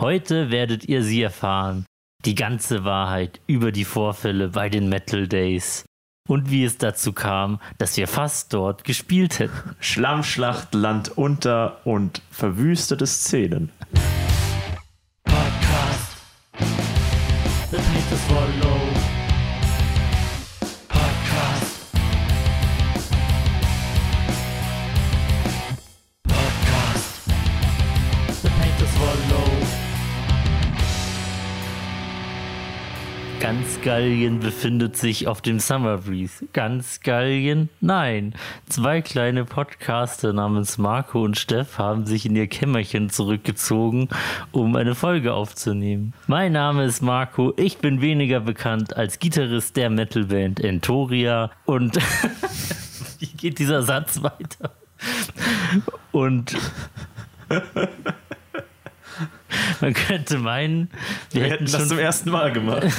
[0.00, 1.84] Heute werdet ihr sie erfahren.
[2.24, 5.84] Die ganze Wahrheit über die Vorfälle bei den Metal Days.
[6.28, 9.74] Und wie es dazu kam, dass wir fast dort gespielt hätten.
[9.80, 13.72] Schlammschlacht, Land unter und verwüstete Szenen.
[33.98, 36.46] Gallien befindet sich auf dem Summer Breeze.
[36.52, 37.68] Ganz Gallien?
[37.80, 38.32] Nein.
[38.68, 44.08] Zwei kleine Podcaster namens Marco und Steff haben sich in ihr Kämmerchen zurückgezogen,
[44.52, 46.12] um eine Folge aufzunehmen.
[46.28, 47.52] Mein Name ist Marco.
[47.56, 51.50] Ich bin weniger bekannt als Gitarrist der Metalband Entoria.
[51.64, 51.96] Und
[53.18, 54.76] wie geht dieser Satz weiter?
[56.12, 56.56] Und
[59.80, 60.90] man könnte meinen,
[61.30, 62.86] wir, Wir hätten hätten das schon zum ersten Mal gemacht.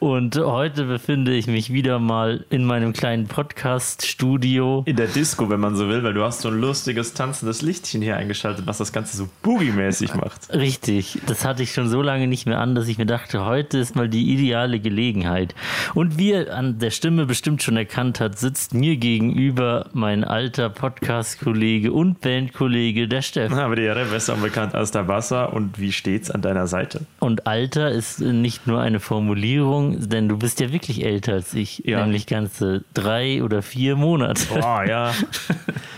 [0.00, 4.82] Und heute befinde ich mich wieder mal in meinem kleinen Podcast-Studio.
[4.86, 8.00] In der Disco, wenn man so will, weil du hast so ein lustiges tanzendes Lichtchen
[8.00, 10.50] hier eingeschaltet, was das Ganze so boogie-mäßig macht.
[10.54, 13.76] Richtig, das hatte ich schon so lange nicht mehr an, dass ich mir dachte, heute
[13.76, 15.54] ist mal die ideale Gelegenheit.
[15.92, 20.70] Und wie ihr an der Stimme bestimmt schon erkannt hat, sitzt mir gegenüber mein alter
[20.70, 23.52] Podcast-Kollege und Bandkollege, der Steff.
[23.52, 27.02] Aber die Jahre besser bekannt als der Wasser und wie steht's an deiner Seite?
[27.18, 31.82] Und Alter ist nicht nur eine Formulierung, denn du bist ja wirklich älter als ich,
[31.84, 32.02] Ja.
[32.02, 34.46] nämlich ganze drei oder vier Monate.
[34.48, 35.14] Boah, ja.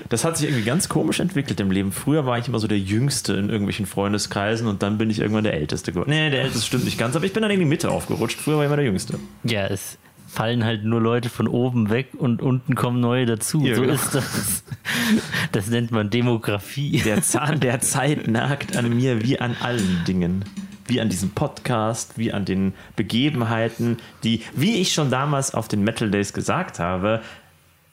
[0.09, 1.91] Das hat sich irgendwie ganz komisch entwickelt im Leben.
[1.91, 5.45] Früher war ich immer so der Jüngste in irgendwelchen Freundeskreisen und dann bin ich irgendwann
[5.45, 6.11] der Älteste geworden.
[6.11, 8.39] Nee, der Älteste stimmt nicht ganz, aber ich bin dann in die Mitte aufgerutscht.
[8.39, 9.19] Früher war ich immer der Jüngste.
[9.45, 9.97] Ja, es
[10.29, 13.65] fallen halt nur Leute von oben weg und unten kommen neue dazu.
[13.65, 13.95] Ja, so genau.
[13.95, 14.65] ist das.
[15.53, 17.01] Das nennt man Demografie.
[17.05, 20.45] Der Zahn der Zeit nagt an mir wie an allen Dingen.
[20.87, 25.85] Wie an diesem Podcast, wie an den Begebenheiten, die, wie ich schon damals auf den
[25.85, 27.23] Metal Days gesagt habe,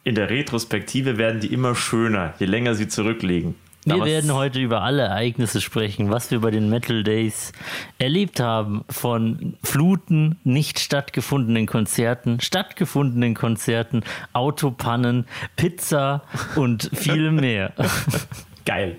[0.03, 3.55] in der Retrospektive werden die immer schöner, je länger sie zurückliegen.
[3.85, 7.53] Wir werden heute über alle Ereignisse sprechen, was wir bei den Metal Days
[7.97, 8.83] erlebt haben.
[8.89, 16.23] Von Fluten, nicht stattgefundenen Konzerten, stattgefundenen Konzerten, Autopannen, Pizza
[16.55, 17.73] und viel mehr.
[18.66, 18.97] Geil.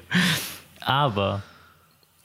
[0.81, 1.43] Aber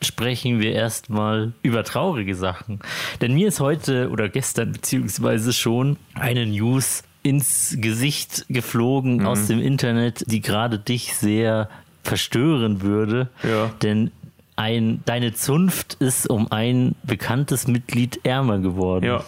[0.05, 2.79] sprechen wir erstmal über traurige Sachen.
[3.21, 9.25] Denn mir ist heute oder gestern beziehungsweise schon eine News ins Gesicht geflogen Mhm.
[9.25, 11.69] aus dem Internet, die gerade dich sehr
[12.03, 13.29] verstören würde.
[13.43, 13.71] Ja.
[13.81, 14.11] Denn
[14.55, 19.05] ein, deine Zunft ist um ein bekanntes Mitglied ärmer geworden.
[19.05, 19.23] Ja.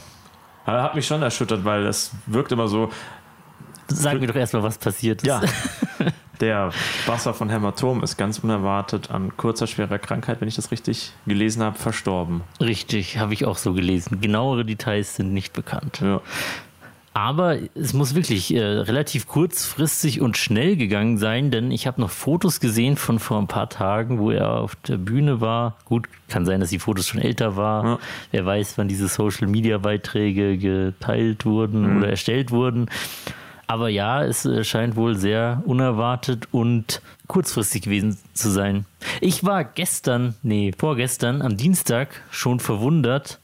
[0.66, 2.92] Hat mich schon erschüttert, weil das wirkt immer so,
[3.90, 5.28] Sag mir doch erstmal, was passiert ist.
[5.28, 5.42] Ja.
[6.40, 6.72] Der
[7.06, 11.64] Basser von Hämatom ist ganz unerwartet an kurzer, schwerer Krankheit, wenn ich das richtig gelesen
[11.64, 12.42] habe, verstorben.
[12.60, 14.22] Richtig, habe ich auch so gelesen.
[14.22, 16.00] Genauere Details sind nicht bekannt.
[16.02, 16.22] Ja.
[17.18, 22.12] Aber es muss wirklich äh, relativ kurzfristig und schnell gegangen sein, denn ich habe noch
[22.12, 25.78] Fotos gesehen von vor ein paar Tagen, wo er auf der Bühne war.
[25.86, 27.84] Gut, kann sein, dass die Fotos schon älter war.
[27.84, 28.00] Ja.
[28.30, 32.88] Wer weiß, wann diese Social-Media-Beiträge geteilt wurden oder erstellt wurden.
[33.68, 38.86] Aber ja, es äh, scheint wohl sehr unerwartet und kurzfristig gewesen zu sein.
[39.20, 43.40] Ich war gestern, nee, vorgestern am Dienstag schon verwundert,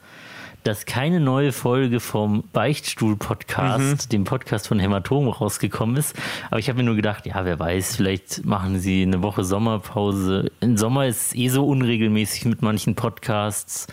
[0.64, 6.16] dass keine neue Folge vom Beichtstuhl-Podcast, dem Podcast von Hämatom, rausgekommen ist.
[6.50, 10.52] Aber ich habe mir nur gedacht, ja, wer weiß, vielleicht machen sie eine Woche Sommerpause.
[10.60, 13.88] Im Sommer ist es eh so unregelmäßig mit manchen Podcasts.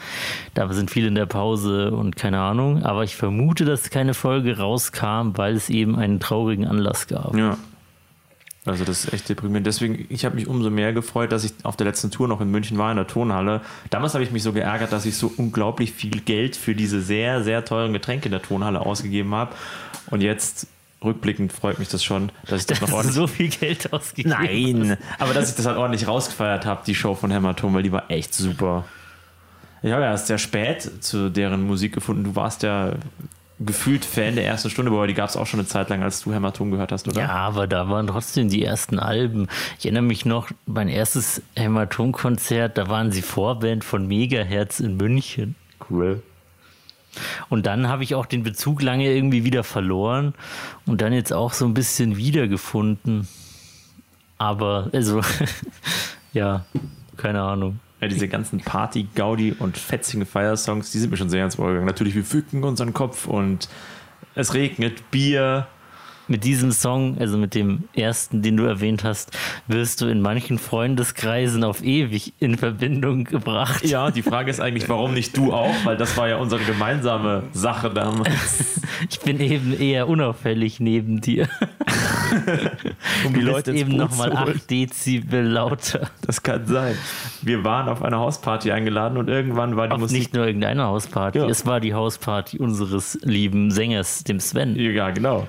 [0.55, 2.83] Da sind viele in der Pause und keine Ahnung.
[2.83, 7.37] Aber ich vermute, dass keine Folge rauskam, weil es eben einen traurigen Anlass gab.
[7.37, 7.57] Ja.
[8.67, 9.67] Also das ist echt deprimierend.
[9.67, 12.51] Deswegen, ich habe mich umso mehr gefreut, dass ich auf der letzten Tour noch in
[12.51, 13.63] München war, in der Tonhalle.
[13.89, 17.43] Damals habe ich mich so geärgert, dass ich so unglaublich viel Geld für diese sehr,
[17.43, 19.55] sehr teuren Getränke in der Tonhalle ausgegeben habe.
[20.11, 20.67] Und jetzt,
[21.03, 23.15] rückblickend, freut mich das schon, dass ich das noch Dass du ordentlich...
[23.15, 27.15] so viel Geld ausgegeben Nein, aber dass ich das halt ordentlich rausgefeiert habe, die Show
[27.15, 28.85] von Hämatom, weil die war echt super.
[29.83, 32.25] Ich habe ja erst sehr spät zu deren Musik gefunden.
[32.25, 32.93] Du warst ja
[33.61, 36.23] gefühlt Fan der ersten Stunde, aber die gab es auch schon eine Zeit lang, als
[36.23, 37.21] du Hämatom gehört hast, oder?
[37.21, 39.49] Ja, aber da waren trotzdem die ersten Alben.
[39.79, 45.57] Ich erinnere mich noch, mein erstes Hämatom-Konzert, da waren sie Vorband von Megahertz in München.
[45.91, 46.23] Cool.
[47.49, 50.35] Und dann habe ich auch den Bezug lange irgendwie wieder verloren
[50.87, 53.29] und dann jetzt auch so ein bisschen wiedergefunden.
[54.39, 55.21] Aber, also,
[56.33, 56.65] ja,
[57.17, 57.81] keine Ahnung.
[58.01, 61.69] Ja, diese ganzen Party, Gaudi und fetzigen Feiersongs, die sind mir schon sehr ins Ohr
[61.69, 61.87] gegangen.
[61.87, 63.69] Natürlich, wir fücken unseren Kopf und
[64.35, 65.67] es regnet Bier.
[66.31, 69.37] Mit diesem Song, also mit dem ersten, den du erwähnt hast,
[69.67, 73.85] wirst du in manchen Freundeskreisen auf ewig in Verbindung gebracht.
[73.85, 75.75] Ja, die Frage ist eigentlich, warum nicht du auch?
[75.85, 78.81] Weil das war ja unsere gemeinsame Sache damals.
[79.09, 81.49] Ich bin eben eher unauffällig neben dir.
[83.27, 86.11] um die Leute eben nochmal 8 Dezibel lauter.
[86.27, 86.95] Das kann sein.
[87.41, 90.19] Wir waren auf eine Hausparty eingeladen und irgendwann war die Auf Musik.
[90.19, 91.47] nicht nur irgendeine Hausparty, Ja.
[91.49, 94.77] es war die Hausparty unseres lieben Sängers, dem Sven.
[94.77, 95.47] Ja, genau.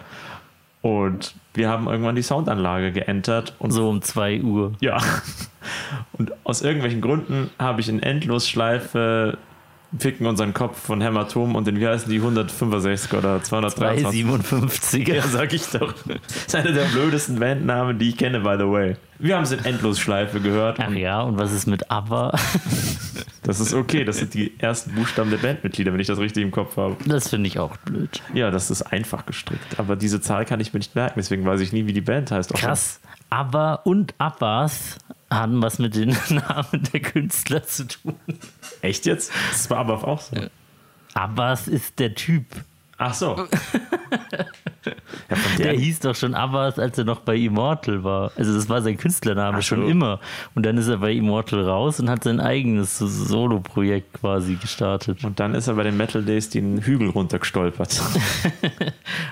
[0.82, 4.74] Und wir haben irgendwann die Soundanlage geentert und So um 2 Uhr.
[4.82, 4.98] Ja.
[6.14, 9.38] Und aus irgendwelchen Gründen habe ich in Endlosschleife
[9.98, 14.24] Ficken unseren Kopf von Hämatom und den, wie heißen die, 165 oder 223?
[14.24, 15.14] 257er.
[15.14, 15.94] Ja, sag ich doch.
[16.06, 18.96] Das ist einer der blödesten Bandnamen, die ich kenne, by the way.
[19.22, 20.80] Wir haben es in Endlosschleife gehört.
[20.80, 22.32] Ach Und ja, und was ist mit ABBA?
[23.44, 24.04] das ist okay.
[24.04, 26.98] Das sind die ersten Buchstaben der Bandmitglieder, wenn ich das richtig im Kopf habe.
[27.06, 28.22] Das finde ich auch blöd.
[28.34, 29.80] Ja, das ist einfach gestrickt.
[29.80, 32.32] Aber diese Zahl kann ich mir nicht merken, deswegen weiß ich nie, wie die Band
[32.32, 32.54] heißt.
[32.56, 33.00] Auch Krass.
[33.30, 34.98] ABBA und Abbas
[35.30, 38.16] haben was mit den Namen der Künstler zu tun.
[38.82, 39.32] Echt jetzt?
[39.52, 40.36] Das war aber auch so.
[41.14, 42.46] Abbas ist der Typ.
[43.02, 43.48] Ach so.
[45.30, 48.32] Ja, der, hieß doch schon Abbas, als er noch bei Immortal war.
[48.36, 49.88] Also das war sein Künstlername Ach schon so.
[49.88, 50.20] immer.
[50.56, 55.24] Und dann ist er bei Immortal raus und hat sein eigenes Solo-Projekt quasi gestartet.
[55.24, 58.02] und dann ist er bei den Metal Days den Hügel runtergestolpert.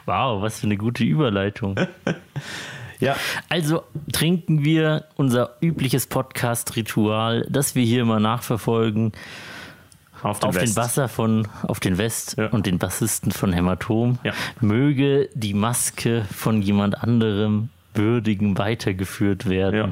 [0.06, 1.75] Wow, was für eine gute Überleitung.
[3.00, 3.16] ja.
[3.50, 9.12] Also trinken wir unser übliches Podcast-Ritual, das wir hier immer nachverfolgen,
[10.24, 10.68] Auf den, auf West.
[10.68, 12.48] den Basser von, auf den West Ja.
[12.48, 14.19] und den Bassisten von Hämatom.
[14.24, 14.33] Ja.
[14.62, 19.75] Möge die Maske von jemand anderem würdigen weitergeführt werden.
[19.75, 19.89] Ja.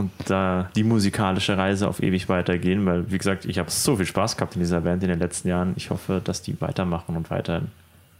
[0.00, 4.06] Und da die musikalische Reise auf ewig weitergehen, weil, wie gesagt, ich habe so viel
[4.06, 5.72] Spaß gehabt in dieser Band in den letzten Jahren.
[5.76, 7.68] Ich hoffe, dass die weitermachen und weiterhin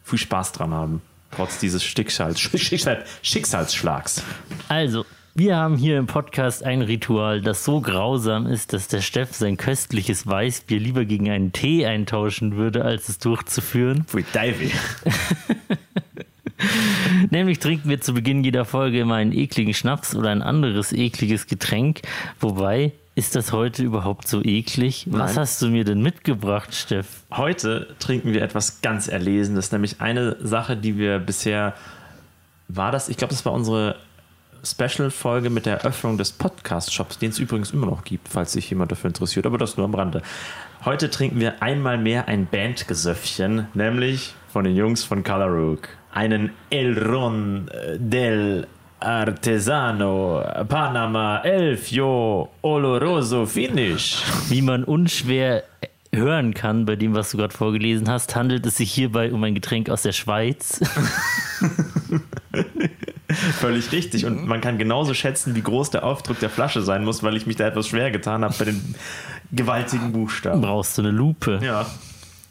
[0.05, 1.03] viel Spaß dran haben.
[1.33, 4.23] Trotz dieses Schicksals, Schicksal, Schicksalsschlags.
[4.69, 5.05] Also,
[5.37, 9.57] wir haben hier im Podcast ein Ritual, das so grausam ist, dass der Steff sein
[9.57, 14.05] köstliches Weißbier lieber gegen einen Tee eintauschen würde, als es durchzuführen.
[14.05, 14.71] Pfui, Teufel.
[17.31, 21.49] Nämlich trinken wir zu Beginn jeder Folge immer einen ekligen Schnaps oder ein anderes ekliges
[21.49, 22.03] Getränk.
[22.39, 25.07] Wobei, ist das heute überhaupt so eklig?
[25.11, 25.43] Was Nein.
[25.43, 27.25] hast du mir denn mitgebracht, Steff?
[27.33, 31.75] Heute trinken wir etwas ganz Erlesenes, nämlich eine Sache, die wir bisher,
[32.69, 33.97] war das, ich glaube, das war unsere
[34.65, 38.91] Special-Folge mit der Eröffnung des Podcast-Shops, den es übrigens immer noch gibt, falls sich jemand
[38.91, 40.23] dafür interessiert, aber das nur am Rande.
[40.85, 45.89] Heute trinken wir einmal mehr ein Bandgesöffchen, nämlich von den Jungs von Color Rook.
[46.13, 48.67] Einen El Ron del
[49.01, 54.23] Artesano Panama Elfio Oloroso Finish.
[54.49, 55.65] Wie man unschwer
[56.13, 59.55] hören kann bei dem, was du gerade vorgelesen hast, handelt es sich hierbei um ein
[59.55, 60.81] Getränk aus der Schweiz.
[63.29, 64.27] Völlig richtig.
[64.27, 67.47] Und man kann genauso schätzen, wie groß der Aufdruck der Flasche sein muss, weil ich
[67.47, 68.95] mich da etwas schwer getan habe bei den
[69.53, 70.61] gewaltigen Buchstaben.
[70.61, 71.61] Brauchst du eine Lupe?
[71.63, 71.87] Ja.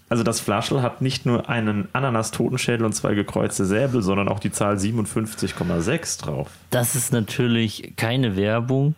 [0.10, 4.52] Also das Flaschel hat nicht nur einen Ananas-Totenschädel und zwei gekreuzte Säbel, sondern auch die
[4.52, 6.50] Zahl 57,6 drauf.
[6.70, 8.96] Das ist natürlich keine Werbung,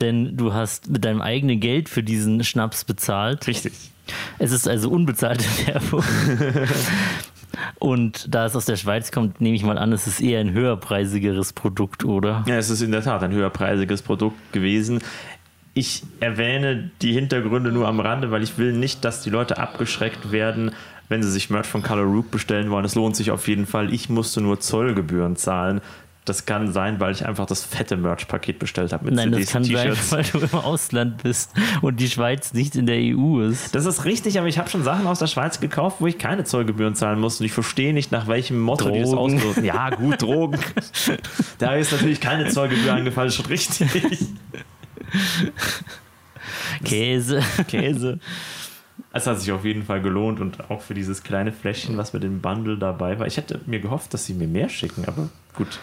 [0.00, 3.46] denn du hast mit deinem eigenen Geld für diesen Schnaps bezahlt.
[3.46, 3.72] Richtig.
[4.38, 6.02] Es ist also unbezahlte Werbung.
[7.78, 10.52] Und da es aus der Schweiz kommt, nehme ich mal an, es ist eher ein
[10.52, 12.44] höherpreisigeres Produkt, oder?
[12.46, 15.00] Ja, es ist in der Tat ein höherpreisiges Produkt gewesen.
[15.74, 20.32] Ich erwähne die Hintergründe nur am Rande, weil ich will nicht, dass die Leute abgeschreckt
[20.32, 20.72] werden,
[21.08, 22.84] wenn sie sich Merch von Color Rook bestellen wollen.
[22.84, 23.92] Es lohnt sich auf jeden Fall.
[23.92, 25.80] Ich musste nur Zollgebühren zahlen.
[26.28, 29.52] Das kann sein, weil ich einfach das fette Merch-Paket bestellt habe mit Nein, das CDs
[29.52, 33.40] kann und sein, weil du im Ausland bist und die Schweiz nicht in der EU
[33.40, 33.74] ist.
[33.74, 36.44] Das ist richtig, aber ich habe schon Sachen aus der Schweiz gekauft, wo ich keine
[36.44, 37.40] Zollgebühren zahlen muss.
[37.40, 39.36] Und ich verstehe nicht, nach welchem Motto die das Drogen.
[39.36, 39.64] ausloten.
[39.64, 40.58] Ja, gut, Drogen.
[41.58, 43.88] da ist natürlich keine Zollgebühr angefallen, schon richtig.
[46.84, 47.42] Käse.
[47.68, 48.20] Käse.
[49.12, 52.22] Es hat sich auf jeden Fall gelohnt und auch für dieses kleine Fläschchen, was mit
[52.22, 53.26] dem Bundle dabei war.
[53.26, 55.78] Ich hätte mir gehofft, dass sie mir mehr schicken, aber gut.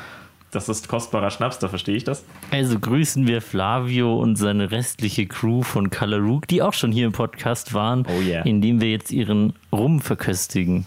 [0.55, 2.23] Das ist kostbarer Schnaps, da verstehe ich das.
[2.49, 7.05] Also grüßen wir Flavio und seine restliche Crew von Color Rook, die auch schon hier
[7.07, 8.41] im Podcast waren, Oh yeah.
[8.45, 10.85] indem wir jetzt ihren Rum verköstigen.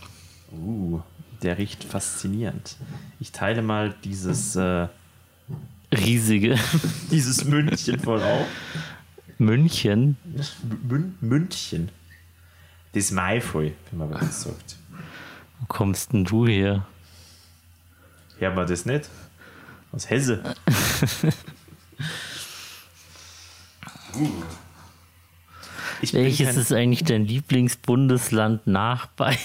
[0.51, 1.01] Uh,
[1.43, 2.77] der riecht faszinierend.
[3.21, 4.89] Ich teile mal dieses, äh,
[5.93, 6.57] Riesige
[7.11, 8.47] dieses Mündchen voll auf.
[9.37, 10.17] München.
[10.89, 11.91] Mün Mündchen.
[12.95, 14.77] Das Maifoi, wenn man das sagt.
[15.61, 16.87] Wo kommst denn du her?
[18.39, 19.11] Hört man das nicht?
[19.93, 20.43] Aus Hesse.
[26.01, 29.39] Ich Welches ist eigentlich dein Lieblingsbundesland nach Bayern?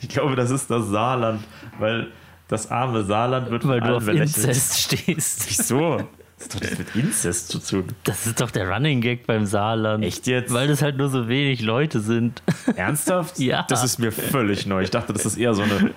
[0.00, 1.42] Ich glaube, das ist das Saarland,
[1.78, 2.08] weil
[2.48, 4.08] Das arme Saarland wird Weil von du auf.
[4.08, 5.48] Inzest stehst.
[5.48, 6.08] Wieso?
[6.40, 7.84] Das hat doch nichts mit Inzest zu tun.
[8.04, 10.02] Das ist doch der Running Gag beim Saarland.
[10.02, 10.52] Echt jetzt?
[10.54, 12.42] Weil das halt nur so wenig Leute sind.
[12.74, 13.38] Ernsthaft?
[13.40, 13.64] Ja.
[13.68, 14.82] Das ist mir völlig neu.
[14.82, 15.94] Ich dachte, das ist eher so ein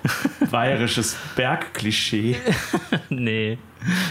[0.50, 2.36] bayerisches Bergklischee.
[3.08, 3.58] nee.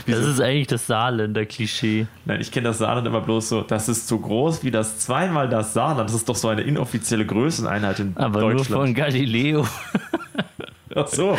[0.08, 2.06] Das ist eigentlich das Saarländer Klischee.
[2.26, 5.50] Nein, ich kenne das Saarland immer bloß so, das ist so groß wie das zweimal
[5.50, 6.10] das Saarland.
[6.10, 8.96] Das ist doch so eine inoffizielle Größeneinheit in Aber nur von Deutschland.
[8.96, 9.68] Galileo.
[10.96, 11.38] Ach so.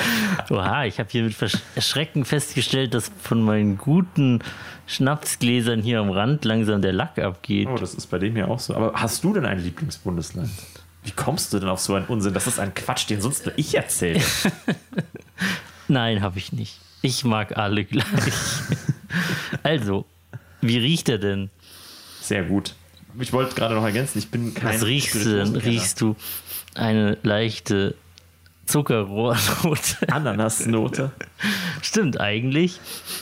[0.50, 1.36] Oha, ich habe hier mit
[1.74, 4.40] Erschrecken festgestellt, dass von meinen guten
[4.86, 7.68] Schnapsgläsern hier am Rand langsam der Lack abgeht.
[7.68, 8.74] Oh, das ist bei dem ja auch so.
[8.74, 10.50] Aber hast du denn ein Lieblingsbundesland?
[11.04, 12.34] Wie kommst du denn auf so einen Unsinn?
[12.34, 14.20] Das ist ein Quatsch, den sonst nur ich erzähle.
[15.88, 16.78] Nein, habe ich nicht.
[17.02, 18.06] Ich mag alle gleich.
[19.62, 20.06] also,
[20.62, 21.50] wie riecht er denn?
[22.20, 22.74] Sehr gut.
[23.20, 25.46] Ich wollte gerade noch ergänzen, ich bin kein Was riechst du denn?
[25.46, 25.72] Spirituosenkenner.
[25.72, 26.16] Riechst du
[26.74, 27.94] eine leichte
[28.66, 30.08] Zuckerrohrnote?
[30.08, 31.12] Ananasnote.
[31.82, 32.80] Stimmt, eigentlich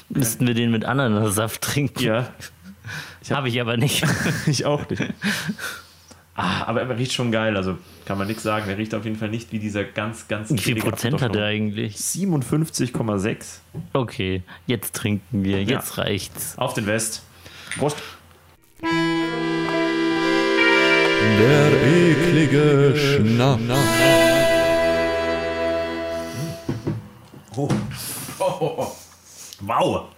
[0.09, 2.03] müssten wir den mit Ananassaft trinken.
[2.03, 2.29] Ja,
[3.31, 4.05] Habe ich aber nicht.
[4.47, 5.03] ich auch nicht.
[6.35, 8.69] Ah, aber er riecht schon geil, also kann man nichts sagen.
[8.69, 11.45] Er riecht auf jeden Fall nicht wie dieser ganz, ganz Wie viel Prozent hat er
[11.45, 11.97] eigentlich?
[11.97, 13.59] 57,6
[13.93, 15.63] Okay, jetzt trinken wir.
[15.63, 16.57] Jetzt reicht's.
[16.57, 17.23] auf den West.
[17.77, 17.99] Prost.
[21.39, 24.32] Der eklige Schnaps.
[29.65, 30.09] Wow.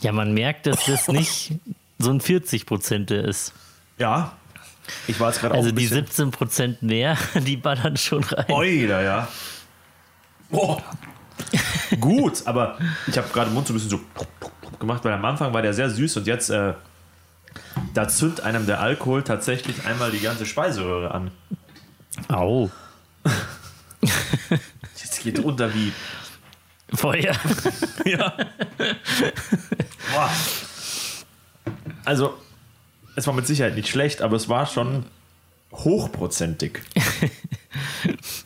[0.00, 1.52] Ja, man merkt, dass das nicht
[1.98, 3.52] so ein 40 Prozent ist.
[3.98, 4.32] Ja.
[5.06, 6.06] Ich war jetzt gerade Also die bisschen...
[6.06, 8.50] 17 Prozent mehr, die ballern schon rein.
[8.50, 9.28] Oida, ja.
[10.50, 10.78] Oh.
[12.00, 14.00] Gut, aber ich habe gerade den Mund so ein bisschen so
[14.78, 16.74] gemacht, weil am Anfang war der sehr süß und jetzt äh,
[17.94, 21.30] da zündet einem der Alkohol tatsächlich einmal die ganze Speiseröhre an.
[22.28, 22.70] Au,
[25.22, 25.92] Geht runter wie.
[26.94, 27.34] Feuer.
[28.06, 28.32] Ja.
[30.14, 30.30] Boah.
[32.06, 32.38] Also,
[33.16, 35.04] es war mit Sicherheit nicht schlecht, aber es war schon
[35.72, 36.80] hochprozentig.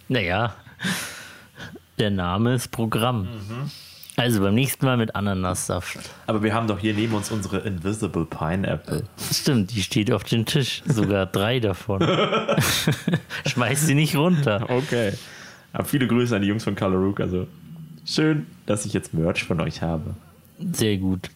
[0.08, 0.54] Naja,
[1.98, 3.28] der Name ist Programm.
[4.16, 5.98] Also beim nächsten Mal mit Ananassaft.
[6.26, 9.04] Aber wir haben doch hier neben uns unsere Invisible Pineapple.
[9.32, 10.82] Stimmt, die steht auf dem Tisch.
[10.86, 12.02] Sogar drei davon.
[13.46, 14.66] Schmeiß sie nicht runter.
[14.68, 15.12] Okay.
[15.72, 17.20] Aber viele Grüße an die Jungs von Color Rook.
[17.20, 17.46] Also
[18.04, 20.14] schön, dass ich jetzt Merch von euch habe.
[20.72, 21.30] Sehr gut.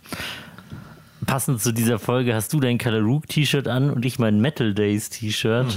[1.26, 5.76] Passend zu dieser Folge hast du dein Kalarook-T-Shirt an und ich mein Metal Days T-Shirt.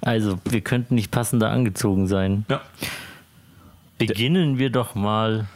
[0.00, 2.46] Also, wir könnten nicht passender angezogen sein.
[2.48, 2.60] Ja.
[3.98, 5.46] Beginnen wir doch mal.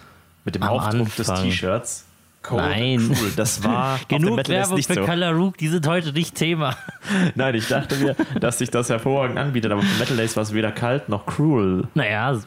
[0.45, 1.51] Mit dem Aufdruck des Anfang.
[1.51, 2.05] T-Shirts.
[2.43, 3.09] Cold Nein.
[3.09, 3.33] Cool.
[3.37, 5.05] Das war Genug Werbung für so.
[5.05, 6.77] Kalarook, die sind heute nicht Thema.
[7.35, 10.53] Nein, ich dachte mir, dass sich das hervorragend anbietet, aber für Metal Days war es
[10.53, 11.87] weder kalt noch cruel.
[11.95, 12.41] Naja,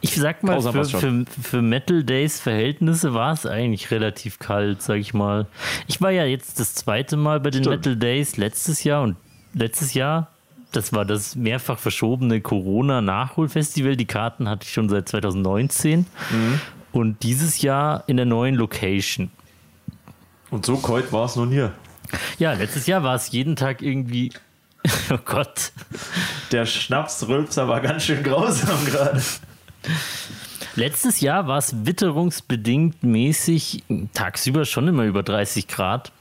[0.00, 4.98] ich sag mal, für, für, für Metal Days Verhältnisse war es eigentlich relativ kalt, sag
[4.98, 5.46] ich mal.
[5.86, 7.76] Ich war ja jetzt das zweite Mal bei den Stimmt.
[7.84, 9.16] Metal Days letztes Jahr und
[9.54, 10.28] letztes Jahr,
[10.72, 13.96] das war das mehrfach verschobene Corona-Nachholfestival.
[13.96, 16.60] Die Karten hatte ich schon seit 2019 Mhm.
[16.96, 19.30] Und dieses Jahr in der neuen Location.
[20.50, 21.68] Und so kalt war es noch nie.
[22.38, 24.32] Ja, letztes Jahr war es jeden Tag irgendwie.
[25.10, 25.72] Oh Gott.
[26.52, 29.20] Der Schnapsrülpser war ganz schön grausam gerade.
[30.76, 33.82] Letztes Jahr war es witterungsbedingt mäßig
[34.14, 36.12] tagsüber schon immer über 30 Grad.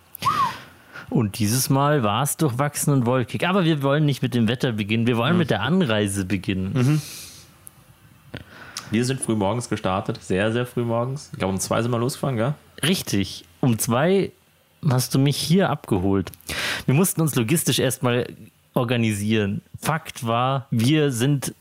[1.12, 3.48] Und dieses Mal war es durchwachsen und wolkig.
[3.48, 7.02] Aber wir wollen nicht mit dem Wetter beginnen, wir wollen mit der Anreise beginnen.
[8.92, 11.30] Wir sind früh morgens gestartet, sehr, sehr früh morgens.
[11.34, 12.54] Ich glaube, um zwei sind wir losgefahren, gell?
[12.84, 13.46] Richtig.
[13.62, 14.32] Um zwei
[14.88, 16.32] hast du mich hier abgeholt.
[16.86, 18.28] Wir mussten uns logistisch erstmal
[18.74, 19.62] organisieren.
[19.80, 21.54] Fakt war, wir sind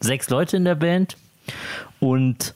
[0.00, 1.16] sechs Leute in der Band
[2.00, 2.54] und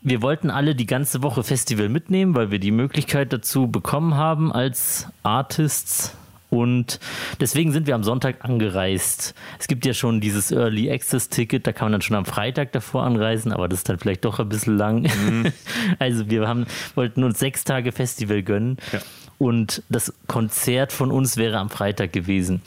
[0.00, 4.52] wir wollten alle die ganze Woche Festival mitnehmen, weil wir die Möglichkeit dazu bekommen haben
[4.52, 6.16] als Artists.
[6.50, 6.98] Und
[7.40, 9.34] deswegen sind wir am Sonntag angereist.
[9.58, 12.72] Es gibt ja schon dieses Early Access Ticket, da kann man dann schon am Freitag
[12.72, 15.08] davor anreisen, aber das ist dann vielleicht doch ein bisschen lang.
[15.98, 18.78] Also wir haben, wollten uns sechs Tage Festival gönnen.
[18.92, 19.00] Ja.
[19.38, 22.62] Und das Konzert von uns wäre am Freitag gewesen.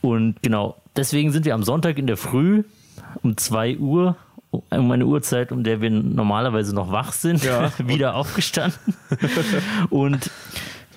[0.00, 2.64] Und genau, deswegen sind wir am Sonntag in der Früh
[3.22, 4.16] um 2 Uhr,
[4.50, 7.72] um eine Uhrzeit, um der wir normalerweise noch wach sind, Ja.
[7.78, 8.94] wieder aufgestanden.
[9.90, 10.30] und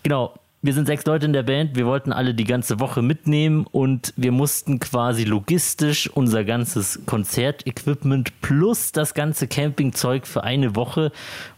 [0.03, 3.65] genau, wir sind sechs Leute in der Band, wir wollten alle die ganze Woche mitnehmen
[3.71, 11.11] und wir mussten quasi logistisch unser ganzes Konzertequipment plus das ganze Campingzeug für eine Woche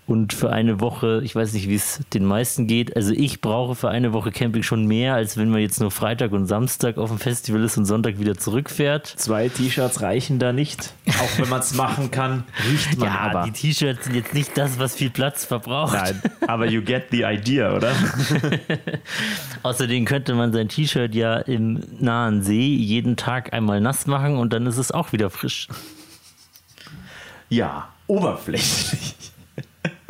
[0.08, 3.76] Und für eine Woche, ich weiß nicht, wie es den meisten geht, also ich brauche
[3.76, 7.10] für eine Woche Camping schon mehr, als wenn man jetzt nur Freitag und Samstag auf
[7.10, 9.08] dem Festival ist und Sonntag wieder zurückfährt.
[9.08, 10.94] Zwei T-Shirts reichen da nicht.
[11.08, 13.44] Auch wenn man es machen kann, riecht man Ja, aber.
[13.44, 15.94] die T-Shirts sind jetzt nicht das, was viel Platz verbraucht.
[15.94, 17.94] Nein, aber you get the idea, oder?
[19.64, 24.52] Außerdem könnte man sein T-Shirt ja im nahen See jeden Tag einmal nass machen und
[24.52, 25.68] dann ist es auch wieder frisch.
[27.50, 29.16] Ja, oberflächlich.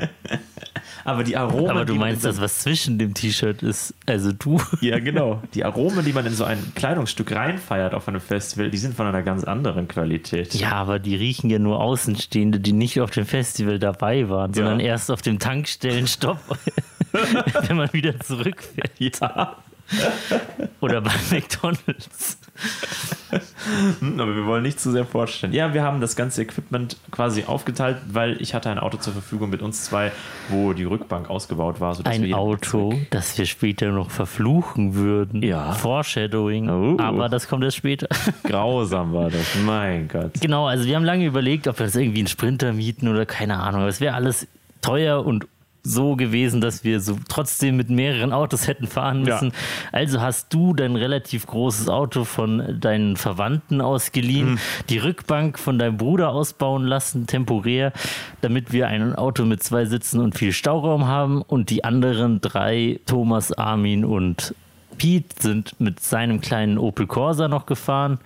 [1.05, 1.69] aber die Aromen.
[1.69, 4.61] Aber du meinst in das, was zwischen dem T-Shirt ist, also du.
[4.81, 5.41] Ja, genau.
[5.53, 9.05] Die Aromen, die man in so ein Kleidungsstück reinfeiert auf einem Festival, die sind von
[9.05, 10.53] einer ganz anderen Qualität.
[10.55, 14.79] Ja, aber die riechen ja nur Außenstehende, die nicht auf dem Festival dabei waren, sondern
[14.79, 16.39] erst auf dem Tankstellenstopp,
[17.67, 18.91] wenn man wieder zurückfährt.
[18.99, 19.57] Ja.
[20.79, 22.39] Oder bei McDonalds.
[23.99, 25.53] Hm, Aber wir wollen nicht zu sehr vorstellen.
[25.53, 29.49] Ja, wir haben das ganze Equipment quasi aufgeteilt, weil ich hatte ein Auto zur Verfügung
[29.49, 30.11] mit uns zwei,
[30.49, 31.95] wo die Rückbank ausgebaut war.
[32.05, 35.43] Ein Auto, das wir später noch verfluchen würden.
[35.43, 35.71] Ja.
[35.73, 36.69] Foreshadowing.
[36.69, 36.97] Oh.
[36.99, 38.07] Aber das kommt erst später.
[38.43, 39.55] Grausam war das.
[39.65, 40.33] Mein Gott.
[40.41, 43.59] Genau, also wir haben lange überlegt, ob wir uns irgendwie einen Sprinter mieten oder keine
[43.59, 43.87] Ahnung.
[43.87, 44.47] Es wäre alles
[44.81, 45.47] teuer und
[45.83, 49.35] so gewesen, dass wir so trotzdem mit mehreren Autos hätten fahren Ja.
[49.35, 49.51] müssen.
[49.91, 54.59] Also hast du dein relativ großes Auto von deinen Verwandten ausgeliehen,
[54.89, 57.93] die Rückbank von deinem Bruder ausbauen lassen, temporär,
[58.41, 62.99] damit wir ein Auto mit zwei Sitzen und viel Stauraum haben und die anderen drei,
[63.05, 64.53] Thomas, Armin und
[64.97, 68.19] Pete sind mit seinem kleinen Opel Corsa noch gefahren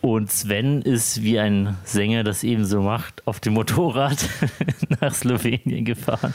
[0.00, 4.18] und Sven ist, wie ein Sänger das ebenso macht, auf dem Motorrad
[5.00, 6.32] nach Slowenien gefahren.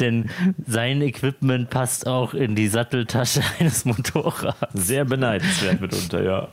[0.00, 0.30] Denn
[0.66, 4.56] sein Equipment passt auch in die Satteltasche eines Motorrads.
[4.74, 6.48] Sehr beneidenswert mitunter, ja.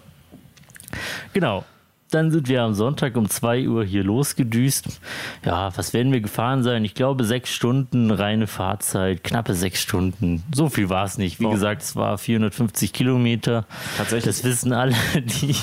[1.34, 1.64] Genau.
[2.12, 5.00] Dann sind wir am Sonntag um 2 Uhr hier losgedüst.
[5.46, 6.84] Ja, was werden wir gefahren sein?
[6.84, 10.42] Ich glaube, sechs Stunden reine Fahrzeit, knappe sechs Stunden.
[10.54, 11.40] So viel war es nicht.
[11.40, 11.52] Wie Oh.
[11.52, 13.66] gesagt, es war 450 Kilometer.
[13.98, 14.26] Tatsächlich.
[14.26, 14.96] Das wissen alle,
[15.42, 15.56] die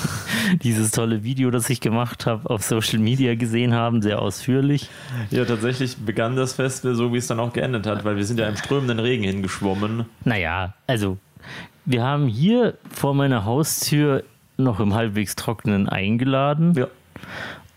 [0.63, 4.89] dieses tolle Video, das ich gemacht habe, auf Social Media gesehen haben, sehr ausführlich.
[5.31, 8.39] Ja, tatsächlich begann das Festival so, wie es dann auch geendet hat, weil wir sind
[8.39, 10.05] ja im strömenden Regen hingeschwommen.
[10.23, 11.17] Naja, also
[11.85, 14.23] wir haben hier vor meiner Haustür
[14.57, 16.73] noch im halbwegs trockenen eingeladen.
[16.75, 16.87] Ja.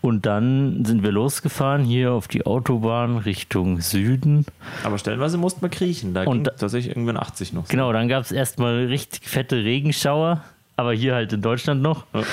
[0.01, 4.45] Und dann sind wir losgefahren hier auf die Autobahn Richtung Süden.
[4.83, 6.15] Aber stellenweise mussten wir kriechen.
[6.15, 7.67] Da Und ging tatsächlich irgendwann 80 noch.
[7.67, 10.43] Genau, dann gab es erstmal richtig fette Regenschauer,
[10.75, 12.05] aber hier halt in Deutschland noch.
[12.15, 12.23] Ja.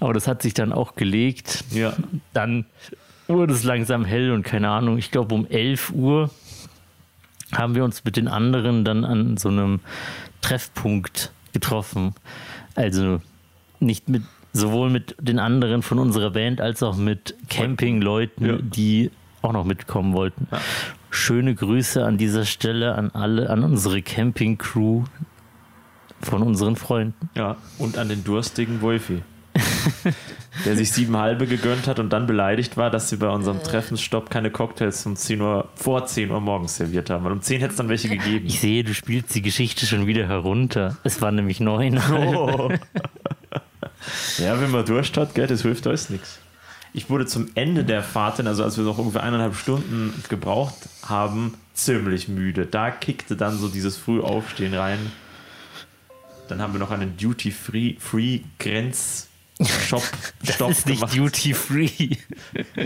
[0.00, 1.64] Aber das hat sich dann auch gelegt.
[1.70, 1.92] Ja.
[2.32, 2.64] Dann
[3.26, 6.30] wurde es langsam hell und keine Ahnung, ich glaube um 11 Uhr
[7.52, 9.80] haben wir uns mit den anderen dann an so einem
[10.40, 12.14] Treffpunkt getroffen.
[12.74, 13.20] Also
[13.80, 18.56] nicht mit sowohl mit den anderen von unserer Band als auch mit Campingleuten, Ja.
[18.60, 19.10] die
[19.42, 20.48] auch noch mitkommen wollten.
[20.50, 20.58] Ja.
[21.10, 25.04] Schöne Grüße an dieser Stelle an alle, an unsere Camping-Crew
[26.20, 27.28] von unseren Freunden.
[27.34, 29.22] Ja, und an den durstigen Wolfi.
[30.64, 34.30] der sich sieben halbe gegönnt hat und dann beleidigt war, dass sie bei unserem Treffensstopp
[34.30, 37.24] keine Cocktails um 10 Uhr, vor 10 Uhr morgens serviert haben.
[37.24, 38.46] Weil um 10 hätte es dann welche gegeben.
[38.46, 40.96] Ich sehe, du spielst die Geschichte schon wieder herunter.
[41.04, 42.00] Es war nämlich neun.
[42.18, 42.70] Oh.
[44.38, 46.40] ja, wenn man Durst hat, gell, das hilft alles nichts.
[46.92, 51.54] Ich wurde zum Ende der Fahrt, also als wir noch ungefähr eineinhalb Stunden gebraucht haben,
[51.74, 52.66] ziemlich müde.
[52.66, 54.98] Da kickte dann so dieses Frühaufstehen rein.
[56.48, 57.16] Dann haben wir noch einen
[59.58, 60.02] Duty-Free-Grenz-Shop
[60.44, 61.16] Das Stopp ist nicht gemacht.
[61.16, 62.16] Duty Free.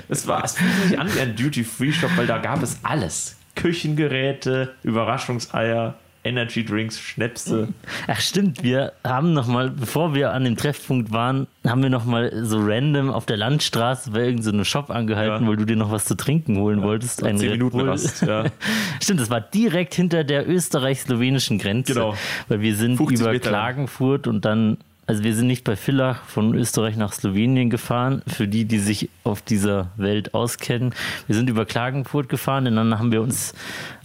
[0.09, 3.37] Es war es fühlte sich an wie ein Duty-Free-Shop, weil da gab es alles.
[3.55, 7.69] Küchengeräte, Überraschungseier, Energy Drinks, Schnäpse.
[8.07, 12.05] Ach stimmt, wir haben noch mal, bevor wir an dem Treffpunkt waren, haben wir noch
[12.05, 15.51] mal so random auf der Landstraße bei irgendeinem so Shop angehalten, Ja.
[15.51, 17.25] weil du dir noch was zu trinken holen wolltest.
[17.25, 17.89] Ein Zehn Red Minuten Bull.
[17.89, 18.45] Rast, ja.
[19.03, 21.95] Stimmt, das war direkt hinter der österreich-slowenischen Grenze.
[21.95, 22.15] Genau.
[22.49, 23.49] Weil wir sind 50 über Meter.
[23.51, 28.47] Klagenfurt und dann, also wir sind nicht bei Villach von Österreich nach Slowenien gefahren, für
[28.49, 30.95] die, die sich auf dieser Welt auskennen.
[31.27, 33.53] Wir sind über Klagenfurt gefahren und dann haben wir uns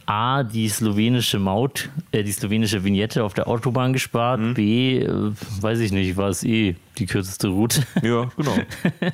[0.06, 4.40] A, die slowenische Maut, äh, die slowenische Vignette auf der Autobahn gespart.
[4.40, 4.54] Mhm.
[4.54, 5.32] B, äh,
[5.62, 7.84] weiß ich nicht, war es eh die kürzeste Route.
[8.02, 8.56] Ja, genau.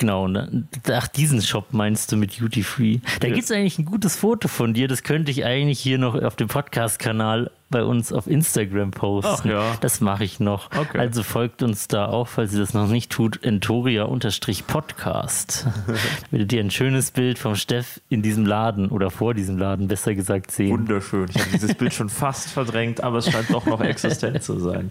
[0.00, 2.98] Genau, und dann, ach, diesen Shop meinst du mit Duty Free.
[3.18, 3.34] Da Ja.
[3.34, 6.36] gibt es eigentlich ein gutes Foto von dir, das könnte ich eigentlich hier noch auf
[6.36, 9.48] dem Podcast-Kanal bei uns auf Instagram posten.
[9.50, 9.76] Ja.
[9.80, 10.70] Das mache ich noch.
[10.76, 10.98] Okay.
[10.98, 15.66] Also folgt uns da auch, falls ihr das noch nicht tut, Entoria-Podcast.
[16.30, 20.14] Werdet ihr ein schönes Bild vom Steff in diesem Laden oder vor diesem Laden, besser
[20.14, 20.70] gesagt, sehen.
[20.70, 21.26] Wunderschön.
[21.30, 24.90] Ich habe dieses Bild schon fast verdrängt, aber es scheint doch noch existent zu sein.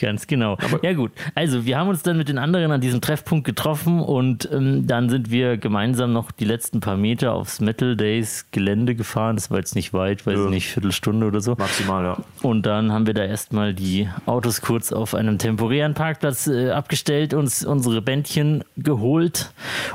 [0.00, 0.56] Ganz genau.
[0.82, 4.48] ja gut, also wir haben uns dann mit den anderen an diesem Treffpunkt getroffen und
[4.52, 9.36] ähm, dann sind wir gemeinsam noch die letzten paar Meter aufs Metal Days Gelände gefahren.
[9.36, 10.50] Das war jetzt nicht weit, weiß Ja.
[10.50, 11.56] nicht, Viertelstunde oder so.
[11.74, 12.18] Maximal, ja.
[12.42, 17.34] Und dann haben wir da erstmal die Autos kurz auf einem temporären Parkplatz äh, abgestellt,
[17.34, 19.52] uns unsere Bändchen geholt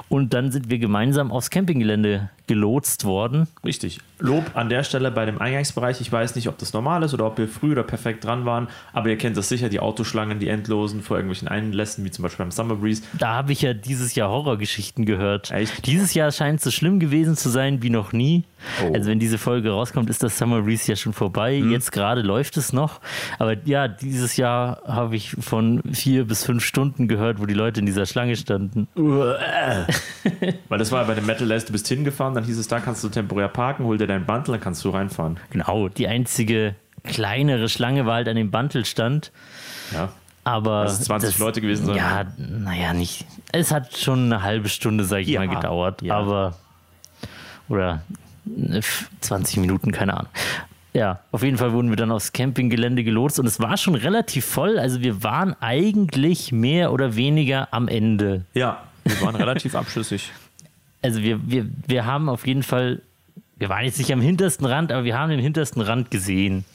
[0.10, 3.48] und dann sind wir gemeinsam aufs Campinggelände gelotst worden.
[3.64, 4.00] Richtig.
[4.18, 6.02] Lob an der Stelle bei dem Eingangsbereich.
[6.02, 8.68] Ich weiß nicht, ob das normal ist oder ob wir früh oder perfekt dran waren,
[8.92, 12.44] aber ihr kennt das sicher, die Autoschlangen, die endlosen vor irgendwelchen Einlässen, wie zum Beispiel
[12.44, 13.04] beim Summer Breeze.
[13.20, 15.52] Da habe ich ja dieses Jahr Horrorgeschichten gehört.
[15.52, 15.86] Echt?
[15.86, 18.46] Dieses Jahr scheint es so schlimm gewesen zu sein wie noch nie.
[18.84, 18.94] Oh.
[18.94, 21.62] Also wenn diese Folge rauskommt, ist das Summer Breeze ja schon vorbei.
[21.62, 21.72] Mhm.
[21.72, 23.00] Jetzt gerade läuft es noch.
[23.38, 27.80] Aber ja, dieses Jahr habe ich von vier bis fünf Stunden gehört, wo die Leute
[27.80, 28.88] in dieser Schlange standen.
[28.96, 32.80] Weil das war ja bei dem Metal Days, du bist hingefahren, dann hieß es, da
[32.80, 35.38] kannst du temporär parken, hol dir deinen Bundle, dann kannst du reinfahren.
[35.52, 39.32] Genau, die einzige kleinere Schlange war halt an dem Bantelstand.
[39.94, 40.10] Ja.
[40.44, 41.96] Aber es 20 Leute gewesen sein.
[41.98, 43.26] Ja, naja, nicht.
[43.52, 46.02] Es hat schon eine halbe Stunde, sag ich Ja, mal, gedauert.
[46.02, 46.16] ja.
[46.16, 46.56] Aber.
[47.68, 48.02] Oder
[48.72, 48.82] äh,
[49.22, 50.32] 20 Minuten, keine Ahnung.
[50.94, 54.46] Ja, auf jeden Fall wurden wir dann aufs Campinggelände gelotst und es war schon relativ
[54.46, 54.80] voll.
[54.80, 58.46] Also wir waren eigentlich mehr oder weniger am Ende.
[58.56, 60.32] Ja, wir waren relativ abschüssig.
[61.02, 63.02] Also wir, wir, wir haben auf jeden Fall,
[63.58, 66.66] wir waren jetzt nicht am hintersten Rand, aber wir haben den hintersten Rand gesehen.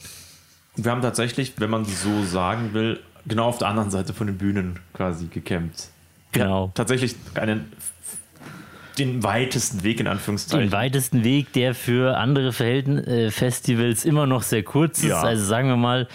[0.75, 4.37] Wir haben tatsächlich, wenn man so sagen will, genau auf der anderen Seite von den
[4.37, 5.89] Bühnen quasi gecampt.
[6.31, 6.71] Genau.
[6.73, 7.71] Tatsächlich einen
[8.97, 10.67] den weitesten Weg in Anführungszeichen.
[10.67, 15.09] Den weitesten Weg, der für andere Verhältn äh, Festivals immer noch sehr kurz ist.
[15.09, 15.21] Ja.
[15.21, 16.07] Also sagen wir mal,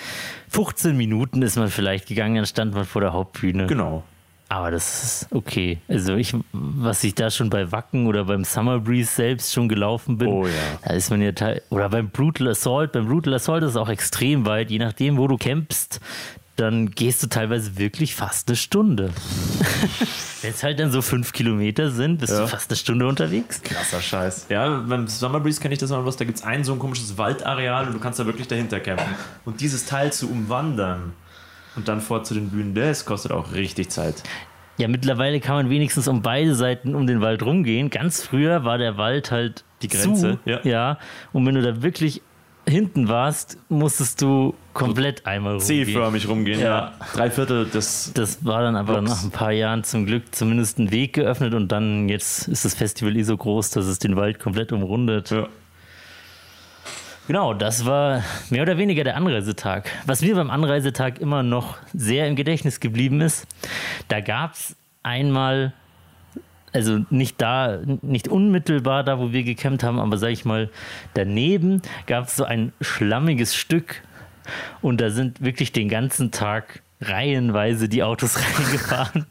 [0.49, 3.66] 15 Minuten ist man vielleicht gegangen, dann stand man vor der Hauptbühne.
[3.66, 4.03] genau.
[4.52, 5.78] Aber das ist okay.
[5.86, 10.18] Also ich, was ich da schon bei Wacken oder beim Summer Breeze selbst schon gelaufen
[10.18, 10.52] bin, Oh ja.
[10.84, 13.88] da ist man ja teil oder beim Brutal Assault, beim Brutal Assault ist es auch
[13.88, 16.00] extrem weit, je nachdem, wo du campst,
[16.56, 19.10] dann gehst du teilweise wirklich fast eine Stunde.
[20.42, 22.40] Wenn es halt dann so fünf Kilometer sind, bist Ja.
[22.40, 23.62] du fast eine Stunde unterwegs.
[23.62, 24.46] Krasser Scheiß.
[24.48, 26.78] Ja, beim Summer Breeze kenne ich das mal was, da gibt es ein so ein
[26.78, 29.06] komisches Waldareal und du kannst da wirklich dahinter campen.
[29.44, 31.12] Und dieses Teil zu umwandern
[31.76, 34.22] und dann vor zu den Bühnen, das kostet auch richtig Zeit.
[34.78, 37.90] Ja, mittlerweile kann man wenigstens um beide Seiten um den Wald rumgehen.
[37.90, 40.61] Ganz früher war der Wald halt Die Grenze, zu, ja.
[40.64, 40.98] ja.
[41.33, 42.22] Und wenn du da wirklich
[42.66, 45.87] hinten warst, musstest du komplett einmal rumgehen.
[45.87, 46.66] C-förmig rumgehen, ja.
[46.66, 46.92] Ja.
[47.12, 48.12] Drei Viertel des.
[48.14, 49.11] Das war dann aber Blocks.
[49.11, 52.74] nach ein paar Jahren zum Glück zumindest ein Weg geöffnet und dann jetzt ist das
[52.74, 55.30] Festival eh so groß, dass es den Wald komplett umrundet.
[55.30, 55.48] Ja.
[57.31, 59.88] Genau, das war mehr oder weniger der Anreisetag.
[60.05, 63.47] Was mir beim Anreisetag immer noch sehr im Gedächtnis geblieben ist,
[64.09, 65.73] da gab es einmal,
[66.73, 70.71] also nicht da, nicht unmittelbar da, wo wir gecampt haben, aber sag ich mal,
[71.14, 74.03] daneben gab es so ein schlammiges Stück
[74.83, 79.26] und da sind wirklich den ganzen Tag reihenweise die Autos reingefahren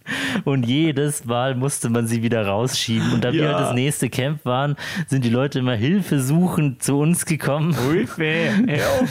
[0.45, 3.13] und jedes Mal musste man sie wieder rausschieben.
[3.13, 3.53] Und da wir Ja.
[3.53, 4.75] halt das nächste Camp waren,
[5.08, 7.75] sind die Leute immer hilfesuchend zu uns gekommen.
[7.89, 8.23] Hilfe!
[8.67, 9.10] Help!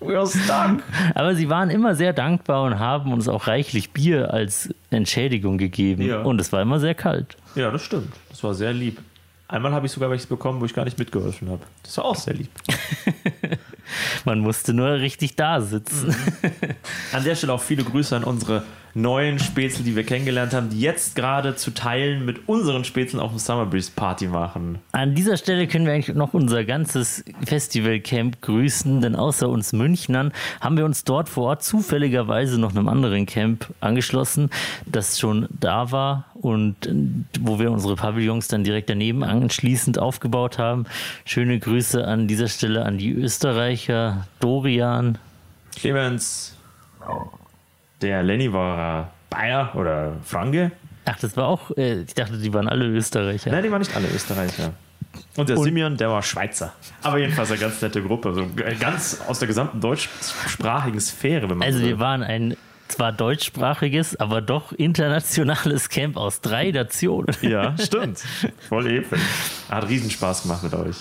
[0.00, 0.82] We're stuck!
[1.14, 6.02] Aber sie waren immer sehr dankbar und haben uns auch reichlich Bier als Entschädigung gegeben.
[6.02, 6.22] Ja.
[6.22, 7.36] Und es war immer sehr kalt.
[7.54, 8.12] Ja, das stimmt.
[8.30, 8.98] Das war sehr lieb.
[9.48, 11.60] Einmal habe ich sogar welches bekommen, wo ich gar nicht mitgeholfen habe.
[11.82, 12.48] Das war auch sehr lieb.
[14.24, 16.14] Man musste nur richtig da sitzen.
[17.12, 18.62] An der Stelle auch viele Grüße an unsere
[18.94, 23.30] neuen Spätzle, die wir kennengelernt haben, die jetzt gerade zu teilen mit unseren Spätzeln auf
[23.30, 24.78] dem Summer Breeze Party machen.
[24.92, 30.32] An dieser Stelle können wir eigentlich noch unser ganzes Festivalcamp grüßen, denn außer uns Münchnern
[30.60, 34.50] haben wir uns dort vor Ort zufälligerweise noch einem anderen Camp angeschlossen,
[34.86, 36.76] das schon da war und
[37.40, 40.86] wo wir unsere Pavillons dann direkt daneben anschließend aufgebaut haben.
[41.24, 45.18] Schöne Grüße an dieser Stelle an die Österreicher, Dorian,
[45.76, 46.56] Clemens,
[48.02, 50.72] der Lenny war Bayer oder Franke.
[51.04, 53.50] Ach, das war auch, äh, ich dachte, die waren alle Österreicher.
[53.50, 54.72] Nein, die waren nicht alle Österreicher.
[55.36, 56.72] Und der Simeon, der war Schweizer.
[57.02, 58.32] Aber jedenfalls eine ganz nette Gruppe.
[58.32, 58.46] So
[58.78, 61.90] ganz aus der gesamten deutschsprachigen Sphäre, wenn man Also so will.
[61.92, 67.34] wir waren ein zwar deutschsprachiges, aber doch internationales Camp aus drei Nationen.
[67.40, 68.20] Ja, stimmt.
[68.68, 69.20] Voll episch.
[69.68, 70.96] Hat Riesenspaß gemacht mit euch.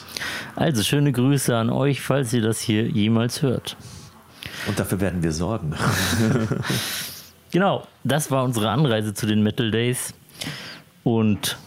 [0.55, 3.75] Also schöne Grüße an euch, falls ihr das hier jemals hört.
[4.67, 5.75] Und dafür werden wir sorgen.
[7.51, 10.13] Genau, das war unsere Anreise zu den Metal Days.
[11.03, 11.57] Und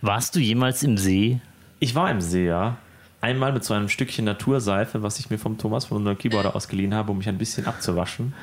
[0.00, 1.40] warst du jemals im See?
[1.80, 2.76] Ich war im See, ja.
[3.20, 6.94] Einmal mit so einem Stückchen Naturseife, was ich mir vom Thomas von unserem Keyboarder ausgeliehen
[6.94, 8.34] habe, um mich ein bisschen abzuwaschen.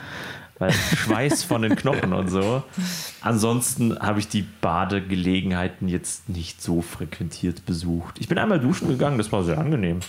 [0.59, 2.63] Weil Schweiß von den Knochen und so.
[3.21, 8.15] Ansonsten habe ich die Badegelegenheiten jetzt nicht so frequentiert besucht.
[8.19, 10.01] Ich bin einmal duschen gegangen, das war sehr angenehm.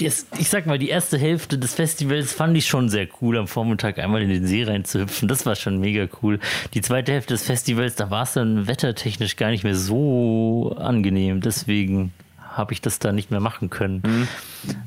[0.00, 3.48] Das, ich sag mal, die erste Hälfte des Festivals fand ich schon sehr cool, am
[3.48, 5.26] Vormittag einmal in den See reinzuhüpfen.
[5.26, 6.38] Das war schon mega cool.
[6.74, 11.40] Die zweite Hälfte des Festivals, da war es dann wettertechnisch gar nicht mehr so angenehm.
[11.40, 14.28] Deswegen habe ich das da nicht mehr machen können.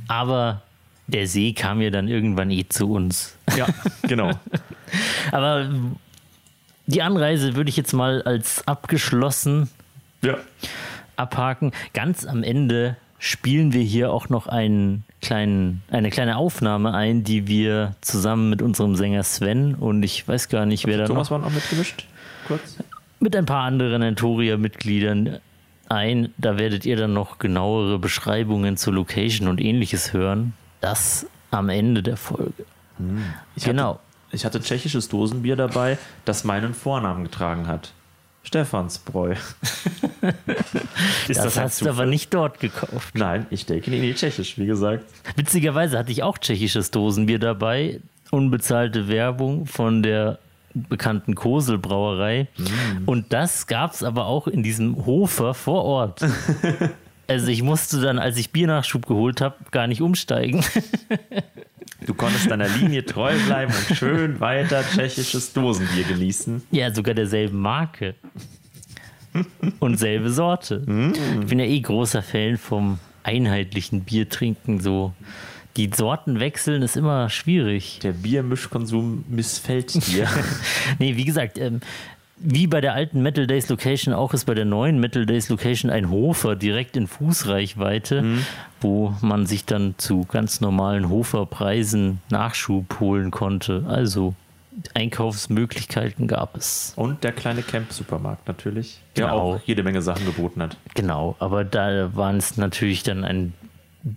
[0.07, 0.61] Aber
[1.11, 3.37] der See kam ja dann irgendwann eh zu uns.
[3.55, 3.67] Ja,
[4.03, 4.31] genau.
[5.31, 5.69] Aber
[6.87, 9.69] die Anreise würde ich jetzt mal als abgeschlossen
[10.21, 10.37] ja.
[11.15, 11.71] abhaken.
[11.93, 17.47] Ganz am Ende spielen wir hier auch noch einen kleinen, eine kleine Aufnahme ein, die
[17.47, 21.37] wir zusammen mit unserem Sänger Sven und ich weiß gar nicht, wer da Thomas noch
[21.37, 22.05] war noch mitgemischt?
[22.47, 22.77] Kurz.
[23.19, 25.39] mit ein paar anderen Entoria-Mitgliedern
[25.87, 26.33] ein.
[26.37, 30.53] Da werdet ihr dann noch genauere Beschreibungen zur Location und ähnliches hören.
[30.81, 32.65] Das am Ende der Folge.
[33.55, 33.93] Ich genau.
[33.93, 33.99] Hatte,
[34.31, 37.93] ich hatte tschechisches Dosenbier dabei, das meinen Vornamen getragen hat.
[38.43, 39.35] Stephansbräu.
[41.27, 43.13] Ist das ein hast du aber nicht dort gekauft.
[43.13, 45.05] Nein, ich denke in die Tschechisch, wie gesagt.
[45.35, 48.01] Witzigerweise hatte ich auch tschechisches Dosenbier dabei.
[48.31, 50.39] Unbezahlte Werbung von der
[50.73, 52.47] bekannten Kosel Brauerei.
[53.05, 56.21] Und das gab es aber auch in diesem Hofer vor Ort.
[57.31, 60.63] Also ich musste dann, als ich Biernachschub geholt habe, gar nicht umsteigen.
[62.07, 66.63] Du konntest deiner Linie treu bleiben und schön weiter tschechisches Dosenbier genießen.
[66.71, 68.15] Ja, sogar derselben Marke.
[69.79, 70.83] Und selbe Sorte.
[71.41, 74.79] Ich bin ja eh großer Fan vom einheitlichen Biertrinken.
[74.79, 75.13] So.
[75.77, 77.99] Die Sorten wechseln ist immer schwierig.
[78.01, 80.27] Der Biermischkonsum missfällt dir.
[80.97, 81.81] Nee, wie gesagt, ähm,
[82.43, 85.91] wie bei der alten Metal Days Location auch ist bei der neuen Metal Days Location
[85.91, 88.23] ein Hofer direkt in Fußreichweite,
[88.79, 93.85] wo man sich dann zu ganz normalen Hoferpreisen Nachschub holen konnte.
[93.87, 94.33] Also
[94.93, 96.93] Einkaufsmöglichkeiten gab es.
[96.95, 99.37] Und der kleine Camp-Supermarkt natürlich, der Genau.
[99.55, 100.77] auch jede Menge Sachen geboten hat.
[100.95, 103.53] Genau, aber da waren es natürlich dann ein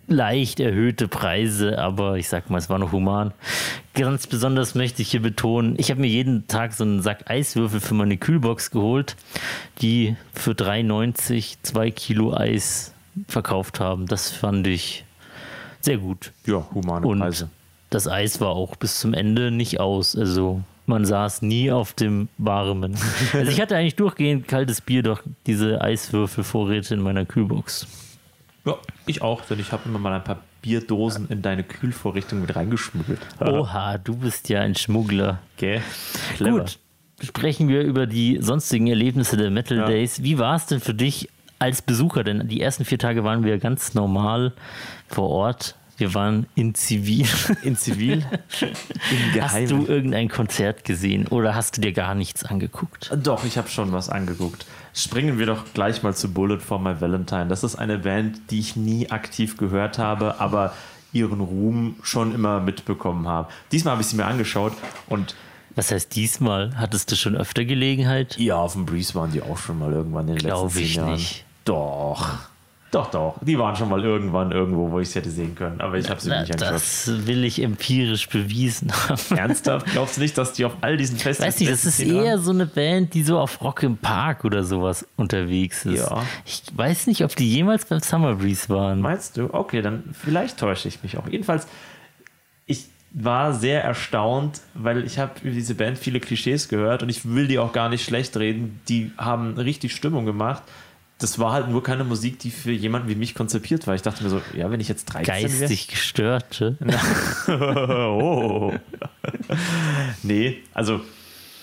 [0.06, 3.32] leicht erhöhte Preise, aber ich sag mal, es war noch human.
[3.94, 7.80] Ganz besonders möchte ich hier betonen, ich habe mir jeden Tag so einen Sack Eiswürfel
[7.80, 9.16] für meine Kühlbox geholt,
[9.82, 12.92] die für 3,90 zwei Kilo Eis
[13.28, 14.06] verkauft haben.
[14.06, 15.04] Das fand ich
[15.80, 16.32] sehr gut.
[16.46, 17.50] Ja, humane Und Preise.
[17.90, 20.16] das Eis war auch bis zum Ende nicht aus.
[20.16, 22.96] Also man saß nie auf dem Warmen.
[23.32, 27.86] Also ich hatte eigentlich durchgehend kaltes Bier, doch diese Eiswürfelvorräte in meiner Kühlbox.
[28.64, 32.56] Ja, ich auch, denn ich habe immer mal ein paar Bierdosen in deine Kühlvorrichtung mit
[32.56, 33.20] reingeschmuggelt.
[33.40, 35.40] Oha, du bist ja ein Schmuggler.
[35.56, 35.82] Okay,
[36.36, 36.60] clever.
[36.60, 36.78] Gut,
[37.22, 39.86] sprechen wir über die sonstigen Erlebnisse der Metal Ja.
[39.86, 40.22] Days.
[40.22, 42.24] Wie war es denn für dich als Besucher?
[42.24, 44.52] Denn die ersten vier Tage waren wir ganz normal
[45.08, 45.76] vor Ort.
[45.96, 47.26] Wir waren in Zivil.
[47.62, 48.24] In Zivil,
[48.60, 53.12] im Hast du irgendein Konzert gesehen oder hast du dir gar nichts angeguckt?
[53.22, 54.66] Doch, ich habe schon was angeguckt.
[54.96, 57.46] Springen wir doch gleich mal zu Bullet for My Valentine.
[57.48, 60.72] Das ist eine Band, die ich nie aktiv gehört habe, aber
[61.12, 63.48] ihren Ruhm schon immer mitbekommen habe.
[63.72, 64.72] Diesmal habe ich sie mir angeschaut
[65.08, 65.34] und
[65.74, 66.72] Was heißt diesmal?
[66.76, 68.38] Hattest du schon öfter Gelegenheit?
[68.38, 70.84] ja, auf dem Breeze waren die auch schon mal irgendwann in den Glaub letzten zehn
[70.86, 71.12] ich Jahren.
[71.12, 71.44] nicht.
[71.64, 72.28] Doch.
[72.94, 73.34] Doch, doch.
[73.40, 76.20] Die waren schon mal irgendwann irgendwo, wo ich sie hätte sehen können, aber ich habe
[76.20, 76.74] sie nicht angeschaut.
[76.74, 79.36] das will ich empirisch bewiesen haben.
[79.36, 79.86] Ernsthaft?
[79.86, 82.52] Glaubst du nicht, dass die auf all diesen Festivals Weiß nicht, das ist eher so
[82.52, 86.08] eine Band, die so auf Rock im Park oder sowas unterwegs ist.
[86.08, 86.22] Ja.
[86.46, 89.00] Ich weiß nicht, ob die jemals beim Summer Breeze waren.
[89.00, 89.52] Meinst du?
[89.52, 91.26] Okay, dann vielleicht täusche ich mich auch.
[91.26, 91.66] Jedenfalls,
[92.66, 97.28] ich war sehr erstaunt, weil ich habe über diese Band viele Klischees gehört und ich
[97.28, 98.80] will die auch gar nicht schlecht reden.
[98.88, 100.62] Die haben richtig Stimmung gemacht.
[101.18, 103.94] Das war halt nur keine Musik, die für jemanden wie mich konzipiert war.
[103.94, 105.60] Ich dachte mir so, ja, wenn ich jetzt 13 wäre.
[105.60, 106.76] Geistig Gestörte.
[107.48, 108.72] oh.
[110.22, 111.00] nee, also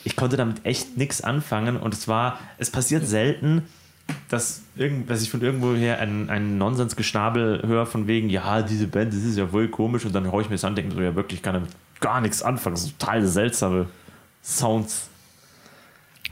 [0.03, 3.63] ich konnte damit echt nichts anfangen und es war, es passiert selten,
[4.29, 9.13] dass, irgend, dass ich von irgendwoher einen, einen Nonsensgeschnabel höre von wegen, ja, diese Band,
[9.13, 11.01] das ist ja wohl komisch und dann höre ich mir das an und denke so,
[11.01, 12.75] ja wirklich, kann damit gar nichts anfangen.
[12.75, 13.87] Das sind total seltsame
[14.43, 15.09] Sounds.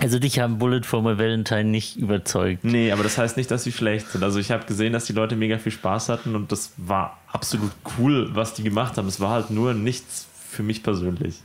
[0.02, 2.64] Also dich haben Bullet for My Valentine nicht überzeugt.
[2.64, 4.24] Nee, aber das heißt nicht, dass sie schlecht sind.
[4.24, 7.72] Also ich habe gesehen, dass die Leute mega viel Spaß hatten und das war absolut
[7.98, 9.10] cool, was die gemacht haben.
[9.10, 11.36] Es war halt nur nichts für mich persönlich.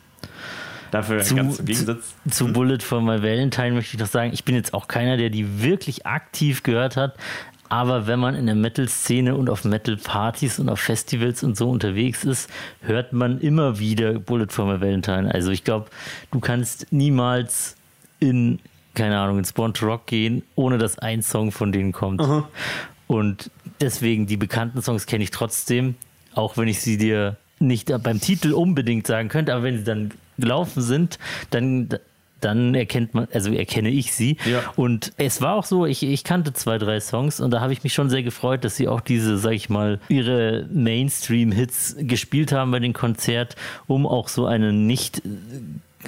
[0.92, 2.14] Dafür Zu- ganz im Gegensatz.
[2.30, 5.30] Zu Bullet for My Valentine möchte ich noch sagen, ich bin jetzt auch keiner, der
[5.30, 7.16] die wirklich aktiv gehört hat.
[7.68, 12.22] Aber wenn man in der Metal-Szene und auf Metal-Partys und auf Festivals und so unterwegs
[12.22, 12.48] ist,
[12.82, 15.34] hört man immer wieder Bullet for My Valentine.
[15.34, 15.86] Also ich glaube,
[16.30, 17.74] du kannst niemals
[18.24, 18.58] in,
[18.94, 22.22] keine Ahnung, in Spawn to Rock gehen, ohne dass ein Song von denen kommt.
[23.06, 25.94] Und deswegen, die bekannten Songs kenne ich trotzdem,
[26.34, 30.10] auch wenn ich sie dir nicht beim Titel unbedingt sagen könnte, aber wenn sie dann
[30.38, 31.18] gelaufen sind,
[31.50, 31.88] dann
[32.44, 34.36] dann erkennt man, also erkenne ich sie.
[34.44, 34.60] Ja.
[34.76, 37.82] Und es war auch so, ich, ich kannte zwei, drei Songs und da habe ich
[37.84, 42.70] mich schon sehr gefreut, dass sie auch diese, sag ich mal, ihre Mainstream-Hits gespielt haben
[42.70, 43.56] bei dem Konzert,
[43.86, 45.22] um auch so einen nicht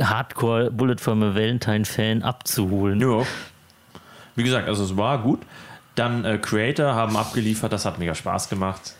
[0.00, 3.00] Hardcore Bullet for my Valentine-Fan abzuholen.
[3.00, 3.22] Ja.
[4.34, 5.40] Wie gesagt, also es war gut.
[5.94, 8.94] Dann äh, Creator haben abgeliefert, das hat mega Spaß gemacht.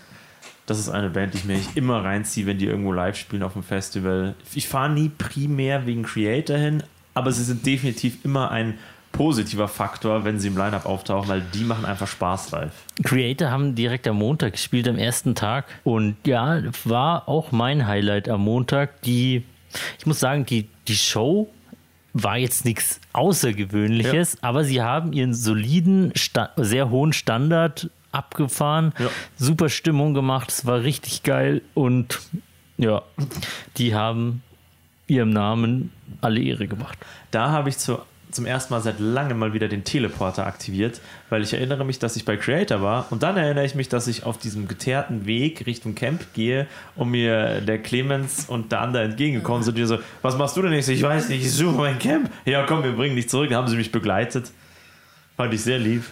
[0.65, 3.43] Das ist eine Band, die ich mir nicht immer reinziehe, wenn die irgendwo live spielen
[3.43, 4.35] auf dem Festival.
[4.55, 6.83] Ich fahre nie primär wegen Creator hin,
[7.15, 8.79] aber sie sind definitiv immer ein
[9.13, 12.73] positiver Faktor, wenn sie im Line-Up auftauchen, weil die machen einfach Spaß live.
[13.03, 15.65] Creator haben direkt am Montag gespielt, am ersten Tag.
[15.85, 19.01] Und ja, war auch mein Highlight am Montag.
[19.03, 19.45] Die,
[19.99, 21.51] ich muss sagen, die, die Show
[22.13, 24.39] war jetzt nichts Außergewöhnliches, ja.
[24.43, 26.13] aber sie haben ihren soliden,
[26.57, 29.11] sehr hohen Standard abgefahren, ja.
[29.37, 32.21] super Stimmung gemacht, es war richtig geil und
[32.79, 33.03] ja,
[33.77, 34.43] die haben
[35.07, 36.99] ihrem Namen alle Ehre gemacht.
[37.31, 37.99] Da habe ich zu,
[38.37, 42.17] zum ersten Mal seit langem mal wieder den Teleporter aktiviert, weil ich erinnere mich, dass
[42.17, 45.67] ich bei Creator war und dann erinnere ich mich, dass ich auf diesem geteerten Weg
[45.67, 50.37] Richtung Camp gehe und mir der Clemens und der andere entgegengekommen sind, die so, was
[50.37, 50.89] machst du denn nicht?
[50.89, 52.31] Ich weiß nicht, ich suche mein Camp.
[52.45, 53.51] Ja, komm, wir bringen dich zurück.
[53.51, 54.53] Da haben sie mich begleitet.
[55.37, 56.05] Fand ich sehr lieb.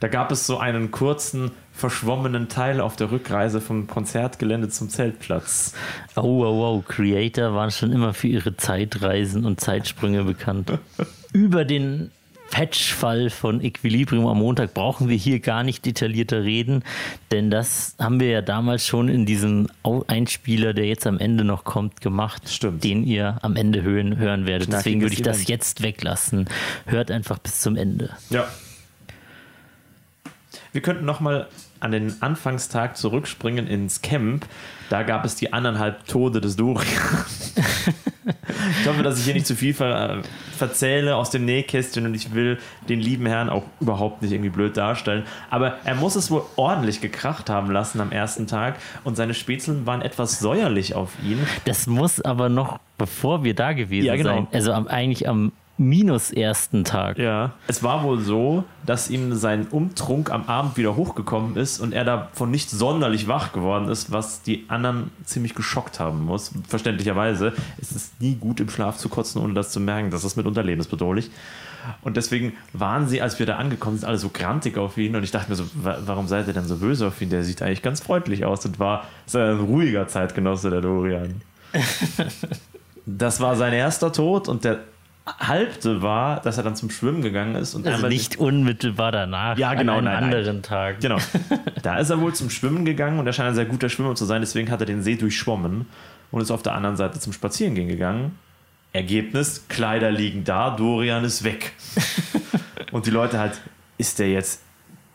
[0.00, 5.74] Da gab es so einen kurzen, verschwommenen Teil auf der Rückreise vom Konzertgelände zum Zeltplatz.
[6.14, 6.84] Oh, wow, wow.
[6.86, 10.72] Creator waren schon immer für ihre Zeitreisen und Zeitsprünge bekannt.
[11.34, 12.12] Über den
[12.52, 16.84] Patch-Fall von Equilibrium am Montag brauchen wir hier gar nicht detaillierter reden,
[17.32, 19.66] denn das haben wir ja damals schon in diesem
[20.06, 22.84] Einspieler, der jetzt am Ende noch kommt, gemacht, Stimmt.
[22.84, 24.68] den ihr am Ende hören, hören werdet.
[24.68, 26.48] Knackiges Deswegen würde ich das jetzt weglassen.
[26.86, 28.10] Hört einfach bis zum Ende.
[28.30, 28.46] Ja,
[30.70, 31.48] wir könnten nochmal
[31.84, 34.46] an den Anfangstag zurückspringen ins Camp.
[34.90, 36.84] Da gab es die anderthalb Tode des Dorian.
[38.80, 40.22] ich hoffe, dass ich hier nicht zu viel ver
[40.56, 44.76] verzähle aus dem Nähkästchen und ich will den lieben Herrn auch überhaupt nicht irgendwie blöd
[44.76, 45.24] darstellen.
[45.50, 49.84] Aber er muss es wohl ordentlich gekracht haben lassen am ersten Tag und seine Spätzeln
[49.84, 51.40] waren etwas säuerlich auf ihn.
[51.64, 54.30] Das muss aber noch bevor wir da gewesen ja, genau.
[54.30, 54.46] sein.
[54.52, 57.18] Also am, eigentlich am minus ersten Tag.
[57.18, 61.92] Ja, es war wohl so, dass ihm sein Umtrunk am Abend wieder hochgekommen ist und
[61.92, 66.52] er davon nicht sonderlich wach geworden ist, was die anderen ziemlich geschockt haben muss.
[66.68, 70.10] Verständlicherweise ist es nie gut im Schlaf zu kotzen, ohne das zu merken.
[70.10, 71.30] Das ist mitunter lebensbedrohlich.
[72.02, 75.16] Und deswegen waren sie, als wir da angekommen sind, alle so grantig auf ihn.
[75.16, 77.30] Und ich dachte mir so, warum seid ihr denn so böse auf ihn?
[77.30, 81.42] Der sieht eigentlich ganz freundlich aus und war ein ruhiger Zeitgenosse, der Dorian.
[83.06, 84.80] das war sein erster Tod und der
[85.26, 87.74] Halbte war, dass er dann zum Schwimmen gegangen ist.
[87.74, 90.62] Und also nicht unmittelbar danach, ja, genau, an einem nein, anderen nein.
[90.62, 91.00] Tag.
[91.00, 91.18] Genau.
[91.82, 94.24] Da ist er wohl zum Schwimmen gegangen und er scheint ein sehr guter Schwimmer zu
[94.24, 95.86] sein, deswegen hat er den See durchschwommen
[96.30, 98.38] und ist auf der anderen Seite zum Spazierengehen gegangen.
[98.94, 101.72] Ergebnis, Kleider liegen da, Dorian ist weg.
[102.92, 103.60] und die Leute halt,
[103.98, 104.62] ist der jetzt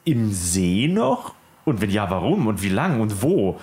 [0.06, 1.34] im See noch?
[1.66, 2.46] Und wenn ja, warum?
[2.46, 3.60] Und wie lang und wo?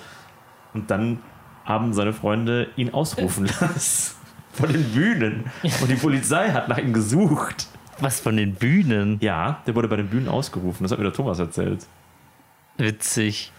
[0.75, 1.21] Und dann
[1.65, 4.16] haben seine Freunde ihn ausrufen lassen
[4.57, 5.45] von den Bühnen.
[5.63, 7.69] Und die Polizei hat nach ihm gesucht.
[7.99, 9.19] Was von den Bühnen?
[9.21, 10.85] Ja, der wurde bei den Bühnen ausgerufen.
[10.85, 11.87] Das hat mir der Thomas erzählt.
[12.77, 13.53] Witzig.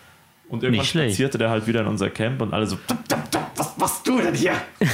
[0.50, 2.78] Und irgendwann spazierte der halt wieder in unser Camp und alle so,
[3.56, 4.54] was machst du denn hier?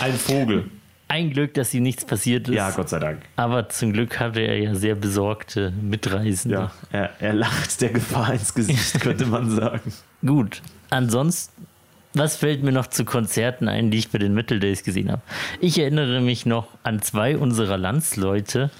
[0.00, 0.70] Ein Vogel.
[1.06, 2.54] Ein Glück, dass ihm nichts passiert ist.
[2.54, 3.20] Ja, Gott sei Dank.
[3.36, 6.56] Aber zum Glück hatte er ja sehr besorgte Mitreisende.
[6.56, 9.92] Ja, er, er lacht der Gefahr ins Gesicht, könnte man sagen.
[10.24, 10.62] Gut.
[10.88, 11.66] Ansonsten
[12.14, 15.22] was fällt mir noch zu Konzerten ein, die ich bei den Metal Days gesehen habe?
[15.60, 18.70] Ich erinnere mich noch an zwei unserer Landsleute.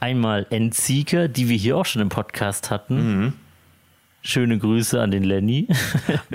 [0.00, 2.96] Einmal Endseeker, die wir hier auch schon im Podcast hatten.
[2.96, 3.32] Mhm.
[4.22, 5.68] Schöne Grüße an den Lenny.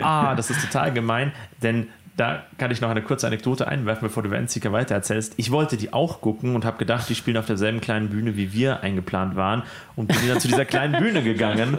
[0.01, 4.23] ah, das ist total gemein, denn da kann ich noch eine kurze Anekdote einwerfen, bevor
[4.23, 5.35] du über Endseeker weitererzählst.
[5.37, 8.53] Ich wollte die auch gucken und habe gedacht, die spielen auf derselben kleinen Bühne, wie
[8.53, 9.61] wir eingeplant waren
[9.95, 11.77] und bin dann zu dieser kleinen Bühne gegangen.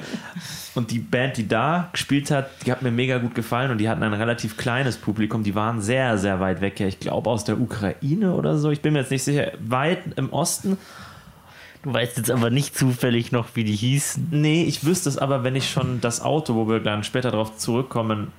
[0.76, 3.88] Und die Band, die da gespielt hat, die hat mir mega gut gefallen und die
[3.88, 5.42] hatten ein relativ kleines Publikum.
[5.42, 6.78] Die waren sehr, sehr weit weg.
[6.80, 8.70] Ich glaube aus der Ukraine oder so.
[8.70, 9.50] Ich bin mir jetzt nicht sicher.
[9.58, 10.78] Weit im Osten.
[11.82, 14.28] Du weißt jetzt aber nicht zufällig noch, wie die hießen.
[14.30, 17.56] Nee, ich wüsste es aber, wenn ich schon das Auto, wo wir dann später darauf
[17.56, 18.30] zurückkommen,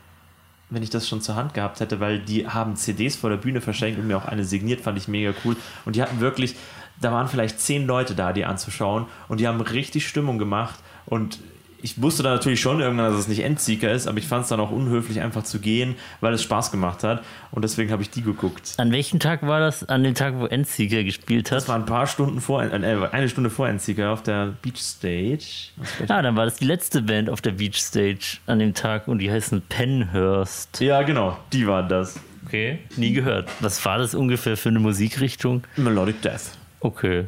[0.69, 3.61] wenn ich das schon zur Hand gehabt hätte, weil die haben CDs vor der Bühne
[3.61, 5.55] verschenkt und mir auch eine signiert, fand ich mega cool.
[5.85, 6.55] Und die hatten wirklich,
[7.01, 11.39] da waren vielleicht zehn Leute da, die anzuschauen und die haben richtig Stimmung gemacht und
[11.81, 14.49] ich wusste dann natürlich schon irgendwann, dass es nicht Endseeker ist, aber ich fand es
[14.49, 17.23] dann auch unhöflich, einfach zu gehen, weil es Spaß gemacht hat.
[17.51, 18.73] Und deswegen habe ich die geguckt.
[18.77, 19.87] An welchem Tag war das?
[19.87, 21.57] An dem Tag, wo Endseeker gespielt hat?
[21.57, 22.67] Das war ein paar Stunden vor, äh,
[23.11, 25.71] eine Stunde vor Endseeker auf der Beach Stage.
[26.07, 29.19] Ah, dann war das die letzte Band auf der Beach Stage an dem Tag und
[29.19, 30.79] die heißen Penhurst.
[30.81, 32.19] Ja, genau, die waren das.
[32.45, 33.49] Okay, nie gehört.
[33.59, 35.63] Was war das ungefähr für eine Musikrichtung?
[35.75, 36.51] Melodic Death.
[36.79, 37.25] Okay.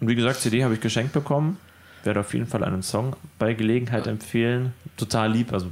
[0.00, 1.56] Und wie gesagt, CD habe ich geschenkt bekommen.
[2.04, 4.72] Werde auf jeden Fall einen Song bei Gelegenheit empfehlen.
[4.96, 5.68] Total lieb, also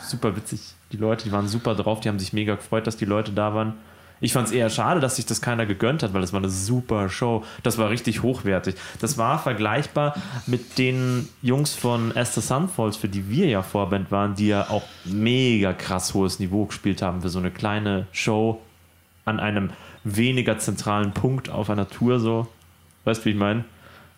[0.00, 0.74] super witzig.
[0.92, 3.54] Die Leute, die waren super drauf, die haben sich mega gefreut, dass die Leute da
[3.54, 3.74] waren.
[4.22, 6.48] Ich fand es eher schade, dass sich das keiner gegönnt hat, weil es war eine
[6.48, 7.44] super Show.
[7.64, 8.76] Das war richtig hochwertig.
[9.00, 10.14] Das war vergleichbar
[10.46, 14.84] mit den Jungs von Esther Sunfalls, für die wir ja Vorband waren, die ja auch
[15.04, 18.62] mega krass hohes Niveau gespielt haben für so eine kleine Show
[19.24, 19.70] an einem
[20.04, 22.46] weniger zentralen Punkt auf einer Tour so.
[23.04, 23.64] Weißt du, wie ich meine?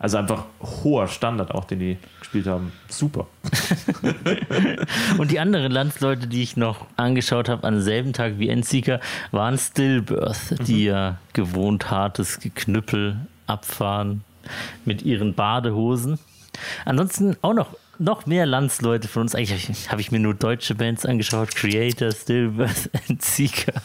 [0.04, 2.72] Also einfach hoher Standard auch, den die gespielt haben.
[2.90, 3.26] Super.
[5.18, 9.00] Und die anderen Landsleute, die ich noch angeschaut habe an selben Tag wie Endseeker,
[9.30, 10.86] waren Stillbirth, die mhm.
[10.88, 14.24] ja gewohnt hartes Geknüppel abfahren
[14.84, 16.18] mit ihren Badehosen.
[16.84, 19.34] Ansonsten auch noch noch mehr Landsleute von uns.
[19.34, 21.54] Eigentlich habe ich mir nur deutsche Bands angeschaut.
[21.54, 23.80] Creator, Stillbirth, Endseeker.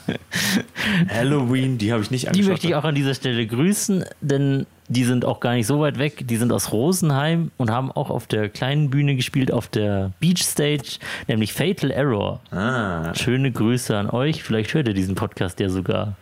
[1.08, 2.46] Halloween, die habe ich nicht angeschaut.
[2.46, 5.80] Die möchte ich auch an dieser Stelle grüßen, denn die sind auch gar nicht so
[5.80, 6.28] weit weg.
[6.28, 10.42] Die sind aus Rosenheim und haben auch auf der kleinen Bühne gespielt, auf der Beach
[10.42, 12.42] Stage, nämlich Fatal Error.
[12.52, 13.14] Ah.
[13.14, 14.44] Schöne Grüße an euch.
[14.44, 16.16] Vielleicht hört ihr diesen Podcast ja sogar.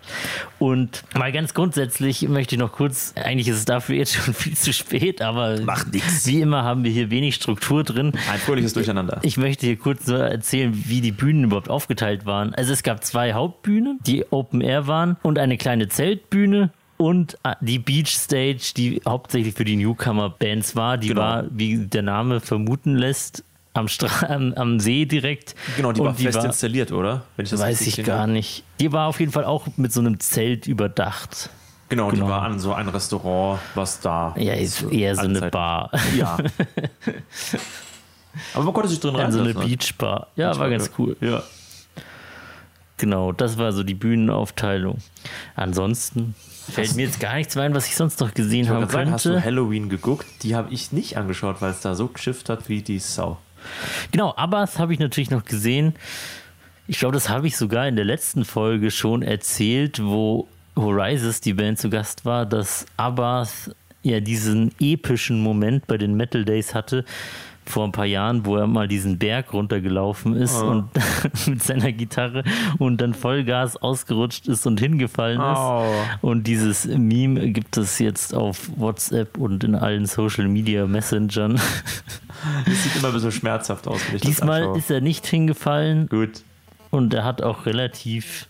[0.59, 4.55] Und mal ganz grundsätzlich möchte ich noch kurz, eigentlich ist es dafür jetzt schon viel
[4.55, 6.27] zu spät, aber Macht nichts.
[6.27, 8.11] wie immer haben wir hier wenig Struktur drin.
[8.31, 9.19] Ein fröhliches Durcheinander.
[9.21, 12.53] Ich möchte hier kurz nur erzählen, wie die Bühnen überhaupt aufgeteilt waren.
[12.53, 17.55] Also es gab zwei Hauptbühnen, die Open Air waren und eine kleine Zeltbühne und äh,
[17.61, 21.21] die Beach Stage, die hauptsächlich für die Newcomer-Bands war, die genau.
[21.21, 23.43] war, wie der Name vermuten lässt,
[23.73, 25.55] am, Stra am, am See direkt.
[25.75, 27.23] Genau, die und war die fest war, installiert, oder?
[27.37, 28.31] Weiß ich gar habe.
[28.31, 28.63] nicht.
[28.79, 31.49] Die war auf jeden Fall auch mit so einem Zelt überdacht.
[31.89, 32.25] Genau, genau.
[32.25, 34.35] die war an so ein Restaurant, was da.
[34.37, 35.91] Ja, ist eher so eine Bar.
[36.17, 36.37] Ja.
[38.53, 39.31] Aber man konnte sich drin rein.
[39.31, 40.27] So eine Beachbar.
[40.35, 41.15] Ja, war ganz cool.
[41.21, 41.43] Ja.
[42.97, 44.97] Genau, das war so die Bühnenaufteilung.
[45.55, 46.35] Ansonsten
[46.69, 48.91] Fällt mir jetzt gar nichts mehr ein, was ich sonst noch gesehen ich könnte.
[48.91, 50.25] Sagen, hast du Halloween geguckt?
[50.43, 53.37] Die habe ich nicht angeschaut, weil es da so geschifft hat wie die Sau.
[54.11, 55.95] Genau, Abbas habe ich natürlich noch gesehen.
[56.87, 61.53] Ich glaube, das habe ich sogar in der letzten Folge schon erzählt, wo Horizons die
[61.53, 63.71] Band zu Gast war, dass Abbas
[64.03, 67.03] ja diesen epischen Moment bei den Metal Days hatte,
[67.69, 70.67] vor ein paar Jahren, wo er mal diesen Berg runtergelaufen ist oh.
[70.67, 70.89] und
[71.47, 72.43] mit seiner Gitarre
[72.77, 75.57] und dann Vollgas ausgerutscht ist und hingefallen ist.
[75.57, 75.93] Oh.
[76.21, 81.59] Und dieses Meme gibt es jetzt auf WhatsApp und in allen Social Media Messengern.
[82.65, 83.99] Das sieht immer ein bisschen schmerzhaft aus.
[84.23, 86.07] Diesmal ist er nicht hingefallen.
[86.07, 86.43] Gut.
[86.91, 88.47] Und er hat auch relativ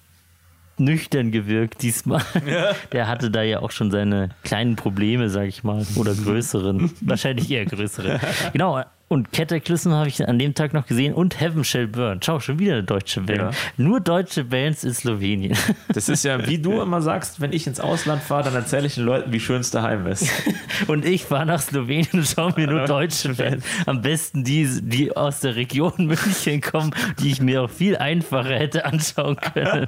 [0.78, 2.22] nüchtern gewirkt diesmal.
[2.48, 2.76] Ja.
[2.92, 6.92] Der hatte da ja auch schon seine kleinen Probleme, sag ich mal, oder größeren.
[7.02, 8.20] Wahrscheinlich eher größere.
[8.54, 12.20] Genau, und Cataclysm habe ich an dem Tag noch gesehen und Heaven Shall Burn.
[12.22, 13.40] Schau, schon wieder eine deutsche Band.
[13.40, 13.52] Ja.
[13.78, 15.58] Nur deutsche Bands in Slowenien.
[15.94, 18.96] Das ist ja, wie du immer sagst, wenn ich ins Ausland fahre, dann erzähle ich
[18.96, 20.30] den Leuten, wie schön es daheim ist.
[20.88, 23.66] und ich fahre nach Slowenien und schaue mir nur deutsche Bands.
[23.86, 28.56] Am besten die, die aus der Region München kommen, die ich mir auch viel einfacher
[28.56, 29.88] hätte anschauen können.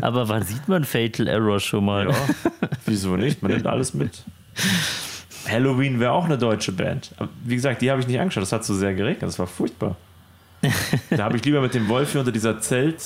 [0.00, 2.08] Aber wann sieht man Fatal Error schon mal?
[2.08, 2.16] Ja,
[2.84, 3.42] wieso nicht?
[3.42, 4.24] Man nimmt alles mit.
[5.48, 7.12] Halloween wäre auch eine deutsche Band.
[7.16, 8.42] Aber wie gesagt, die habe ich nicht angeschaut.
[8.42, 9.22] Das hat so sehr geregnet.
[9.22, 9.96] Das war furchtbar.
[11.10, 13.02] da habe ich lieber mit dem Wolf hier unter dieser Zelt,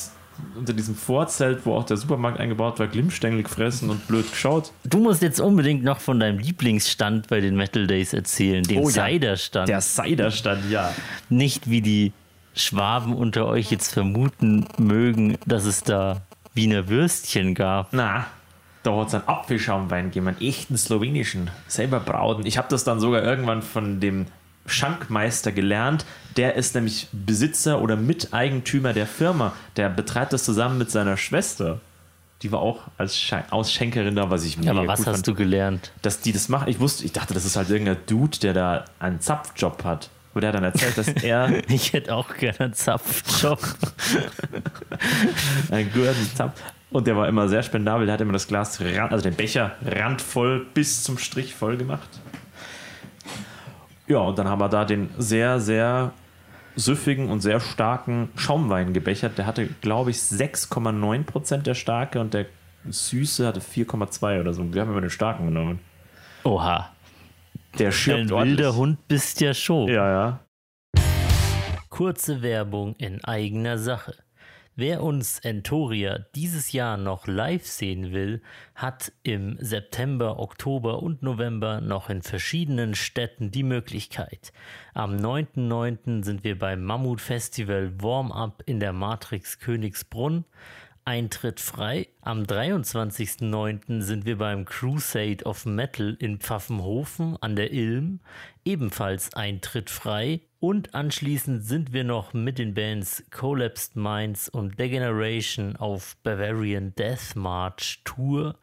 [0.57, 4.73] unter diesem Vorzelt, wo auch der Supermarkt eingebaut war, glimmstängelig fressen und blöd geschaut.
[4.85, 8.89] Du musst jetzt unbedingt noch von deinem Lieblingsstand bei den Metal Days erzählen, dem oh,
[8.89, 9.07] ja.
[9.07, 9.69] Cider-Stand.
[9.69, 10.95] Der Cider-Stand, ja.
[11.29, 12.13] Nicht wie die
[12.55, 16.23] Schwaben unter euch jetzt vermuten mögen, dass es da
[16.55, 17.93] Wiener Würstchen gab.
[17.93, 18.27] Na,
[18.83, 22.47] da hat es einen Apfelschaumwein gegeben, einen echten slowenischen, selber brauten.
[22.47, 24.27] Ich habe das dann sogar irgendwann von dem
[24.67, 26.05] Schankmeister gelernt.
[26.37, 29.53] Der ist nämlich Besitzer oder Miteigentümer der Firma.
[29.77, 31.81] Der betreibt das zusammen mit seiner Schwester.
[32.43, 33.21] Die war auch als
[33.51, 34.67] Ausschenkerin da, was ich mir.
[34.67, 35.93] Ja, aber was hast fand, du gelernt?
[36.01, 36.69] Dass die das machen.
[36.69, 40.09] Ich wusste, ich dachte, das ist halt irgendein Dude, der da einen Zapfjob hat.
[40.33, 41.69] Und der hat dann erzählt, dass er.
[41.69, 43.61] ich hätte auch gerne einen Zapfjob.
[45.71, 46.63] einen guten Zapf.
[46.91, 48.07] Und der war immer sehr spendabel.
[48.07, 52.09] Der hat immer das Glas, also den Becher randvoll bis zum Strich voll gemacht.
[54.09, 56.13] Ja, und dann haben wir da den sehr, sehr
[56.75, 59.39] süffigen und sehr starken Schaumwein gebechert.
[59.39, 62.47] Der hatte, glaube ich, 6,9% der starke und der
[62.89, 64.73] süße hatte 4,2 oder so.
[64.73, 65.79] Wir haben immer den starken genommen.
[66.43, 66.91] Oha.
[67.79, 69.89] Der schirmt Ein wilder Hund bist ja schon.
[69.89, 70.41] Ja, ja.
[71.89, 74.17] Kurze Werbung in eigener Sache.
[74.81, 78.41] Wer uns Entoria dieses Jahr noch live sehen will,
[78.75, 84.55] hat im September, Oktober und November noch in verschiedenen Städten die Möglichkeit.
[84.95, 86.25] Am 9.9.
[86.25, 90.47] sind wir beim Mammut Festival Warm-Up in der Matrix Königsbrunn.
[91.05, 92.09] Eintritt frei.
[92.21, 94.03] Am 23.09.
[94.03, 98.21] sind wir beim Crusade of Metal in Pfaffenhofen an der Ilm.
[98.65, 100.41] Ebenfalls Eintritt frei.
[100.59, 107.35] Und anschließend sind wir noch mit den Bands Collapsed Minds und Degeneration auf Bavarian Death
[107.35, 108.59] March Tour.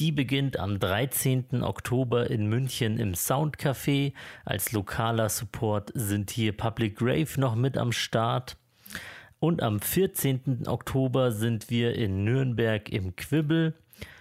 [0.00, 1.62] Die beginnt am 13.
[1.62, 4.14] Oktober in München im Soundcafé.
[4.44, 8.56] Als lokaler Support sind hier Public Grave noch mit am Start.
[9.40, 10.66] Und am 14.
[10.66, 13.74] Oktober sind wir in Nürnberg im Quibbel.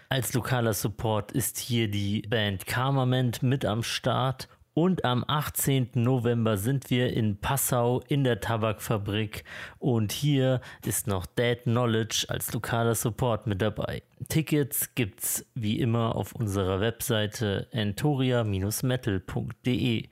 [0.09, 4.47] Als lokaler Support ist hier die Band Karmament mit am Start.
[4.73, 5.89] Und am 18.
[5.95, 9.43] November sind wir in Passau in der Tabakfabrik
[9.79, 14.03] und hier ist noch Dead Knowledge als lokaler Support mit dabei.
[14.29, 20.09] Tickets gibt's wie immer auf unserer Webseite entoria-metal.de.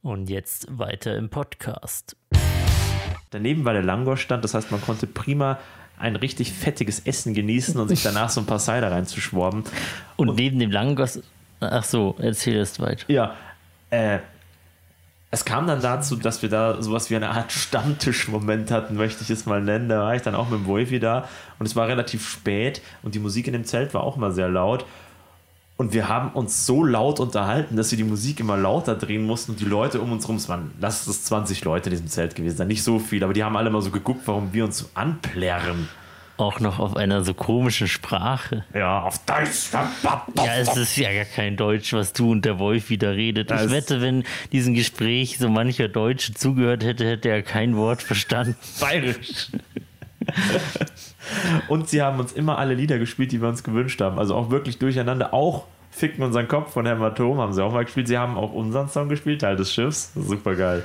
[0.00, 2.16] Und jetzt weiter im Podcast.
[3.30, 5.58] Daneben war der Langosch-Stand, das heißt, man konnte prima
[5.98, 9.64] ein richtig fettiges Essen genießen und sich danach so ein paar Cider reinzuschworben.
[10.16, 11.18] Und, und neben dem Langosch,
[11.60, 13.04] ach so, erzähl es weiter.
[13.08, 13.34] Ja,
[13.90, 14.18] äh,
[15.30, 19.30] es kam dann dazu, dass wir da sowas wie eine Art Stammtischmoment hatten, möchte ich
[19.30, 19.88] es mal nennen.
[19.88, 23.14] Da war ich dann auch mit dem Wolfi da und es war relativ spät und
[23.14, 24.86] die Musik in dem Zelt war auch immer sehr laut.
[25.78, 29.52] Und wir haben uns so laut unterhalten, dass wir die Musik immer lauter drehen mussten
[29.52, 32.34] und die Leute um uns herum, es waren, lass es 20 Leute in diesem Zelt
[32.34, 34.78] gewesen sein, nicht so viel, aber die haben alle mal so geguckt, warum wir uns
[34.78, 35.88] so anplärren.
[36.38, 38.64] Auch noch auf einer so komischen Sprache.
[38.74, 39.72] Ja, auf Deutsch.
[39.72, 43.50] Ja, es ist ja gar kein Deutsch, was du und der Wolf wieder redet.
[43.50, 48.54] Ich wette, wenn diesem Gespräch so mancher Deutsche zugehört hätte, hätte er kein Wort verstanden.
[48.80, 49.48] Bayerisch.
[51.68, 54.18] und sie haben uns immer alle Lieder gespielt, die wir uns gewünscht haben.
[54.18, 55.32] Also auch wirklich durcheinander.
[55.34, 58.06] Auch Ficken unseren Kopf von Hämatom haben sie auch mal gespielt.
[58.06, 60.12] Sie haben auch unseren Song gespielt, Teil des Schiffs.
[60.14, 60.82] Super geil.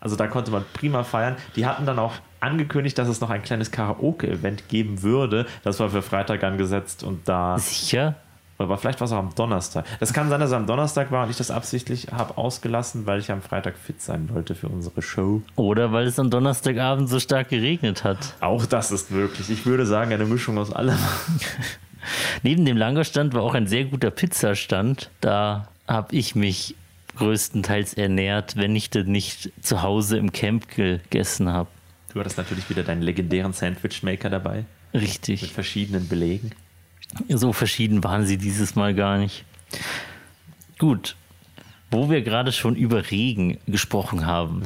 [0.00, 1.36] Also da konnte man prima feiern.
[1.56, 5.46] Die hatten dann auch angekündigt, dass es noch ein kleines Karaoke-Event geben würde.
[5.62, 7.58] Das war für Freitag angesetzt und da.
[7.58, 8.14] Sicher?
[8.58, 9.84] Aber vielleicht war es auch am Donnerstag.
[10.00, 13.20] Das kann sein, dass es am Donnerstag war und ich das absichtlich habe ausgelassen, weil
[13.20, 15.42] ich am Freitag fit sein wollte für unsere Show.
[15.56, 18.34] Oder weil es am Donnerstagabend so stark geregnet hat.
[18.40, 19.50] Auch das ist möglich.
[19.50, 20.98] Ich würde sagen, eine Mischung aus allem.
[22.42, 25.10] Neben dem Langerstand war auch ein sehr guter Pizzastand.
[25.20, 26.74] Da habe ich mich
[27.16, 31.68] größtenteils ernährt, wenn ich denn nicht zu Hause im Camp gegessen habe.
[32.12, 34.64] Du hattest natürlich wieder deinen legendären Sandwichmaker dabei.
[34.94, 35.42] Richtig.
[35.42, 36.52] Mit verschiedenen Belegen.
[37.28, 39.44] So verschieden waren sie dieses Mal gar nicht.
[40.78, 41.16] Gut.
[41.90, 44.62] Wo wir gerade schon über Regen gesprochen haben.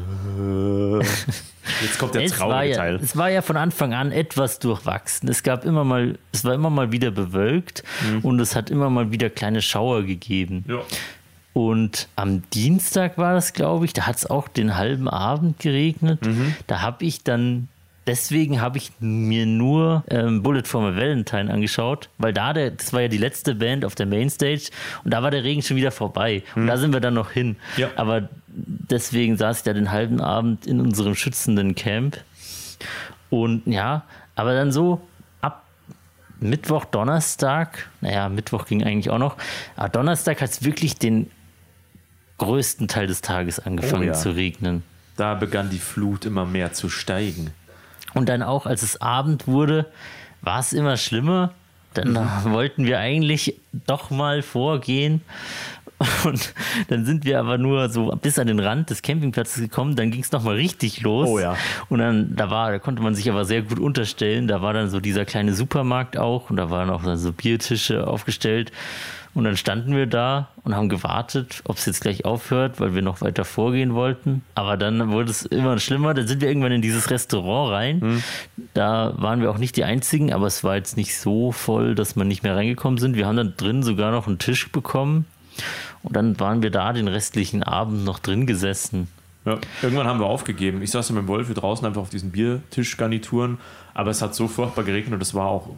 [1.82, 2.96] Jetzt kommt der traurige ja, Teil.
[2.96, 5.28] Es war ja von Anfang an etwas durchwachsen.
[5.28, 8.20] Es gab immer mal, es war immer mal wieder bewölkt mhm.
[8.20, 10.64] und es hat immer mal wieder kleine Schauer gegeben.
[10.66, 10.80] Ja.
[11.52, 16.24] Und am Dienstag war das, glaube ich, da hat es auch den halben Abend geregnet.
[16.24, 16.54] Mhm.
[16.66, 17.68] Da habe ich dann,
[18.10, 22.92] deswegen habe ich mir nur ähm, Bullet for my Valentine angeschaut, weil da, der, das
[22.92, 24.70] war ja die letzte Band auf der Mainstage
[25.04, 26.42] und da war der Regen schon wieder vorbei.
[26.56, 26.66] Und Mhm.
[26.66, 27.56] da sind wir dann noch hin.
[27.76, 27.88] Ja.
[27.96, 32.18] Aber deswegen saß ich da den halben Abend in unserem schützenden Camp.
[33.30, 34.02] Und ja,
[34.34, 35.00] aber dann so
[35.40, 35.64] ab
[36.40, 39.36] Mittwoch, Donnerstag, naja, Mittwoch ging eigentlich auch noch,
[39.76, 41.30] aber Donnerstag hat es wirklich den
[42.38, 44.12] größten Teil des Tages angefangen Oh ja.
[44.14, 44.82] zu regnen.
[45.16, 47.50] Da begann die Flut immer mehr zu steigen.
[48.14, 49.86] Und dann auch, als es Abend wurde,
[50.42, 51.52] war es immer schlimmer.
[51.94, 55.22] Dann wollten wir eigentlich doch mal vorgehen.
[56.24, 56.54] Und
[56.88, 59.96] dann sind wir aber nur so bis an den Rand des Campingplatzes gekommen.
[59.96, 61.28] Dann ging es nochmal richtig los.
[61.28, 61.56] Oh ja.
[61.90, 64.48] Und dann, da war, da konnte man sich aber sehr gut unterstellen.
[64.48, 68.72] Da war dann so dieser kleine Supermarkt auch und da waren auch so Biertische aufgestellt.
[69.32, 73.02] Und dann standen wir da und haben gewartet, ob es jetzt gleich aufhört, weil wir
[73.02, 74.42] noch weiter vorgehen wollten.
[74.56, 76.14] Aber dann wurde es immer schlimmer.
[76.14, 78.22] Dann sind wir irgendwann in dieses Restaurant rein.
[78.74, 82.16] Da waren wir auch nicht die Einzigen, aber es war jetzt nicht so voll, dass
[82.16, 83.16] man nicht mehr reingekommen sind.
[83.16, 85.26] Wir haben dann drin sogar noch einen Tisch bekommen.
[86.02, 89.06] Und dann waren wir da den restlichen Abend noch drin gesessen.
[89.44, 89.58] Ja.
[89.82, 90.82] Irgendwann haben wir aufgegeben.
[90.82, 93.58] Ich saß ja mit dem Wolf hier draußen einfach auf diesen Biertischgarnituren,
[93.94, 95.68] aber es hat so furchtbar geregnet und es war auch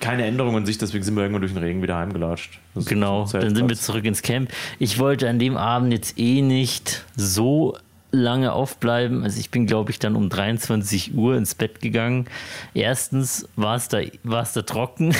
[0.00, 2.58] keine Änderung in sich, deswegen sind wir irgendwann durch den Regen wieder heimgelatscht.
[2.74, 4.50] Das Genau, dann sind wir zurück ins Camp.
[4.78, 7.76] Ich wollte an dem Abend jetzt eh nicht so
[8.10, 9.22] lange aufbleiben.
[9.22, 12.26] Also ich bin, glaube ich, dann um 23 Uhr ins Bett gegangen.
[12.74, 15.14] Erstens war es da, war es da trocken.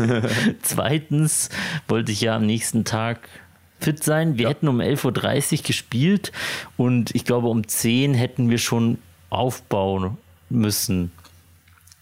[0.62, 1.48] Zweitens
[1.88, 3.28] wollte ich ja am nächsten Tag
[3.80, 4.38] fit sein.
[4.38, 6.32] Wir hätten um 11.30 Uhr gespielt
[6.76, 8.98] und ich glaube um 10 hätten wir schon
[9.30, 10.18] aufbauen
[10.50, 11.12] müssen.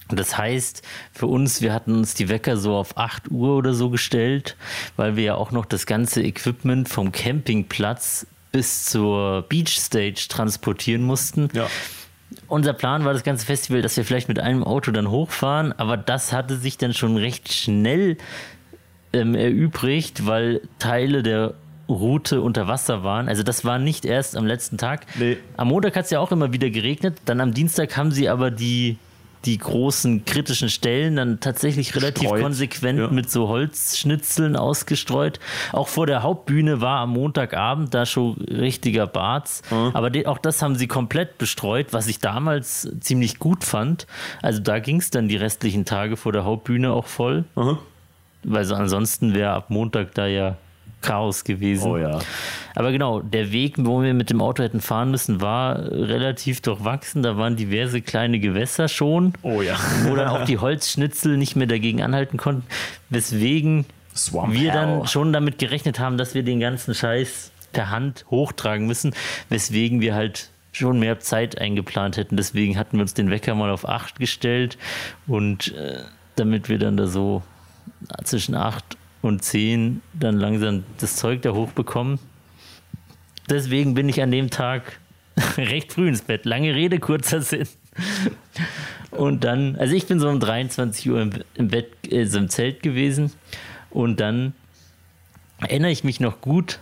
[0.09, 0.81] Das heißt,
[1.13, 4.55] für uns, wir hatten uns die Wecker so auf 8 Uhr oder so gestellt,
[4.95, 11.03] weil wir ja auch noch das ganze Equipment vom Campingplatz bis zur Beach Stage transportieren
[11.03, 11.49] mussten.
[11.53, 11.67] Ja.
[12.47, 15.97] Unser Plan war das ganze Festival, dass wir vielleicht mit einem Auto dann hochfahren, aber
[15.97, 18.17] das hatte sich dann schon recht schnell
[19.13, 21.55] ähm, erübrigt, weil Teile der
[21.87, 23.27] Route unter Wasser waren.
[23.27, 25.07] Also das war nicht erst am letzten Tag.
[25.17, 25.37] Nee.
[25.57, 27.17] Am Montag hat es ja auch immer wieder geregnet.
[27.25, 28.97] Dann am Dienstag haben sie aber die,
[29.45, 32.41] die großen kritischen Stellen dann tatsächlich relativ Streut.
[32.41, 33.07] konsequent Ja.
[33.07, 35.39] mit so Holzschnitzeln ausgestreut.
[35.71, 39.61] Auch vor der Hauptbühne war am Montagabend da schon richtiger Barz.
[39.93, 44.07] Aber de- auch das haben sie komplett bestreut, was ich damals ziemlich gut fand.
[44.41, 47.45] Also da ging es dann die restlichen Tage vor der Hauptbühne auch voll.
[47.55, 47.77] Aha.
[48.43, 50.57] Weil so ansonsten wäre ab Montag da ja
[51.01, 51.89] Chaos gewesen.
[51.89, 52.19] Oh ja.
[52.75, 57.23] Aber genau, der Weg, wo wir mit dem Auto hätten fahren müssen, war relativ durchwachsen.
[57.23, 59.77] Da waren diverse kleine Gewässer schon, Oh ja.
[60.03, 62.63] wo dann auch die Holzschnitzel nicht mehr dagegen anhalten konnten.
[63.09, 63.85] Weswegen
[64.15, 64.81] Swamp wir Hell.
[64.81, 69.13] dann schon damit gerechnet haben, dass wir den ganzen Scheiß per Hand hochtragen müssen.
[69.49, 72.37] Weswegen wir halt schon mehr Zeit eingeplant hätten.
[72.37, 74.77] Deswegen hatten wir uns den Wecker mal auf 8 gestellt
[75.27, 76.03] und äh,
[76.35, 77.41] damit wir dann da so
[78.23, 78.83] zwischen 8
[79.21, 82.19] und 10 dann langsam das Zeug da hochbekommen.
[83.49, 84.99] Deswegen bin ich an dem Tag
[85.57, 86.45] recht früh ins Bett.
[86.45, 87.67] Lange Rede, kurzer Sinn.
[89.11, 92.83] Und dann, also ich bin so um 23 Uhr im, im Bett, äh, im Zelt
[92.83, 93.31] gewesen.
[93.89, 94.53] Und dann
[95.59, 96.79] erinnere ich mich noch gut.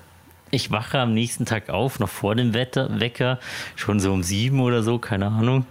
[0.51, 3.39] Ich wache am nächsten Tag auf, noch vor dem Wetter, Wecker,
[3.75, 5.65] schon so um sieben oder so, keine Ahnung.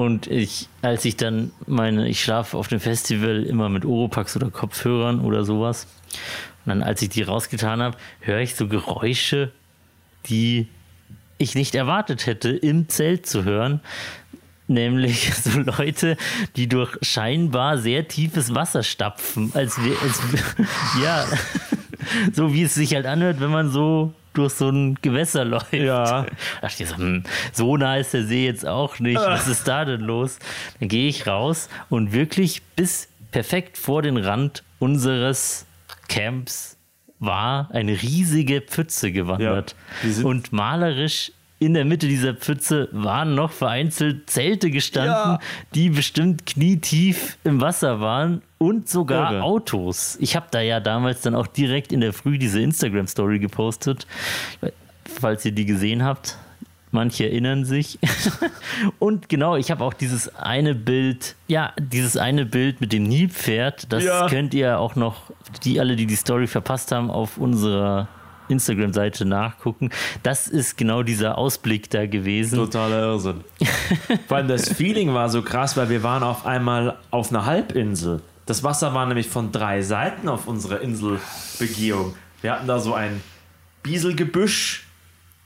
[0.00, 4.50] Und ich, als ich dann meine, ich schlafe auf dem Festival immer mit Oropax oder
[4.50, 5.86] Kopfhörern oder sowas.
[6.64, 9.52] Und dann, als ich die rausgetan habe, höre ich so Geräusche,
[10.24, 10.68] die
[11.36, 13.80] ich nicht erwartet hätte, im Zelt zu hören.
[14.68, 16.16] Nämlich so Leute,
[16.56, 19.52] die durch scheinbar sehr tiefes Wasser stapfen.
[19.52, 20.22] Als als,
[21.02, 21.26] ja,
[22.32, 25.72] so wie es sich halt anhört, wenn man so durch so ein Gewässer läuft.
[25.72, 26.22] Ja.
[26.22, 26.26] Da
[26.62, 29.16] dachte ich so, hm, so nah ist der See jetzt auch nicht.
[29.16, 30.38] Was ist da denn los?
[30.78, 35.66] Dann gehe ich raus und wirklich bis perfekt vor den Rand unseres
[36.08, 36.76] Camps
[37.18, 39.74] war eine riesige Pfütze gewandert.
[40.02, 45.38] Ja, und malerisch in der Mitte dieser Pfütze waren noch vereinzelt Zelte gestanden, Ja.
[45.74, 49.42] die bestimmt knietief im Wasser waren und sogar Irre.
[49.42, 50.18] Autos.
[50.20, 54.06] Ich habe da ja damals dann auch direkt in der Früh diese Instagram-Story gepostet,
[55.20, 56.36] falls ihr die gesehen habt.
[56.92, 57.98] Manche erinnern sich.
[58.98, 63.92] Und genau, ich habe auch dieses eine Bild, ja, dieses eine Bild mit dem Nilpferd,
[63.92, 64.28] das Ja.
[64.28, 65.30] könnt ihr auch noch,
[65.64, 68.08] die alle, die die Story verpasst haben, auf unserer
[68.48, 69.90] Instagram-Seite nachgucken.
[70.24, 72.56] Das ist genau dieser Ausblick da gewesen.
[72.56, 73.44] Totaler Irrsinn.
[74.26, 78.20] Vor allem das Feeling war so krass, weil wir waren auf einmal auf einer Halbinsel.
[78.50, 82.16] Das Wasser war nämlich von drei Seiten auf unserer Inselbegehung.
[82.42, 83.22] Wir hatten da so ein
[83.84, 84.88] Bieselgebüsch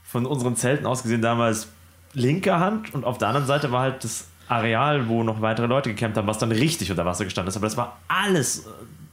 [0.05, 1.69] von unseren Zelten aus gesehen damals
[2.15, 5.91] linker Hand und auf der anderen Seite war halt das Areal, wo noch weitere Leute
[5.91, 7.59] gecampt haben, was dann richtig unter Wasser gestanden ist.
[7.59, 8.71] Aber das war alles äh,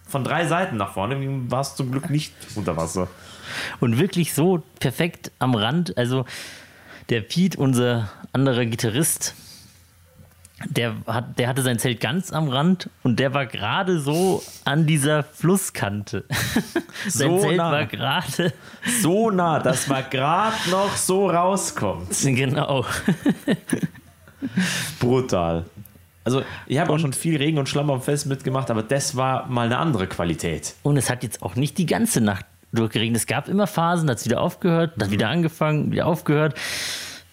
[0.08, 1.18] von drei Seiten nach vorne.
[1.52, 3.10] War es zum Glück nicht unter Wasser.
[3.82, 5.98] Und wirklich so perfekt am Rand.
[5.98, 6.24] Also
[7.10, 9.36] der Pete, unser anderer Gitarrist,
[10.70, 14.86] der, hat, der hatte sein Zelt ganz am Rand und der war gerade so an
[14.86, 16.26] dieser Flusskante.
[17.08, 17.72] sein So Zelt nah.
[17.72, 18.54] war gerade,
[19.02, 22.10] So nah, dass man gerade noch so rauskommt.
[22.22, 22.86] genau.
[25.00, 25.66] Brutal.
[26.24, 29.48] Also, ich habe auch schon viel Regen und Schlamm am Fest mitgemacht, aber das war
[29.48, 30.76] mal eine andere Qualität.
[30.84, 33.18] Und es hat jetzt auch nicht die ganze Nacht durchgeregnet.
[33.18, 36.56] Es gab immer Phasen, da hat es wieder aufgehört, dann wieder angefangen, wieder aufgehört.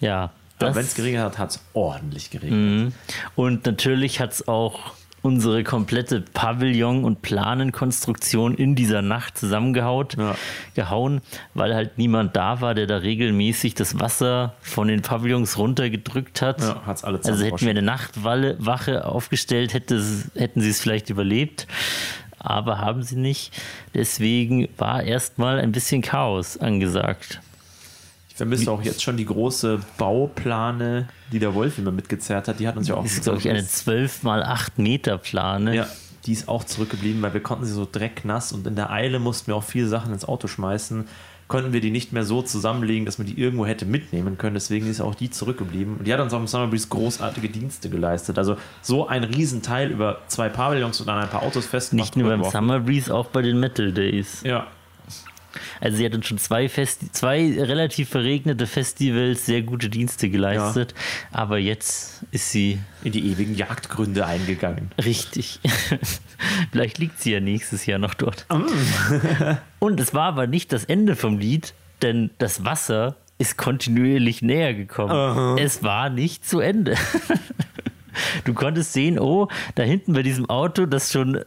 [0.01, 0.31] Ja.
[0.61, 2.93] Wenn es geregnet hat, hat es ordentlich geregnet.
[3.37, 10.37] Und natürlich hat es auch unsere komplette Pavillon- und Planenkonstruktion in dieser Nacht zusammengehaut, Ja.
[10.75, 11.21] gehauen,
[11.55, 16.61] weil halt niemand da war, der da regelmäßig das Wasser von den Pavillons runtergedrückt hat.
[16.61, 20.01] Ja, hat's alle also hätten wir eine Nachtwache Wache aufgestellt, hätte,
[20.37, 21.67] hätten sie es vielleicht überlebt.
[22.39, 23.53] Aber haben sie nicht.
[23.95, 27.41] Deswegen war erstmal ein bisschen Chaos angesagt.
[28.39, 32.61] Vermisse auch jetzt schon die große Bauplane, die der Wolf immer mitgezerrt hat.
[32.61, 35.75] Die hat uns ja auch Das ist, glaube ich, eine 12 mal 8 Meter Plane.
[35.75, 35.89] Ja,
[36.25, 39.49] die ist auch zurückgeblieben, weil wir konnten sie so drecknass und in der Eile mussten
[39.49, 41.09] wir auch viele Sachen ins Auto schmeißen.
[41.49, 44.55] Konnten wir die nicht mehr so zusammenlegen, dass man die irgendwo hätte mitnehmen können.
[44.55, 45.97] Deswegen ist auch die zurückgeblieben.
[45.97, 48.39] Und die hat uns auch im Summer Breeze großartige Dienste geleistet.
[48.39, 52.15] Also so ein Riesenteil über zwei Pavillons und an ein paar Autos festgemacht.
[52.15, 52.45] Nicht nur beim.
[52.45, 54.43] Summer Breeze, auch bei den Metal Days.
[54.45, 54.69] Ja.
[55.81, 60.95] Also sie hat uns schon zwei, Festi zwei relativ verregnete Festivals sehr gute Dienste geleistet,
[61.33, 64.91] aber jetzt ist sie In die ewigen Jagdgründe eingegangen.
[65.05, 65.61] richtig.
[66.73, 68.47] Vielleicht liegt sie ja nächstes Jahr noch dort.
[69.79, 74.75] Und es war aber nicht das Ende vom Lied, denn das Wasser ist kontinuierlich näher
[74.75, 75.59] gekommen.
[75.59, 76.95] Es war nicht zu Ende.
[78.45, 79.47] Du konntest sehen, oh,
[79.77, 81.41] da hinten bei diesem Auto, das schon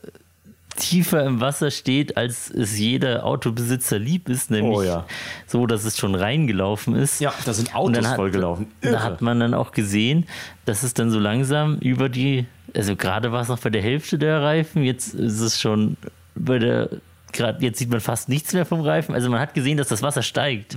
[0.78, 5.05] tiefer im Wasser steht, als es jeder Autobesitzer lieb ist, nämlich Oh ja.
[5.47, 7.19] so, dass es schon reingelaufen ist.
[7.22, 8.67] Ja, da sind Autos dann hat- vollgelaufen.
[8.82, 10.26] Da hat man dann auch gesehen,
[10.65, 12.45] dass es dann so langsam über die,
[12.76, 15.97] also gerade war es noch bei der Hälfte der Reifen, jetzt ist es schon
[16.36, 16.89] bei der,
[17.34, 19.13] gerade jetzt sieht man fast nichts mehr vom Reifen.
[19.13, 20.76] Also man hat gesehen, dass das Wasser steigt.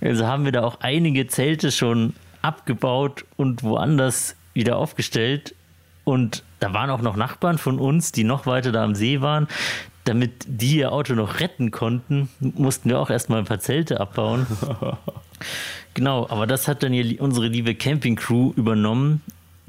[0.00, 5.54] Also haben wir da auch einige Zelte schon abgebaut und woanders wieder aufgestellt.
[6.04, 9.48] Und da waren auch noch Nachbarn von uns, die noch weiter da am See waren.
[10.04, 14.46] Damit die ihr Auto noch retten konnten, mussten wir auch erstmal ein paar Zelte abbauen.
[15.94, 19.20] Genau, aber das hat dann hier unsere liebe Camping-Crew übernommen,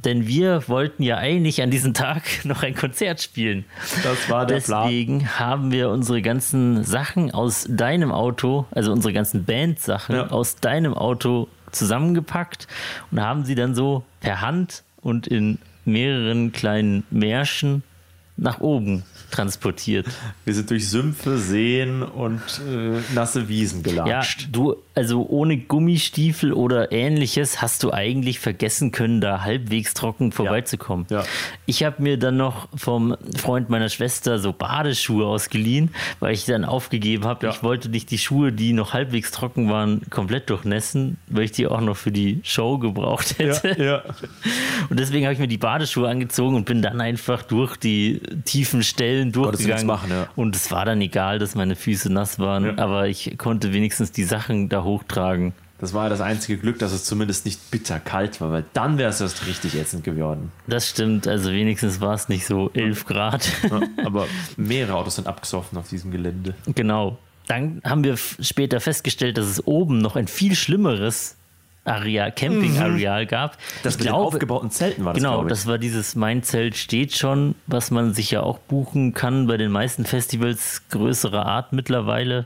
[0.06, 3.66] denn wir wollten ja eigentlich an diesem Tag noch ein Konzert spielen.
[4.04, 4.84] Das war der Plan.
[4.88, 10.28] Deswegen haben wir unsere ganzen Sachen aus deinem Auto, also unsere ganzen Bandsachen Ja.
[10.28, 12.68] aus deinem Auto zusammengepackt
[13.12, 17.84] und haben sie dann so per Hand und in mehreren kleinen Märschen
[18.38, 19.04] nach oben
[19.34, 20.06] transportiert.
[20.46, 24.50] Wir sind durch Sümpfe, Seen und äh, nasse Wiesen Ja, gelatscht.
[24.52, 31.06] du, also ohne Gummistiefel oder ähnliches hast du eigentlich vergessen können, da halbwegs trocken vorbeizukommen.
[31.10, 31.24] Ja.
[31.66, 36.64] Ich habe mir dann noch vom Freund meiner Schwester so Badeschuhe ausgeliehen, weil ich dann
[36.66, 37.48] aufgegeben habe.
[37.48, 37.52] Ja.
[37.54, 41.68] Ich wollte nicht die Schuhe, die noch halbwegs trocken waren, komplett durchnässen, weil ich die
[41.68, 43.82] auch noch für die Show gebraucht hätte.
[43.84, 44.04] ja.
[44.90, 48.84] Und deswegen habe ich mir die Badeschuhe angezogen und bin dann einfach durch die tiefen
[48.84, 49.86] Stellen Nichts durchgegangen.
[49.88, 50.28] machen, ja.
[50.36, 52.78] Und es war dann egal, dass meine Füße nass waren, Ja.
[52.78, 55.54] aber ich konnte wenigstens die Sachen da hochtragen.
[55.80, 58.98] Das war ja das einzige Glück, dass es zumindest nicht bitter kalt war, weil dann
[58.98, 60.52] wäre es erst richtig ätzend geworden.
[60.66, 63.52] Das stimmt, also wenigstens war es nicht so 11 Grad.
[63.70, 66.54] Ja, aber mehrere Autos sind abgesoffen auf diesem Gelände.
[66.74, 67.18] genau.
[67.48, 71.36] Dann haben wir später festgestellt, dass es oben noch ein viel schlimmeres
[71.86, 73.58] Areal, Campingareal gab.
[73.84, 76.78] Das Ich mit den glaube- aufgebauten Zelten war das, Genau, das war dieses Mein Zelt
[76.78, 81.74] steht schon, was man sich ja auch buchen kann bei den meisten Festivals größerer Art
[81.74, 82.46] mittlerweile.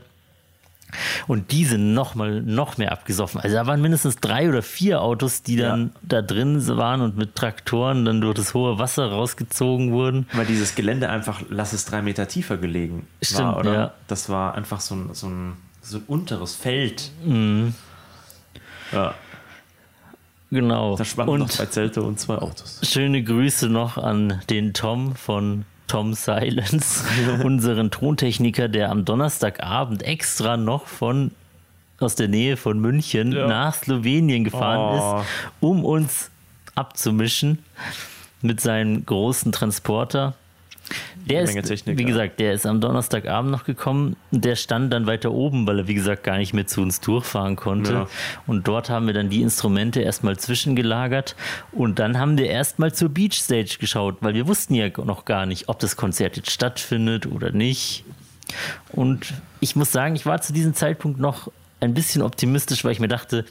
[1.26, 3.42] Und die sind noch mal noch mehr abgesoffen.
[3.42, 7.34] Also da waren mindestens drei oder vier Autos, die dann da drin waren und mit
[7.36, 10.26] Traktoren dann durch das hohe Wasser rausgezogen wurden.
[10.32, 13.74] Weil dieses Gelände einfach, lass es drei Meter tiefer gelegen Stimmt, war, oder?
[13.74, 13.94] ja.
[14.06, 17.10] Das war einfach so ein, so ein, so ein unteres Feld.
[17.22, 17.74] Mhm.
[18.90, 19.14] Ja,
[20.50, 20.96] Genau.
[20.96, 22.80] da schwammen noch und zwei Zelte und zwei Autos.
[22.82, 27.04] schöne Grüße noch an den Tom von Tom Silence,
[27.44, 31.32] unseren Tontechniker, der am Donnerstagabend extra noch von
[32.00, 33.46] aus der Nähe von München Ja.
[33.48, 35.20] nach Slowenien gefahren Oh.
[35.20, 35.26] ist,
[35.60, 36.30] um uns
[36.74, 37.58] abzumischen
[38.40, 40.34] mit seinem großen Transporter.
[41.28, 42.08] Der Menge ist, Technik, wie ja.
[42.08, 44.16] gesagt, der ist am Donnerstagabend noch gekommen.
[44.30, 47.56] Der stand dann weiter oben, weil er, wie gesagt, gar nicht mehr zu uns durchfahren
[47.56, 47.92] konnte.
[47.92, 48.08] Ja.
[48.46, 51.36] Und dort haben wir dann die Instrumente erstmal zwischengelagert.
[51.72, 55.46] Und dann haben wir erstmal zur Beach Stage geschaut, weil wir wussten ja noch gar
[55.46, 58.04] nicht, ob das Konzert jetzt stattfindet oder nicht.
[58.92, 61.50] Und ich muss sagen, ich war zu diesem Zeitpunkt noch
[61.80, 63.44] ein bisschen optimistisch, weil ich mir dachte,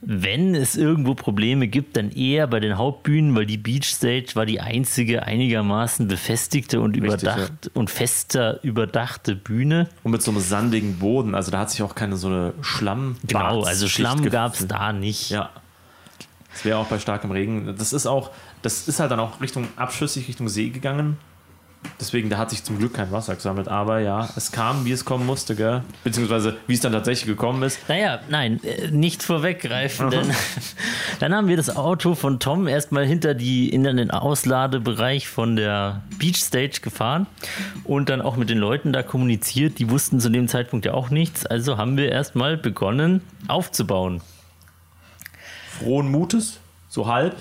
[0.00, 4.46] wenn es irgendwo Probleme gibt, dann eher bei den Hauptbühnen, weil die Beach Stage war
[4.46, 9.88] die einzige einigermaßen befestigte und Richtig, überdacht und fester überdachte Bühne.
[10.04, 13.16] Und mit so einem sandigen Boden, also da hat sich auch keine so eine Schlamm.
[13.26, 15.30] Genau, also Schlamm gab es da nicht.
[15.30, 15.50] Ja.
[16.52, 17.74] Das wäre auch bei starkem Regen.
[17.76, 18.30] Das ist auch,
[18.62, 21.16] das ist halt dann auch Richtung abschüssig Richtung See gegangen.
[22.00, 23.66] Deswegen, da hat sich zum Glück kein Wasser gesammelt.
[23.66, 25.82] Aber ja, es kam, wie es kommen musste, gell?
[26.04, 27.80] Beziehungsweise, wie es dann tatsächlich gekommen ist.
[27.88, 30.32] Naja, nein, äh, nicht vorweggreifen, denn
[31.18, 36.02] dann haben wir das Auto von Tom erstmal hinter die, in den Ausladebereich von der
[36.18, 37.26] Beach Stage gefahren
[37.82, 39.80] und dann auch mit den Leuten da kommuniziert.
[39.80, 44.20] Die wussten zu dem Zeitpunkt ja auch nichts, also haben wir erstmal begonnen aufzubauen.
[45.80, 46.58] Frohen Mutes,
[46.88, 47.36] so halb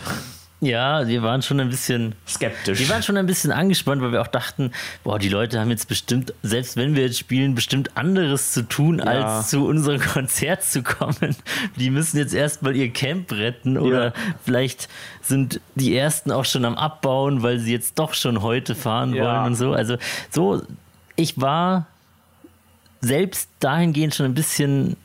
[0.59, 2.79] Ja, wir waren schon ein bisschen skeptisch.
[2.79, 4.71] Wir waren schon ein bisschen angespannt, weil wir auch dachten,
[5.03, 8.99] boah, die Leute haben jetzt bestimmt, selbst wenn wir jetzt spielen, bestimmt anderes zu tun,
[8.99, 11.35] als zu unserem Konzert zu kommen.
[11.75, 14.13] Die müssen jetzt erstmal ihr Camp retten oder Ja.
[14.43, 14.89] vielleicht
[15.21, 19.23] sind die ersten auch schon am Abbauen, weil sie jetzt doch schon heute fahren Ja.
[19.25, 19.73] wollen und so.
[19.73, 19.97] Also
[20.31, 20.63] so,
[21.15, 21.85] ich war
[23.01, 24.97] selbst dahingehend schon ein bisschen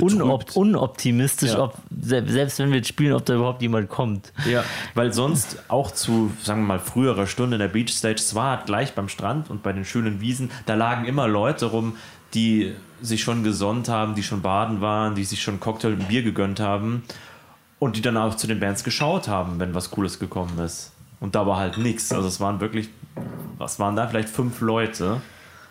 [0.00, 1.60] unop unoptimistisch, Ja.
[1.64, 4.32] ob se- selbst wenn wir jetzt spielen, ob da überhaupt jemand kommt.
[4.50, 4.64] Ja,
[4.94, 8.94] weil sonst auch zu, sagen wir mal, früherer Stunde in der Beach Stage, zwar gleich
[8.94, 11.96] beim Strand und bei den schönen Wiesen, da lagen immer Leute rum,
[12.34, 16.22] die sich schon gesonnt haben, die schon baden waren, die sich schon Cocktail und Bier
[16.22, 17.04] gegönnt haben
[17.78, 20.92] und die dann auch zu den Bands geschaut haben, wenn was Cooles gekommen ist.
[21.20, 22.12] Und da war halt nichts.
[22.12, 22.88] Also es waren wirklich,
[23.58, 24.06] was waren da?
[24.08, 25.20] Vielleicht fünf Leute.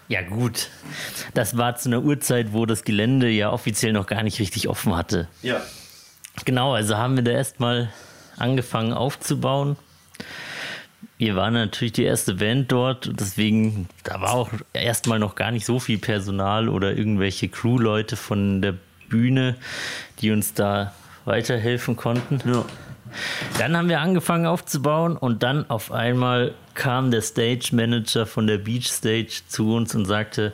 [0.07, 0.69] Ja, gut.
[1.33, 4.95] Das war zu einer Uhrzeit, wo das Gelände ja offiziell noch gar nicht richtig offen
[4.95, 5.27] hatte.
[5.41, 5.61] Ja.
[6.43, 7.89] Genau, also haben wir da erstmal
[8.37, 9.77] angefangen aufzubauen.
[11.17, 15.65] Wir waren natürlich die erste Band dort, deswegen, da war auch erstmal noch gar nicht
[15.65, 18.75] so viel Personal oder irgendwelche Crew-Leute von der
[19.07, 19.55] Bühne,
[20.19, 20.93] die uns da
[21.23, 22.41] weiterhelfen konnten.
[22.45, 22.65] Ja.
[23.59, 28.57] Dann haben wir angefangen aufzubauen und dann auf einmal kam der Stage Manager von der
[28.57, 30.53] Beach Stage zu uns und sagte: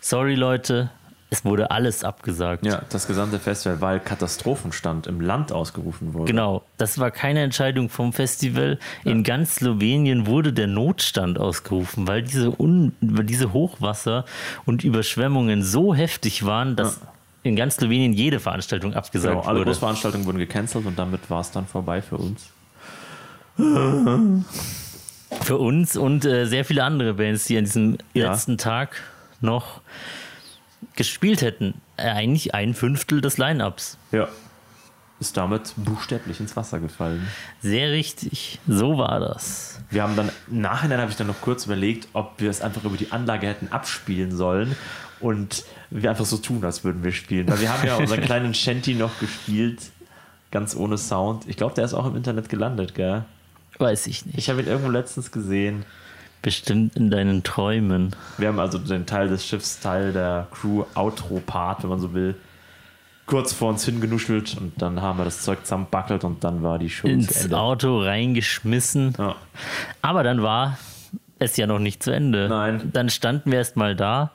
[0.00, 0.90] Sorry Leute,
[1.32, 2.66] es wurde alles abgesagt.
[2.66, 6.32] Ja, das gesamte Festival, weil Katastrophenstand im Land ausgerufen wurde.
[6.32, 8.78] Genau, das war keine Entscheidung vom Festival.
[9.04, 14.24] In ganz Slowenien wurde der Notstand ausgerufen, weil diese, Un diese Hochwasser
[14.66, 17.00] und Überschwemmungen so heftig waren, dass
[17.44, 19.70] in ganz Slowenien jede Veranstaltung abgesagt Genau, alle wurde.
[19.70, 22.50] Großveranstaltungen wurden gecancelt und damit war es dann vorbei für uns.
[25.42, 28.30] Für uns und äh, sehr viele andere Bands, die an diesem Ja.
[28.30, 28.96] letzten Tag
[29.40, 29.80] noch
[30.96, 31.74] gespielt hätten.
[31.96, 33.96] Äh, Eigentlich ein Fünftel des Line-Ups.
[34.12, 34.28] Ja.
[35.20, 37.28] Ist damit buchstäblich ins Wasser gefallen.
[37.60, 39.78] Sehr richtig, so war das.
[39.90, 42.84] Wir haben dann, im Nachhinein habe ich dann noch kurz überlegt, ob wir es einfach
[42.84, 44.74] über die Anlage hätten abspielen sollen
[45.20, 47.46] und wir einfach so tun, als würden wir spielen.
[47.48, 49.90] Weil wir haben ja unseren kleinen Shanty noch gespielt,
[50.50, 51.46] ganz ohne Sound.
[51.46, 53.24] Ich glaube, der ist auch im Internet gelandet, gell?
[53.80, 54.38] Weiß ich nicht.
[54.38, 55.84] Ich habe ihn irgendwo letztens gesehen.
[56.42, 58.14] Bestimmt in deinen Träumen.
[58.38, 62.34] Wir haben also den Teil des Schiffs, Teil der Crew, Outro-Part, wenn man so will,
[63.26, 66.90] kurz vor uns hingenuschelt und dann haben wir das Zeug zusammenbackelt und dann war die
[66.90, 67.58] Show zu ins Ende.
[67.58, 69.14] Auto reingeschmissen.
[69.18, 69.36] Ja.
[70.02, 70.78] Aber dann war
[71.38, 72.48] es ja noch nicht zu Ende.
[72.48, 72.90] Nein.
[72.92, 74.30] Dann standen wir erstmal da.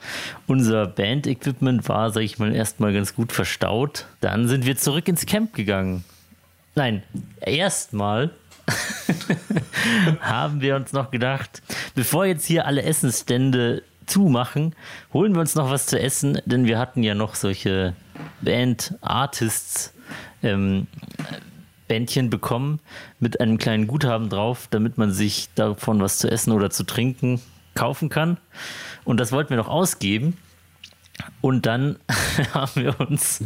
[0.47, 4.05] Unser Band-Equipment war, sag ich mal, erstmal ganz gut verstaut.
[4.21, 6.03] Dann sind wir zurück ins Camp gegangen.
[6.75, 7.03] Nein,
[7.41, 8.31] erstmal
[10.19, 11.61] haben wir uns noch gedacht,
[11.93, 14.75] bevor jetzt hier alle Essensstände zumachen,
[15.13, 17.93] holen wir uns noch was zu essen, denn wir hatten ja noch solche
[18.41, 19.93] Band-Artists
[20.43, 20.87] ähm,
[21.87, 22.79] Bändchen bekommen
[23.19, 27.41] mit einem kleinen Guthaben drauf, damit man sich davon was zu essen oder zu trinken
[27.75, 28.37] kaufen kann.
[29.03, 30.37] Und das wollten wir noch ausgeben.
[31.41, 31.97] Und dann
[32.53, 33.43] haben wir uns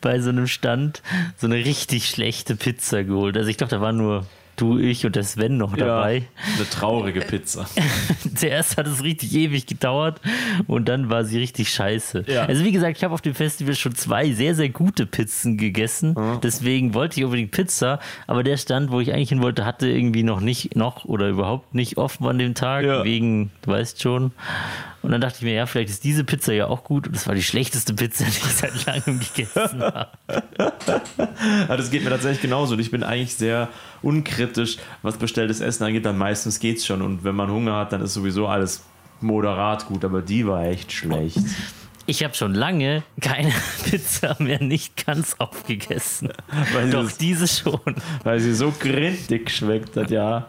[0.00, 1.02] bei so einem Stand
[1.36, 3.36] so eine richtig schlechte Pizza geholt.
[3.36, 4.26] Also ich glaube, da waren nur
[4.60, 6.24] du, ich und der Sven noch dabei.
[6.56, 7.66] Eine traurige Pizza.
[8.34, 10.20] Zuerst hat es richtig ewig gedauert
[10.66, 12.24] und dann war sie richtig scheiße.
[12.26, 12.44] Ja.
[12.44, 16.14] Also wie gesagt, ich habe auf dem Festival schon zwei sehr, sehr gute Pizzen gegessen.
[16.42, 20.22] Deswegen wollte ich unbedingt Pizza, aber der Stand, wo ich eigentlich hin wollte, hatte irgendwie
[20.22, 23.04] noch nicht, noch oder überhaupt nicht offen an dem Tag, Ja.
[23.04, 24.32] wegen, du weißt schon.
[25.00, 27.06] Und dann dachte ich mir, ja, vielleicht ist diese Pizza ja auch gut.
[27.06, 30.08] Und das war die schlechteste Pizza, die ich seit langem gegessen habe.
[31.68, 32.74] Das geht mir tatsächlich genauso.
[32.74, 33.68] Und ich bin eigentlich sehr
[34.02, 34.47] unkritisch,
[35.02, 37.02] was bestelltes Essen angeht, weil meistens geht's schon.
[37.02, 38.82] Und wenn man Hunger hat, dann ist sowieso alles
[39.20, 40.04] moderat gut.
[40.04, 41.38] Aber die war echt schlecht.
[42.06, 43.52] Ich habe schon lange keine
[43.84, 46.30] Pizza mehr nicht ganz aufgegessen.
[46.72, 47.80] Weil Doch das- diese schon.
[48.24, 50.46] Weil sie so grindig geschmeckt hat, ja.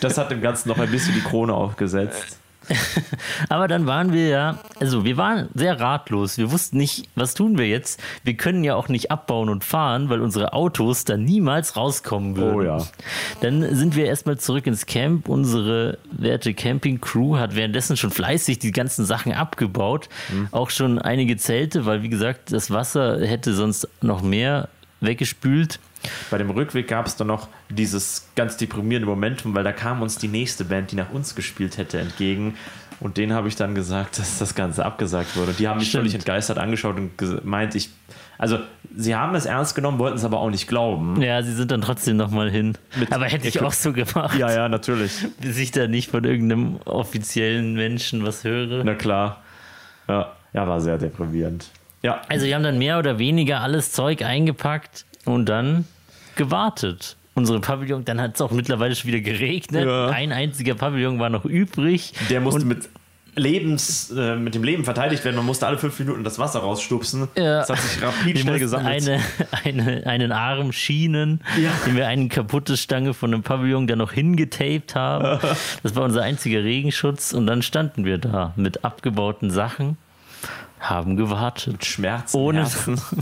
[0.00, 2.38] Das hat dem Ganzen noch ein bisschen die Krone aufgesetzt.
[3.48, 6.38] Aber dann waren wir ja, also wir waren sehr ratlos.
[6.38, 8.02] Wir wussten nicht, was tun wir jetzt.
[8.24, 12.56] Wir können ja auch nicht abbauen und fahren, weil unsere Autos dann niemals rauskommen würden.
[12.56, 12.86] Oh ja.
[13.40, 15.28] Dann sind wir erstmal zurück ins Camp.
[15.28, 20.08] Unsere werte Camping-Crew hat währenddessen schon fleißig die ganzen Sachen abgebaut.
[20.32, 20.48] Mhm.
[20.50, 24.68] Auch schon einige Zelte, weil wie gesagt, das Wasser hätte sonst noch mehr
[25.00, 25.78] weggespült.
[26.30, 30.18] Bei dem Rückweg gab es dann noch dieses ganz deprimierende Momentum, weil da kam uns
[30.18, 32.56] die nächste Band, die nach uns gespielt hätte, entgegen.
[33.00, 35.50] Und denen habe ich dann gesagt, dass das Ganze abgesagt wurde.
[35.50, 37.90] Und die haben mich völlig entgeistert angeschaut und gemeint, ich.
[38.38, 38.58] Also,
[38.94, 41.20] sie haben es ernst genommen, wollten es aber auch nicht glauben.
[41.20, 42.76] Ja, sie sind dann trotzdem nochmal hin.
[42.98, 44.38] Mit- Aber hätte ich auch so gemacht.
[44.38, 45.12] Ja, ja, natürlich.
[45.40, 48.84] bis ich da nicht von irgendeinem offiziellen Menschen was höre.
[48.84, 49.42] Na klar.
[50.08, 51.66] Ja, ja war sehr deprimierend.
[52.02, 55.84] Ja, Also wir haben dann mehr oder weniger alles Zeug eingepackt und dann
[56.36, 57.16] gewartet.
[57.34, 59.84] Unsere Pavillon, dann hat es auch mittlerweile schon wieder geregnet.
[59.84, 60.06] Ja.
[60.08, 62.14] Ein einziger Pavillon war noch übrig.
[62.30, 62.88] der musste Und- mit
[63.38, 65.36] Lebens, äh, mit dem Leben verteidigt werden.
[65.36, 67.28] Man musste alle fünf Minuten das Wasser rausstupsen.
[67.36, 67.58] Ja.
[67.58, 69.06] Das hat sich rapid Wir schnell gesammelt.
[69.06, 69.20] eine,
[69.64, 71.70] eine, einen Arm schienen, Ja.
[71.86, 75.38] den wir eine kaputte Stange von einem Pavillon dann noch hingetaped haben.
[75.82, 79.98] Das war unser einziger Regenschutz und dann standen wir da mit abgebauten Sachen
[80.80, 81.72] haben gewartet.
[81.72, 82.36] Mit Schmerzen.
[82.36, 82.66] Ohne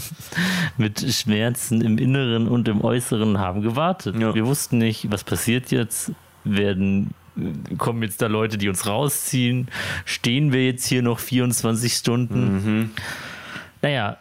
[0.76, 4.16] mit Schmerzen im Inneren und im Äußeren haben gewartet.
[4.18, 4.34] Ja.
[4.34, 6.12] Wir wussten nicht, was passiert jetzt.
[6.44, 7.14] Werden
[7.78, 9.68] kommen jetzt da Leute, die uns rausziehen?
[10.04, 12.54] Stehen wir jetzt hier noch 24 Stunden?
[12.54, 12.90] Mhm.
[13.82, 14.18] Naja,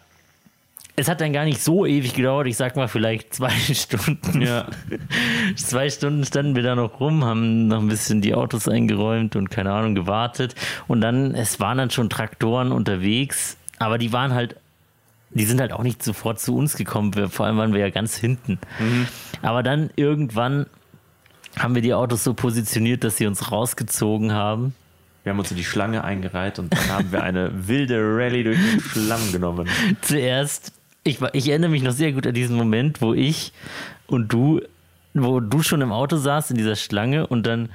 [0.95, 2.47] es hat dann gar nicht so ewig gedauert.
[2.47, 4.41] Ich sag mal vielleicht zwei Stunden.
[4.41, 4.67] Ja.
[5.55, 9.49] Zwei Stunden standen wir da noch rum, haben noch ein bisschen die Autos eingeräumt und
[9.49, 10.55] keine Ahnung gewartet.
[10.87, 14.55] Und dann, es waren dann schon Traktoren unterwegs, aber die waren halt,
[15.31, 17.15] die sind halt auch nicht sofort zu uns gekommen.
[17.15, 18.59] Wir, vor allem waren wir ja ganz hinten.
[19.41, 20.67] Aber dann irgendwann
[21.57, 24.73] haben wir die Autos so positioniert, dass sie uns rausgezogen haben.
[25.23, 28.57] Wir haben uns in die Schlange eingereiht und dann haben wir eine wilde Rallye durch
[28.57, 29.69] den Schlamm genommen.
[30.01, 30.73] Zuerst,
[31.03, 33.51] ich, ich erinnere mich noch sehr gut an diesen Moment, wo ich
[34.07, 34.61] und du,
[35.13, 37.69] wo du schon im Auto saßt in dieser Schlange und dann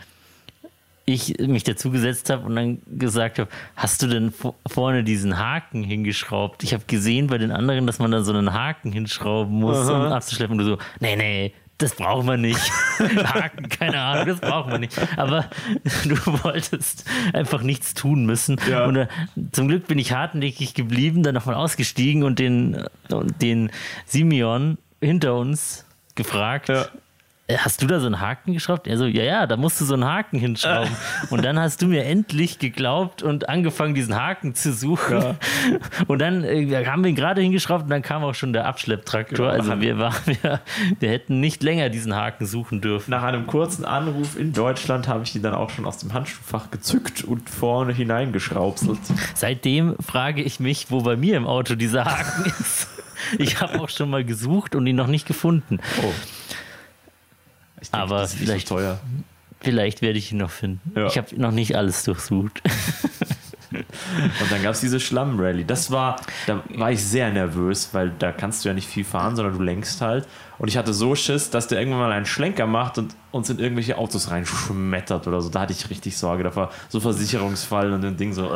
[1.04, 5.82] ich mich dazugesetzt habe und dann gesagt habe, hast du denn vor- vorne diesen Haken
[5.82, 6.62] hingeschraubt?
[6.64, 10.02] Ich habe gesehen bei den anderen, dass man da so einen Haken hinschrauben muss, um
[10.12, 10.58] abzuschleppen.
[10.60, 12.60] Und du so, nee, nee, das brauchen wir nicht.
[12.98, 14.98] Haken, keine Ahnung, das brauchen wir nicht.
[15.16, 15.48] Aber
[16.04, 18.60] du wolltest einfach nichts tun müssen.
[18.68, 18.84] Ja.
[18.84, 19.06] Und äh,
[19.52, 23.70] zum Glück bin ich hartnäckig geblieben, dann nochmal ausgestiegen und den, und den
[24.06, 26.68] Simeon hinter uns gefragt.
[26.68, 26.86] Ja.
[27.48, 28.86] "Äh, Hast du da so einen Haken geschraubt?
[28.86, 30.90] Er so, ja, ja, da musst du so einen Haken hinschrauben.
[31.30, 35.36] Und dann hast du mir endlich geglaubt und angefangen, diesen Haken zu suchen.
[36.06, 39.46] Und dann äh, haben wir ihn gerade hingeschraubt und dann kam auch schon der Abschlepptraktor.
[39.46, 39.52] Ja.
[39.52, 40.60] Also wir, waren, wir,
[41.00, 43.10] wir hätten nicht länger diesen Haken suchen dürfen.
[43.10, 46.70] Nach einem kurzen Anruf in Deutschland habe ich die dann auch schon aus dem Handschuhfach
[46.70, 49.00] gezückt und vorne hineingeschraubselt.
[49.34, 52.88] Seitdem frage ich mich, wo bei mir im Auto dieser Haken ist.
[53.38, 55.78] Ich habe auch schon mal gesucht und ihn noch nicht gefunden.
[56.02, 56.12] Oh.
[57.80, 58.98] Ich denke, Aber vielleicht- so teuer.
[59.60, 60.92] Vielleicht werde ich ihn noch finden.
[60.94, 61.06] Ja.
[61.06, 62.62] Ich habe noch nicht alles durchsucht.
[63.70, 65.64] Und dann gab es diese Schlammrally.
[65.64, 66.16] Das war,
[66.46, 69.62] da war ich sehr nervös, weil da kannst du ja nicht viel fahren, sondern du
[69.62, 70.26] lenkst halt.
[70.58, 73.58] Und ich hatte so Schiss, dass der irgendwann mal einen Schlenker macht und uns in
[73.58, 75.50] irgendwelche Autos reinschmettert oder so.
[75.50, 76.44] Da hatte ich richtig Sorge.
[76.44, 78.48] Da war so Versicherungsfall und ein Ding so.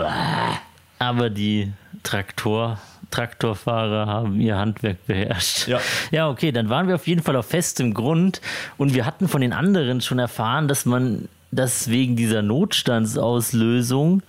[0.98, 1.72] Aber die
[2.04, 2.78] Traktor,
[3.12, 5.68] Traktorfahrer haben ihr Handwerk beherrscht.
[5.68, 5.80] Ja.
[6.10, 8.40] ja, okay, dann waren wir auf jeden Fall auf festem Grund
[8.78, 14.22] und wir hatten von den anderen schon erfahren, dass man, dass wegen dieser Notstandsauslösung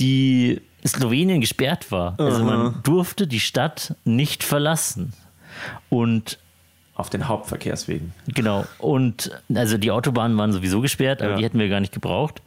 [0.00, 2.14] die Slowenien gesperrt war.
[2.18, 5.12] Also man durfte die Stadt nicht verlassen.
[5.88, 6.38] Und
[6.94, 8.12] Auf den Hauptverkehrswegen.
[8.28, 8.66] Genau.
[8.78, 11.36] Und also die Autobahnen waren sowieso gesperrt, aber Ja.
[11.38, 12.42] die hätten wir gar nicht gebraucht.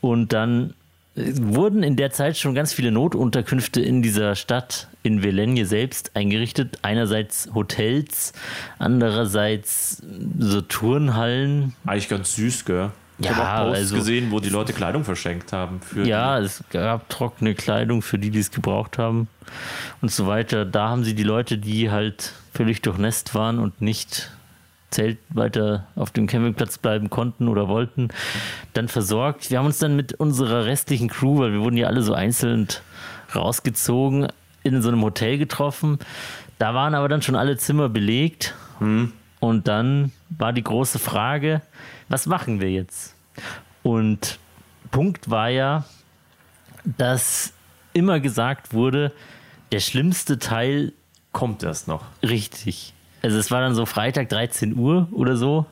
[0.00, 0.74] Und dann
[1.16, 6.78] wurden in der Zeit schon ganz viele Notunterkünfte in dieser Stadt, in Velenje selbst, eingerichtet.
[6.82, 8.32] Einerseits Hotels,
[8.78, 10.02] andererseits
[10.38, 11.74] so Turnhallen.
[11.86, 12.90] Eigentlich ganz süß, gell?
[13.18, 15.80] Ich Ja, habe auch Posts also- gesehen, wo die Leute Kleidung verschenkt haben.
[15.80, 19.28] Für Ja, es gab trockene Kleidung für die, die es gebraucht haben
[20.02, 20.64] und so weiter.
[20.64, 24.32] Da haben sie die Leute, die halt völlig durchnässt waren und nicht
[24.94, 28.08] Zelt weiter auf dem Campingplatz bleiben konnten oder wollten,
[28.72, 29.50] dann versorgt.
[29.50, 32.68] Wir haben uns dann mit unserer restlichen Crew, weil wir wurden ja alle so einzeln
[33.34, 34.28] rausgezogen,
[34.62, 35.98] in so einem Hotel getroffen.
[36.58, 38.54] Da waren aber dann schon alle Zimmer belegt.
[39.40, 41.60] Und dann war die große Frage,
[42.08, 43.14] was machen wir jetzt?
[43.82, 44.38] Und
[44.90, 45.84] Punkt war ja,
[46.84, 47.52] dass
[47.92, 49.12] immer gesagt wurde,
[49.72, 50.92] der schlimmste Teil
[51.32, 52.04] kommt erst noch.
[52.22, 52.93] richtig.
[53.24, 55.64] Also es war dann so Freitag 13 Uhr oder so.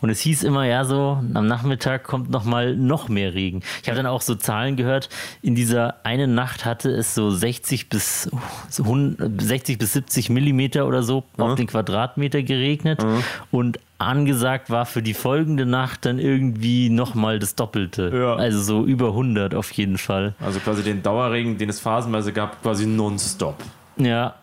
[0.00, 3.62] Und es hieß immer, ja, so am Nachmittag kommt noch mal noch mehr Regen.
[3.82, 5.08] Ich habe dann auch so Zahlen gehört.
[5.42, 8.30] In dieser einen Nacht hatte es so 60 bis,
[8.70, 13.04] so 100 60 bis 70 Millimeter oder so auf den Quadratmeter geregnet.
[13.50, 18.12] Und angesagt war für die folgende Nacht dann irgendwie noch mal das Doppelte.
[18.14, 18.36] Ja.
[18.36, 20.36] Also so über 100 auf jeden Fall.
[20.40, 23.56] Also quasi den Dauerregen, den es phasenweise gab, quasi nonstop.
[23.96, 24.36] Ja.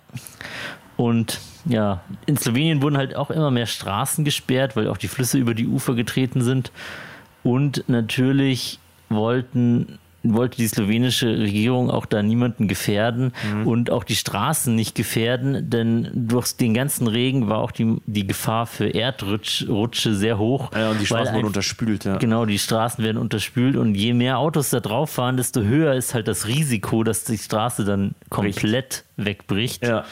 [0.98, 5.38] Und ja, in Slowenien wurden halt auch immer mehr Straßen gesperrt, weil auch die Flüsse
[5.38, 6.72] über die Ufer getreten sind.
[7.44, 8.80] Und natürlich
[9.10, 13.34] wollten, wollte die slowenische Regierung auch da niemanden gefährden
[13.66, 18.26] und auch die Straßen nicht gefährden, denn durch den ganzen Regen war auch die, die
[18.26, 20.72] Gefahr für Erdrutsche Rutsche sehr hoch.
[20.74, 22.18] Ja, und die Straßen wurden unterspült, ja.
[22.18, 26.16] Genau, die Straßen werden unterspült und je mehr Autos da drauf fahren, desto höher ist
[26.16, 29.86] halt das Risiko, dass die Straße dann komplett wegbricht.
[29.86, 30.06] Ja.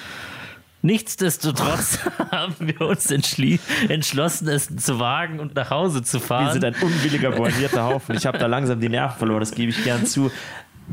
[0.83, 1.99] Nichtsdestotrotz
[2.31, 6.47] haben wir uns entschlossen, es zu wagen und nach Hause zu fahren.
[6.47, 8.15] Wir sind ein unwilliger, bornierter Haufen.
[8.15, 10.29] Ich habe da langsam die Nerven verloren, das gebe ich gern zu.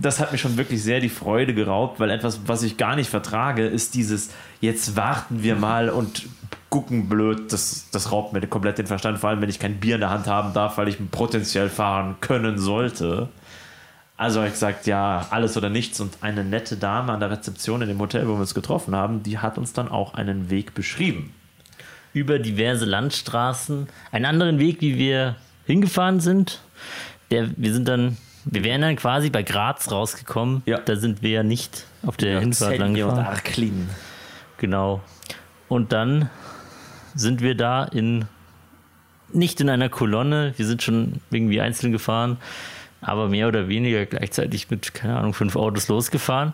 [0.00, 3.10] Das hat mir schon wirklich sehr die Freude geraubt, weil etwas, was ich gar nicht
[3.10, 4.30] vertrage, ist dieses,
[4.60, 6.28] jetzt warten wir mal und
[6.68, 7.52] gucken blöd.
[7.52, 10.10] Das, das raubt mir komplett den Verstand, vor allem wenn ich kein Bier in der
[10.10, 13.28] Hand haben darf, weil ich potenziell fahren können sollte.
[14.20, 15.98] Also habe ich gesagt, ja, alles oder nichts.
[15.98, 19.22] Und eine nette Dame an der Rezeption in dem Hotel, wo wir uns getroffen haben,
[19.22, 21.32] die hat uns dann auch einen Weg beschrieben.
[22.12, 23.88] über diverse Landstraßen.
[24.12, 26.60] Einen anderen Weg, wie wir hingefahren sind.
[27.30, 30.64] Der, wir sind dann, wir wären dann quasi bei Graz rausgekommen.
[30.66, 30.76] Ja.
[30.80, 33.24] Da sind wir ja nicht auf der Hinfahrt lang gefahren.
[33.24, 33.88] Arklin.
[34.58, 35.00] Genau.
[35.68, 36.28] Und dann
[37.14, 38.26] sind wir da in
[39.32, 42.36] nicht in einer Kolonne, wir sind schon irgendwie einzeln gefahren,
[43.00, 46.52] aber mehr oder weniger gleichzeitig mit, keine Ahnung, fünf Autos losgefahren.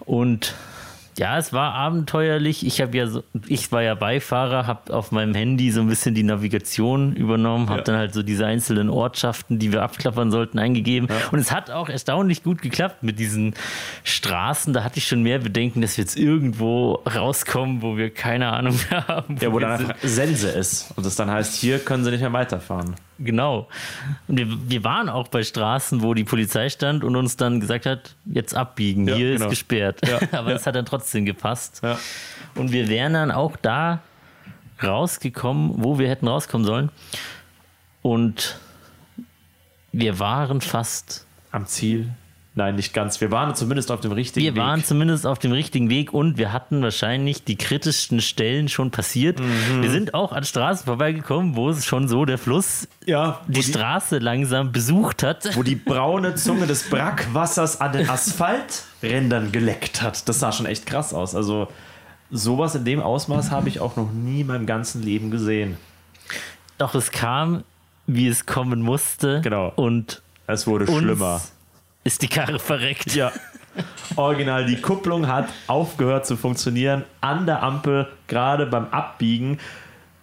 [0.00, 0.54] Und
[1.18, 2.64] ja, es war abenteuerlich.
[2.64, 6.14] Ich habe ja so, ich war ja Beifahrer, habe auf meinem Handy so ein bisschen
[6.14, 7.84] die Navigation übernommen, habe Ja.
[7.84, 11.08] dann halt so diese einzelnen Ortschaften, die wir abklappern sollten, eingegeben.
[11.30, 13.54] Und es hat auch erstaunlich gut geklappt mit diesen
[14.04, 14.72] Straßen.
[14.72, 18.78] Da hatte ich schon mehr Bedenken, dass wir jetzt irgendwo rauskommen, wo wir keine Ahnung
[18.90, 19.36] mehr haben.
[19.40, 20.92] Ja, wo dann Sense ist.
[20.96, 22.94] Und das dann heißt, hier können sie nicht mehr weiterfahren.
[23.22, 23.68] Genau.
[24.28, 27.84] Und wir, wir waren auch bei Straßen, wo die Polizei stand und uns dann gesagt
[27.86, 29.44] hat, jetzt abbiegen, Ja, hier genau.
[29.46, 30.00] ist gesperrt.
[30.08, 31.80] Ja, Aber es hat dann trotzdem gepasst.
[31.82, 31.98] Ja.
[32.54, 34.00] Und wir wären dann auch da
[34.82, 36.90] rausgekommen, wo wir hätten rauskommen sollen.
[38.02, 38.58] Und
[39.92, 42.08] wir waren fast, Am Ziel?
[42.56, 43.20] Nein, nicht ganz.
[43.20, 44.60] Wir waren zumindest auf dem richtigen wir Weg.
[44.60, 49.38] waren zumindest auf dem richtigen Weg und wir hatten wahrscheinlich die kritischsten Stellen schon passiert.
[49.38, 49.82] Mhm.
[49.82, 53.62] Wir sind auch an Straßen vorbeigekommen, wo es schon so der Fluss ja, die die,
[53.62, 55.56] Straße langsam besucht hat.
[55.56, 60.28] wo die braune Zunge des Brackwassers an den Asphalträndern geleckt hat.
[60.28, 61.36] Das sah schon echt krass aus.
[61.36, 61.68] Also
[62.32, 65.76] sowas in dem Ausmaß habe ich auch noch nie in meinem ganzen Leben gesehen.
[66.78, 67.62] Doch es kam,
[68.08, 69.40] wie es kommen musste.
[69.42, 69.72] Genau.
[69.76, 71.40] Und Es wurde schlimmer.
[72.04, 73.14] Ist die Karre verreckt.
[73.14, 73.32] Ja.
[74.16, 79.58] Original, die Kupplung hat aufgehört zu funktionieren an der Ampel, gerade beim Abbiegen.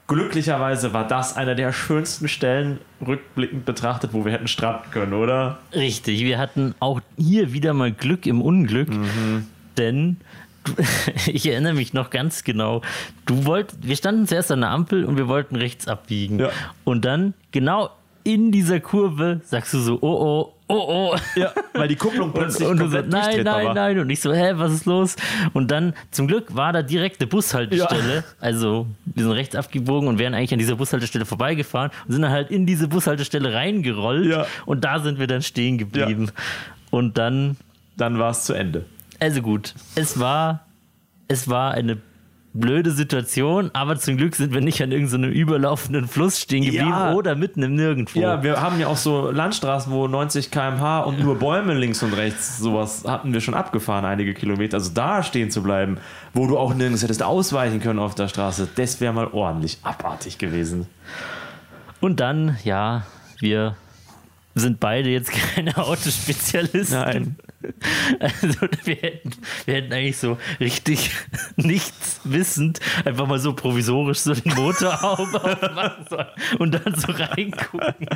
[0.08, 5.58] Glücklicherweise war das einer der schönsten Stellen, rückblickend betrachtet, wo wir hätten stranden können, oder?
[5.74, 9.48] Richtig, wir hatten auch hier wieder mal Glück im Unglück, Mhm.
[9.78, 10.18] denn
[11.28, 12.82] ich erinnere mich noch ganz genau.
[13.26, 16.40] Du wollt, wir standen zuerst an der Ampel und wir wollten rechts abbiegen.
[16.40, 16.50] Ja.
[16.86, 17.90] Und dann genau
[18.24, 21.16] in dieser Kurve sagst du so, oh oh, oh oh.
[21.36, 23.74] Ja, weil die Kupplung Und, plötzlich und du so, komplett nein, durchdrehbar nein, war.
[23.74, 24.00] nein.
[24.00, 25.16] Und ich so, hä, was ist los?
[25.54, 28.24] Und dann, zum Glück, war da direkt eine Bushaltestelle.
[28.40, 32.32] Also, wir sind rechts abgebogen und wären eigentlich an dieser Bushaltestelle vorbeigefahren und sind dann
[32.32, 34.26] halt in diese Bushaltestelle reingerollt.
[34.26, 34.46] Ja.
[34.66, 36.32] Und da sind wir dann stehen geblieben.
[36.90, 37.58] Und dann,
[37.98, 38.86] Dann war es zu Ende.
[39.20, 40.66] also gut, es war,
[41.28, 41.98] es war eine
[42.60, 47.14] blöde Situation, aber zum Glück sind wir nicht an irgendeinem überlaufenden Fluss stehen geblieben Ja.
[47.14, 48.20] oder mitten im Nirgendwo.
[48.20, 52.14] Ja, wir haben ja auch so Landstraßen, wo 90 km/h und nur Bäume links und
[52.14, 54.78] rechts, sowas hatten wir schon abgefahren, einige Kilometer.
[54.78, 55.98] Also da stehen zu bleiben,
[56.34, 60.38] wo du auch nirgends hättest ausweichen können auf der Straße, das wäre mal ordentlich abartig
[60.38, 60.88] gewesen.
[62.00, 63.04] Und dann, ja,
[63.40, 63.76] wir
[64.56, 67.00] sind beide jetzt keine Autospezialisten.
[67.00, 67.36] Nein.
[68.20, 69.32] Also wir hätten,
[69.66, 71.12] wir hätten eigentlich so richtig
[71.56, 76.28] nichts wissend einfach mal so provisorisch so den Motorhaube aufmachen sollen
[76.60, 78.08] und dann so reingucken.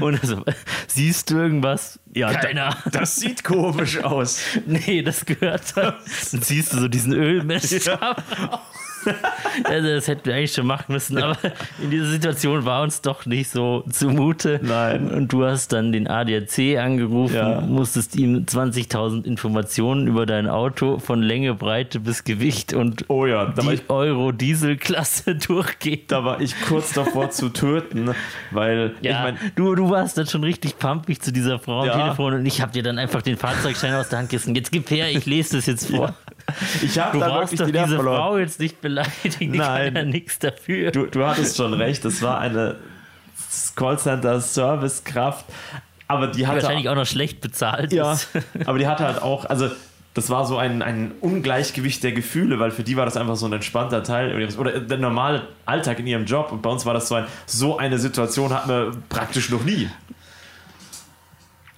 [0.00, 0.44] Und also,
[0.86, 1.98] siehst du irgendwas?
[2.14, 2.76] Ja, keiner.
[2.90, 4.40] Das sieht komisch aus.
[4.66, 5.94] Nee, das gehört dann.
[6.32, 8.60] Dann siehst du so diesen Ölmessstab raus.
[9.64, 11.36] Also das hätten wir eigentlich schon machen müssen, aber
[11.80, 14.58] in dieser Situation war uns doch nicht so zumute.
[14.62, 15.08] Nein.
[15.12, 17.60] Und du hast dann den ADAC angerufen, Ja.
[17.60, 23.46] musstest ihm 20.000 Informationen über dein Auto von Länge, Breite bis Gewicht und Oh ja,
[23.46, 26.00] die Euro-Dieselklasse durchgehen.
[26.08, 28.10] da war ich kurz davor zu töten,
[28.50, 31.86] weil Ja, ich meine, du, du warst dann schon richtig pumpig zu dieser Frau am
[31.86, 31.98] Ja.
[31.98, 34.54] Telefon und ich habe dir dann einfach den Fahrzeugschein aus der Hand gerissen.
[34.54, 36.14] Jetzt gib her, ich lese das jetzt vor.
[36.82, 38.16] ich habe da wirklich doch die diese verloren.
[38.16, 39.94] Frau jetzt nicht beleidigen, die Nein.
[39.94, 40.90] kann ja nichts dafür.
[40.90, 42.76] Du, du hattest schon recht, es war eine
[43.76, 45.44] Callcenter-Servicekraft,
[46.08, 48.28] aber die die hatte wahrscheinlich auch noch schlecht bezahlt Ja, ist.
[48.66, 49.70] aber die hatte halt auch, also
[50.12, 53.46] das war so ein, ein Ungleichgewicht der Gefühle, weil für die war das einfach so
[53.46, 56.94] ein entspannter Teil ihres- oder der normale Alltag in ihrem Job und bei uns war
[56.94, 59.88] das so ein, so eine Situation hatten wir praktisch noch nie.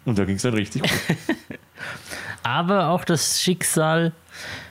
[0.05, 0.91] Und da ging es dann richtig gut.
[2.43, 4.13] Aber auch das Schicksal,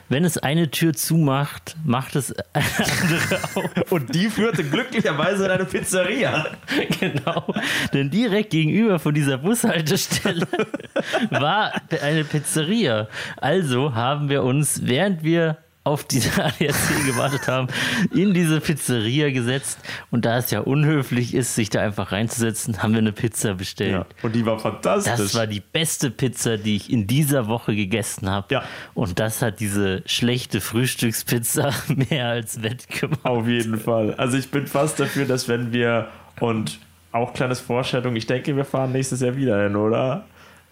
[0.08, 2.64] wenn es eine Tür zumacht, macht es eine
[3.00, 3.92] andere auf.
[3.92, 6.46] Und die führte glücklicherweise in eine Pizzeria.
[7.00, 7.52] genau.
[7.92, 10.46] Denn direkt gegenüber von dieser Bushaltestelle
[11.30, 13.08] war eine Pizzeria.
[13.36, 17.68] Also haben wir uns, während wir auf diese ADAC gewartet haben,
[18.12, 19.78] in diese Pizzeria gesetzt.
[20.10, 23.92] Und da es ja unhöflich ist, sich da einfach reinzusetzen, haben wir eine Pizza bestellt.
[23.92, 25.14] Ja, und die war fantastisch.
[25.16, 28.46] Das war die beste Pizza, die ich in dieser Woche gegessen habe.
[28.50, 28.64] Ja.
[28.94, 31.70] Und das hat diese schlechte Frühstückspizza
[32.10, 33.24] mehr als wettgemacht.
[33.24, 34.14] Auf jeden Fall.
[34.14, 36.08] Also ich bin fast dafür, dass wenn wir
[36.40, 36.80] und
[37.12, 40.24] auch kleines Vorstellung, ich denke, wir fahren nächstes Jahr wieder hin, oder?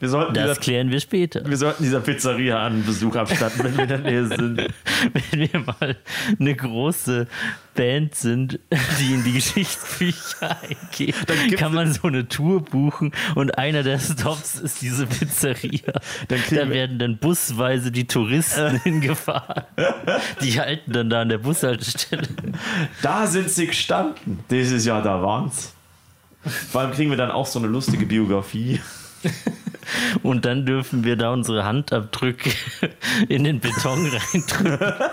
[0.04, 1.48] Wir sollten, Das dieser, klären wir später.
[1.48, 4.58] wir sollten dieser Pizzeria einen Besuch abstatten, wenn wir in der Nähe sind.
[5.30, 5.96] Wenn wir mal
[6.38, 7.26] eine große
[7.74, 8.58] Band sind,
[9.00, 13.98] die in die Geschichtsbücher eingeht, gibt's kann man so eine Tour buchen und einer der
[13.98, 15.92] Stops ist diese Pizzeria.
[16.28, 19.64] Dann da werden dann busweise die Touristen hingefahren.
[20.42, 22.28] Die halten dann da an der Bushaltestelle.
[23.00, 24.40] Da sind sie gestanden.
[24.50, 25.72] Dieses Jahr, da waren's.
[26.70, 28.80] Vor allem kriegen wir dann auch so eine lustige Biografie.
[30.22, 32.50] Und dann dürfen wir da unsere Handabdrücke
[33.28, 35.08] in den Beton reindrücken.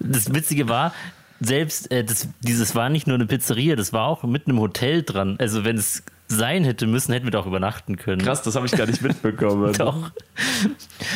[0.00, 0.92] Das Witzige war,
[1.40, 5.02] selbst äh, das, dieses war nicht nur eine Pizzeria, das war auch mit einem Hotel
[5.02, 5.36] dran.
[5.38, 8.22] Also wenn es sein hätte müssen, hätten wir da auch übernachten können.
[8.22, 9.72] Krass, das habe ich gar nicht mitbekommen.
[9.78, 10.10] Doch.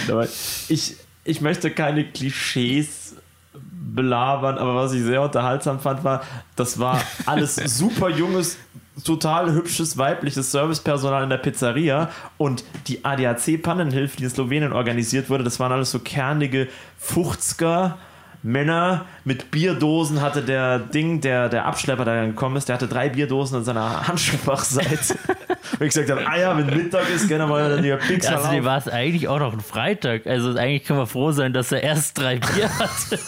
[0.09, 0.29] Aber
[0.69, 3.17] ich, ich möchte keine Klischees
[3.53, 6.23] belabern, aber was ich sehr unterhaltsam fand, war,
[6.55, 8.57] das war alles super junges,
[9.03, 15.45] total hübsches weibliches Servicepersonal in der Pizzeria und die ADAC-Pannenhilfe, die in Slowenien organisiert wurde,
[15.45, 16.69] das waren alles so kernige
[17.03, 17.95] 50er.
[18.43, 22.89] Männer mit Bierdosen hatte der Ding, der, der Abschlepper, der dann gekommen ist, der hatte
[22.89, 25.15] drei Bierdosen an seiner Handschuhfachseite.
[25.73, 28.51] Und ich gesagt habe, ah ja, wenn Mittag ist, gerne mal dann die Pixel Also
[28.51, 30.27] dir war es eigentlich auch noch ein Freitag.
[30.27, 33.19] Also eigentlich können wir froh sein, dass er erst drei Bier hatte.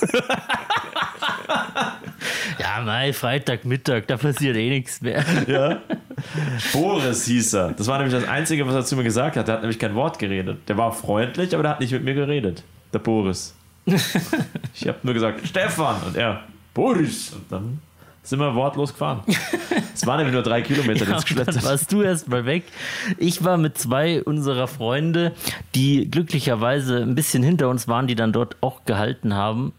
[2.58, 5.24] ja, mei, Freitag, Mittag, da passiert eh nichts mehr.
[5.46, 5.78] Ja.
[6.72, 7.72] Boris hieß er.
[7.72, 9.46] Das war nämlich das Einzige, was er zu mir gesagt hat.
[9.46, 10.68] Der hat nämlich kein Wort geredet.
[10.68, 12.62] Der war freundlich, aber der hat nicht mit mir geredet.
[12.92, 13.54] Der Boris.
[13.86, 15.96] Ich habe nur gesagt, Stefan.
[16.06, 16.42] Und er,
[16.74, 17.32] Boris.
[17.32, 17.80] Und dann
[18.22, 19.22] sind wir wortlos gefahren.
[19.94, 22.64] Es waren nämlich nur drei Kilometer, Ja, dann warst du erst mal weg.
[23.18, 25.32] Ich war mit zwei unserer Freunde,
[25.74, 29.72] die glücklicherweise ein bisschen hinter uns waren, die dann dort auch gehalten haben,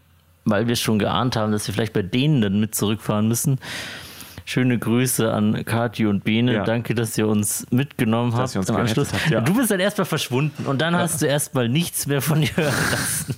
[0.44, 3.58] weil wir schon geahnt haben, dass wir vielleicht bei denen dann mit zurückfahren müssen.
[4.46, 6.52] Schöne Grüße an Kathi und Bene.
[6.54, 6.64] Ja.
[6.64, 9.12] Danke, dass ihr uns mitgenommen Dass habt ihr uns gerettet Anschluss.
[9.12, 9.40] habt, ja.
[9.40, 12.74] Du bist dann erstmal verschwunden und dann hast du erstmal nichts mehr von dir hören
[12.92, 13.34] lassen.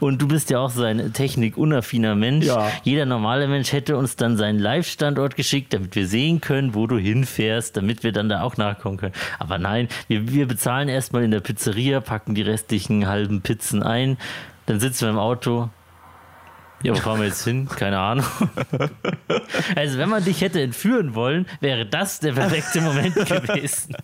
[0.00, 2.46] Und du bist ja auch so ein technikunaffiner Mensch.
[2.46, 2.70] Ja.
[2.82, 6.98] Jeder normale Mensch hätte uns dann seinen Live-Standort geschickt, damit wir sehen können, wo du
[6.98, 9.14] hinfährst, damit wir dann da auch nachkommen können.
[9.38, 14.16] Aber nein, wir, wir bezahlen erstmal in der Pizzeria, packen die restlichen halben Pizzen ein,
[14.66, 15.70] dann sitzen wir im Auto.
[16.82, 17.68] Ja, wo fahren wir jetzt hin?
[17.68, 18.26] Keine Ahnung.
[19.76, 23.94] Also, wenn man dich hätte entführen wollen, wäre das der perfekte Moment gewesen.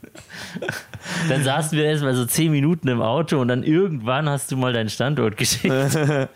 [1.29, 4.73] Dann saßen wir erstmal so zehn Minuten im Auto und dann irgendwann hast du mal
[4.73, 5.75] deinen Standort geschickt.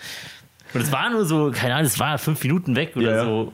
[0.74, 3.53] Und es war nur so, keine Ahnung, es war fünf Minuten weg oder Ja, so.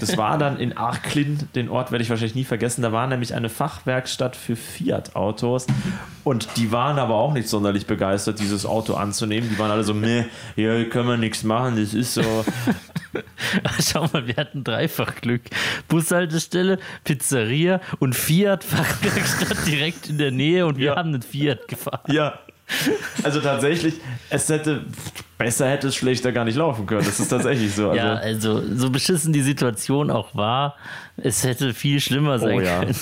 [0.00, 2.82] Das war dann in Arklin, den Ort werde ich wahrscheinlich nie vergessen.
[2.82, 5.66] Da war nämlich eine Fachwerkstatt für Fiat-Autos
[6.24, 9.48] und die waren aber auch nicht sonderlich begeistert, dieses Auto anzunehmen.
[9.50, 10.26] Die waren alle so, nee,
[10.56, 12.22] hier können wir nichts machen, das ist so.
[13.80, 15.42] Schau mal, wir hatten dreifach Glück.
[15.88, 20.96] Bushaltestelle, Pizzeria und Fiat-Fachwerkstatt direkt in der Nähe und wir Ja.
[20.96, 22.00] haben einen Fiat gefahren.
[22.12, 22.38] Ja.
[23.24, 23.94] Also tatsächlich,
[24.30, 24.84] es hätte,
[25.38, 27.04] besser hätte es schlechter gar nicht laufen können.
[27.04, 27.90] Das ist tatsächlich so.
[27.90, 30.76] Also, Ja, also so beschissen die Situation auch war,
[31.16, 32.80] es hätte viel schlimmer sein Oh ja.
[32.80, 32.94] können.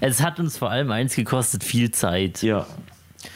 [0.00, 2.42] Es hat uns vor allem eins gekostet, viel Zeit.
[2.42, 2.66] ja.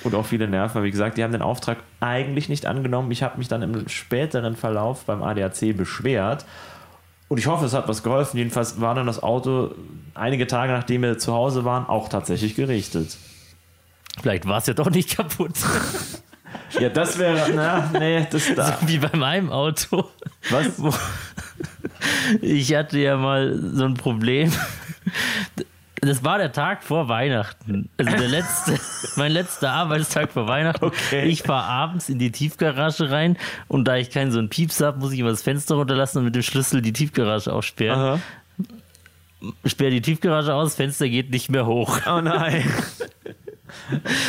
[0.04, 0.84] Und auch viele Nerven.
[0.84, 3.10] Wie gesagt, die haben den Auftrag eigentlich nicht angenommen.
[3.10, 6.44] Ich habe mich dann im späteren Verlauf beim ADAC beschwert.
[7.26, 8.36] Und ich hoffe, es hat was geholfen.
[8.38, 9.72] Jedenfalls war dann das Auto
[10.14, 13.16] einige Tage nachdem wir zu Hause waren auch tatsächlich gerichtet.
[14.20, 15.52] Vielleicht war es ja doch nicht kaputt.
[16.78, 18.78] Ja, das wäre, na, nee, das da.
[18.86, 20.08] Wie bei meinem Auto.
[20.48, 20.78] Was?
[20.78, 20.94] Wo-
[22.40, 24.50] Ich hatte ja mal so ein Problem.
[26.00, 27.90] Das war der Tag vor Weihnachten.
[27.98, 28.78] Also der letzte,
[29.16, 30.84] mein letzter Arbeitstag vor Weihnachten.
[30.86, 31.26] Okay.
[31.26, 33.36] Ich fahre abends in die Tiefgarage rein
[33.68, 36.24] und da ich keinen so einen Pieps habe, muss ich immer das Fenster runterlassen und
[36.24, 37.98] mit dem Schlüssel die Tiefgarage aufsperren.
[38.00, 38.18] Aha.
[39.66, 42.00] Sperre die Tiefgarage aus, Fenster geht nicht mehr hoch.
[42.06, 42.64] Oh nein.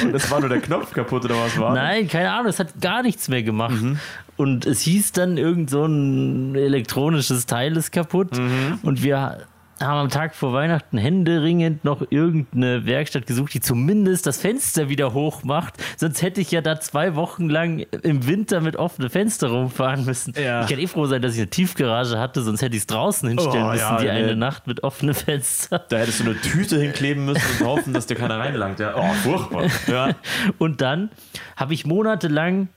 [0.03, 1.73] Und das war nur der Knopf kaputt oder was war?
[1.73, 3.81] Nein, keine Ahnung, es hat gar nichts mehr gemacht.
[3.81, 3.99] Mhm.
[4.35, 8.37] Und es hieß dann, irgend so ein elektronisches Teil ist kaputt.
[8.37, 8.79] Mhm.
[8.81, 9.45] Und wir
[9.85, 15.13] haben am Tag vor Weihnachten händeringend noch irgendeine Werkstatt gesucht, die zumindest das Fenster wieder
[15.13, 15.75] hoch macht.
[15.97, 20.33] Sonst hätte ich ja da zwei Wochen lang im Winter mit offenen Fenster rumfahren müssen.
[20.41, 20.61] Ja.
[20.61, 23.27] Ich kann eh froh sein, dass ich eine Tiefgarage hatte, sonst hätte ich es draußen
[23.29, 24.11] hinstellen Oh, müssen, ja, die nee.
[24.11, 25.81] eine Nacht mit offenen Fenstern.
[25.89, 28.79] Da hättest du eine Tüte hinkleben müssen und hoffen, dass dir keiner reinlangt.
[28.79, 28.95] Ja.
[28.95, 29.65] Oh, furchtbar.
[29.87, 30.15] Ja.
[30.57, 31.09] Und dann
[31.55, 32.69] habe ich monatelang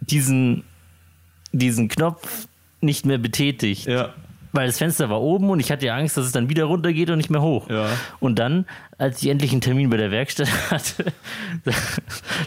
[0.00, 0.64] diesen,
[1.52, 2.48] diesen Knopf
[2.80, 3.86] nicht mehr betätigt.
[3.86, 4.14] Ja.
[4.56, 7.10] Weil das Fenster war oben und ich hatte ja Angst, dass es dann wieder runtergeht
[7.10, 7.68] und nicht mehr hoch.
[7.70, 7.86] Ja.
[8.20, 8.66] Und dann,
[8.98, 11.12] als ich endlich einen Termin bei der Werkstatt hatte,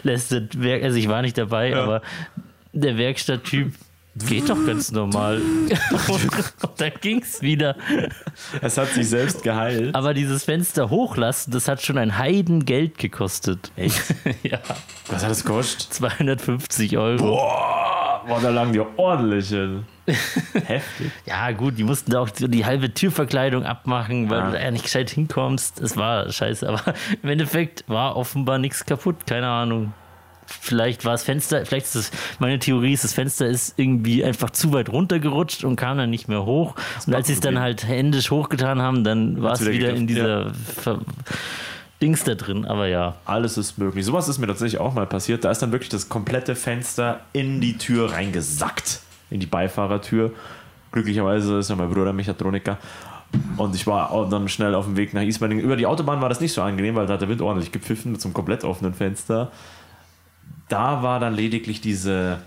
[0.02, 1.82] lässt der Werk, also ich war nicht dabei, Ja.
[1.82, 2.02] aber
[2.72, 3.72] der Werkstatttyp,
[4.28, 5.40] geht doch ganz normal.
[6.08, 7.76] und dann ging es wieder.
[8.60, 9.94] Es hat sich selbst geheilt.
[9.94, 13.70] Aber dieses Fenster hochlassen, das hat schon ein Heidengeld gekostet.
[13.76, 14.02] Echt?
[14.42, 14.58] ja,
[15.06, 15.94] Was hat es gekostet?
[15.94, 17.24] 250 Euro.
[17.24, 19.84] Boah, boah, da lagen die ordentlich hin.
[20.64, 21.10] Heftig.
[21.26, 24.46] Ja, gut, die mussten da auch die halbe Türverkleidung abmachen, weil Ja.
[24.46, 25.80] du da ja nicht gescheit hinkommst.
[25.80, 29.26] Es war scheiße, aber im Endeffekt war offenbar nichts kaputt.
[29.26, 29.92] Keine Ahnung.
[30.46, 32.10] Vielleicht war das Fenster, vielleicht ist es,
[32.40, 36.26] meine Theorie ist, das Fenster ist irgendwie einfach zu weit runtergerutscht und kam dann nicht
[36.26, 36.74] mehr hoch.
[37.06, 40.08] Und als sie es dann halt händisch hochgetan haben, dann war es wieder wieder in
[40.08, 40.98] dieser Ver
[42.02, 42.64] Dings da drin.
[42.64, 44.04] Aber ja, Alles ist möglich.
[44.06, 45.44] Sowas ist mir tatsächlich auch mal passiert.
[45.44, 49.00] Da ist dann wirklich das komplette Fenster in die Tür reingesackt.
[49.30, 50.32] In die Beifahrertür.
[50.92, 52.78] Glücklicherweise ist ja mein Bruder Mechatroniker.
[53.56, 55.60] Und ich war dann schnell auf dem Weg nach Ismaning.
[55.60, 58.12] Über die Autobahn war das nicht so angenehm, weil da hat der Wind ordentlich gepfiffen
[58.12, 59.52] mit so einem komplett offenen Fenster.
[60.68, 62.38] Da war dann lediglich diese,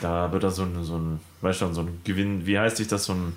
[0.00, 2.88] da wird da so ein, so ein, weißt du, so ein Gewinn, wie heißt sich
[2.88, 3.32] das, so ein,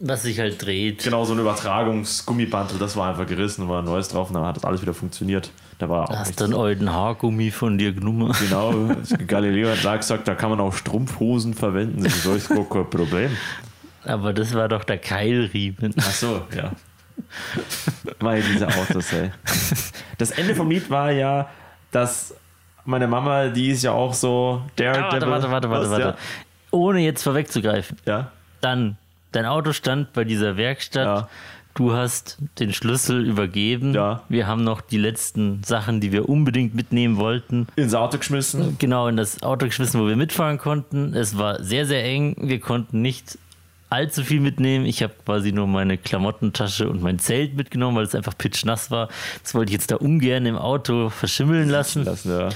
[0.00, 1.04] was sich halt dreht.
[1.04, 4.56] genau, so ein Übertragungsgummibandel, das war einfach gerissen, war ein neues drauf und dann hat
[4.56, 5.50] das alles wieder funktioniert.
[5.82, 8.32] Da war auch hast dann euren Haargummi von dir genommen.
[8.38, 8.72] Genau,
[9.26, 12.04] Galileo hat da gesagt, da kann man auch Strumpfhosen verwenden.
[12.04, 13.36] Das ist gar kein Problem.
[14.04, 15.92] Aber das war doch der Keilriemen.
[15.98, 16.70] Ach so, ja.
[18.20, 19.32] Weil diese Autos, ey.
[20.18, 21.48] Das Ende vom Lied war ja,
[21.90, 22.32] dass
[22.84, 25.30] meine Mama, die ist ja auch so Ah, warte, Daredevil.
[25.32, 26.18] warte, warte, warte, Was, warte.
[26.70, 27.96] Ohne jetzt vorwegzugreifen.
[28.06, 28.30] Ja?
[28.60, 28.98] Dann,
[29.32, 31.06] dein Auto stand bei dieser Werkstatt.
[31.06, 31.28] Ja.
[31.74, 33.94] Du hast den Schlüssel übergeben.
[33.94, 34.22] Ja.
[34.28, 37.66] Wir haben noch die letzten Sachen, die wir unbedingt mitnehmen wollten.
[37.76, 38.76] Ins Auto geschmissen.
[38.78, 41.14] genau in das Auto geschmissen, wo wir mitfahren konnten.
[41.14, 42.36] Es war sehr, sehr eng.
[42.38, 43.38] Wir konnten nicht
[43.88, 44.86] allzu viel mitnehmen.
[44.86, 49.08] Ich habe quasi nur meine Klamottentasche und mein Zelt mitgenommen, weil es einfach pitschnass war.
[49.42, 52.04] Das wollte ich jetzt da ungern im Auto verschimmeln lassen.
[52.04, 52.48] Lassen, ja.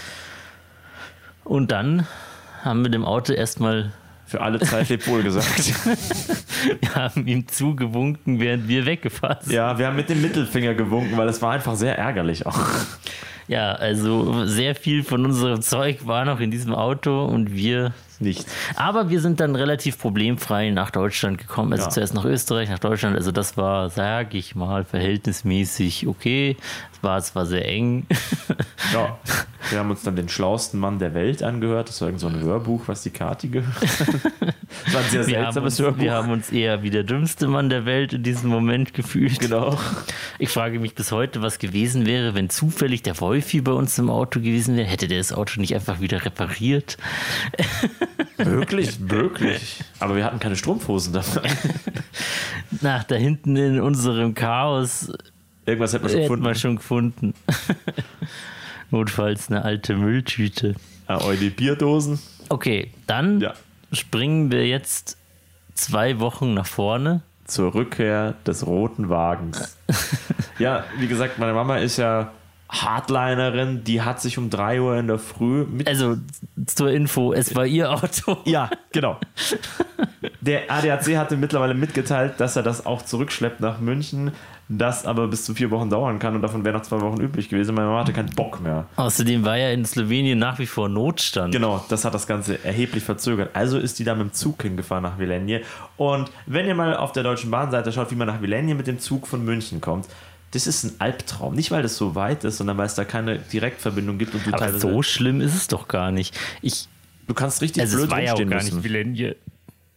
[1.44, 2.06] Und dann
[2.62, 3.93] haben wir dem Auto erstmal
[4.26, 5.72] Für alle Zeit lebt wohl gesagt.
[6.80, 9.52] Wir haben ihm zugewunken, während wir weggefahren sind.
[9.54, 12.58] ja, wir haben mit dem Mittelfinger gewunken, weil es war einfach sehr ärgerlich auch.
[13.46, 17.92] Ja, also sehr viel von unserem Zeug war noch in diesem Auto und wir.
[18.20, 18.47] Nicht.
[18.76, 21.72] Aber wir sind dann relativ problemfrei nach Deutschland gekommen.
[21.72, 21.90] Also Ja.
[21.90, 23.16] zuerst nach Österreich, nach Deutschland.
[23.16, 26.56] Also das war, sag ich mal, verhältnismäßig okay.
[26.93, 28.06] Es war zwar sehr eng.
[28.93, 29.18] Ja.
[29.70, 31.88] Wir haben uns dann den schlauesten Mann der Welt angehört.
[31.88, 34.55] Das war irgend so ein Hörbuch, was die Kati gehört hat.
[34.84, 36.01] Das war ein sehr Wir haben, seltsames uns, Hörbuch.
[36.02, 39.40] wir haben uns eher wie der dümmste Mann der Welt in diesem Moment gefühlt.
[39.40, 39.76] genau.
[40.38, 44.09] Ich frage mich bis heute, was gewesen wäre, wenn zufällig der Wolfi bei uns im
[44.09, 44.86] Auto gewesen wäre.
[44.86, 46.97] Hätte der das Auto nicht einfach wieder repariert?
[48.36, 49.82] Wirklich, wirklich.
[50.00, 51.48] Aber wir hatten keine Strumpfhosen dabei.
[52.80, 55.12] Na, da hinten in unserem Chaos
[55.64, 56.44] Irgendwas hätten wir schon hätten gefunden.
[56.44, 57.34] wir schon gefunden.
[58.90, 60.74] Notfalls eine alte Mülltüte.
[61.06, 62.18] Ah, eure Bierdosen.
[62.48, 63.54] Okay, dann Ja.
[63.92, 65.16] springen wir jetzt
[65.74, 67.22] zwei Wochen nach vorne.
[67.46, 69.76] Zur Rückkehr des roten Wagens.
[70.58, 72.32] ja, wie gesagt, meine Mama ist ja
[72.68, 73.84] Hardlinerin.
[73.84, 75.86] Die hat sich um 3 Uhr in der Früh mit.
[75.88, 76.16] Also
[76.66, 78.38] zur Info, es war ihr Auto.
[78.44, 79.18] Ja, genau.
[80.40, 84.32] Der ADAC hatte mittlerweile mitgeteilt, dass er das auch zurückschleppt nach München,
[84.68, 87.48] das aber bis zu vier Wochen dauern kann und davon wäre noch zwei Wochen üblich
[87.48, 87.74] gewesen.
[87.74, 88.86] Meine Mama hatte keinen Bock mehr.
[88.97, 91.52] Außerdem war ja in Slowenien nach wie vor Notstand.
[91.52, 93.51] Genau, das hat das Ganze erheblich verzögert.
[93.55, 95.62] Also ist die da mit dem Zug hingefahren nach Vilenje.
[95.97, 98.98] Und wenn ihr mal auf der Deutschen Bahnseite schaut, wie man nach Vilenje mit dem
[98.98, 100.06] Zug von München kommt,
[100.52, 101.55] das ist ein Albtraum.
[101.55, 104.55] Nicht, weil das so weit ist, sondern weil es da keine Direktverbindung gibt und du
[104.55, 106.39] Aber so schlimm ist es doch gar nicht.
[106.62, 106.89] Ich,
[107.27, 108.77] du kannst richtig also blöd es war ja auch gar müssen.
[108.77, 109.36] nicht Vilenje.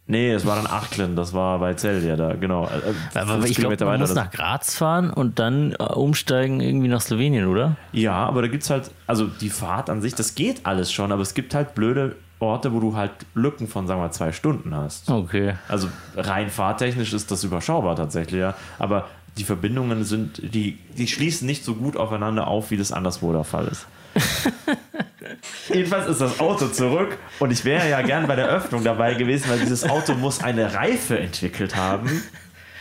[0.07, 2.65] Nee, es war dann Achlen, das war bei Zell ja da, genau.
[2.65, 6.87] Äh, Aber 50 ich glaube, man muss nach Graz fahren und dann äh, umsteigen irgendwie
[6.87, 7.75] nach Slowenien, oder?
[7.91, 11.11] Ja, aber da gibt es halt, also die Fahrt an sich, das geht alles schon,
[11.11, 14.31] aber es gibt halt blöde Orte, wo du halt Lücken von, sagen wir mal, zwei
[14.31, 15.11] Stunden hast.
[15.11, 15.53] Okay.
[15.67, 18.55] Also rein fahrtechnisch ist das überschaubar tatsächlich, ja.
[18.79, 23.31] Aber die Verbindungen sind, die, die schließen nicht so gut aufeinander auf, wie das anderswo
[23.31, 23.87] der Fall ist.
[25.69, 29.49] Jedenfalls ist das Auto zurück und ich wäre ja gern bei der Öffnung dabei gewesen,
[29.49, 32.23] weil dieses Auto muss eine Reife entwickelt haben.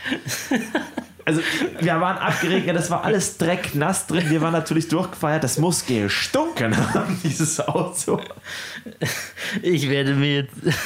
[1.29, 1.41] Also,
[1.79, 4.29] wir waren abgeregnet, das war alles drecknass drin.
[4.29, 8.19] Wir waren natürlich durchgefeiert, das muss gestunken haben, dieses Auto.
[9.61, 10.53] Ich werde mir jetzt.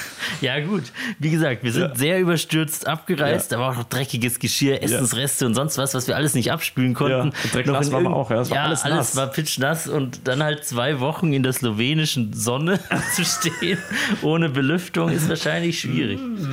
[0.41, 0.83] Ja, gut.
[1.19, 1.95] Wie gesagt, wir sind Ja.
[1.95, 3.51] sehr überstürzt abgereist.
[3.51, 3.57] Ja.
[3.57, 6.93] Da war auch noch dreckiges Geschirr, Essensreste und sonst was, was wir alles nicht abspülen
[6.93, 7.11] konnten.
[7.13, 8.37] Ja, und drecknass in waren wir auch, ja.
[8.37, 9.15] Das war ja, alles alles, nass.
[9.15, 12.79] war pitchnass und dann halt zwei Wochen in der slowenischen Sonne
[13.15, 13.77] zu stehen,
[14.21, 16.19] ohne Belüftung, ist wahrscheinlich schwierig.
[16.19, 16.51] Mm.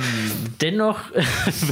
[0.61, 0.99] Dennoch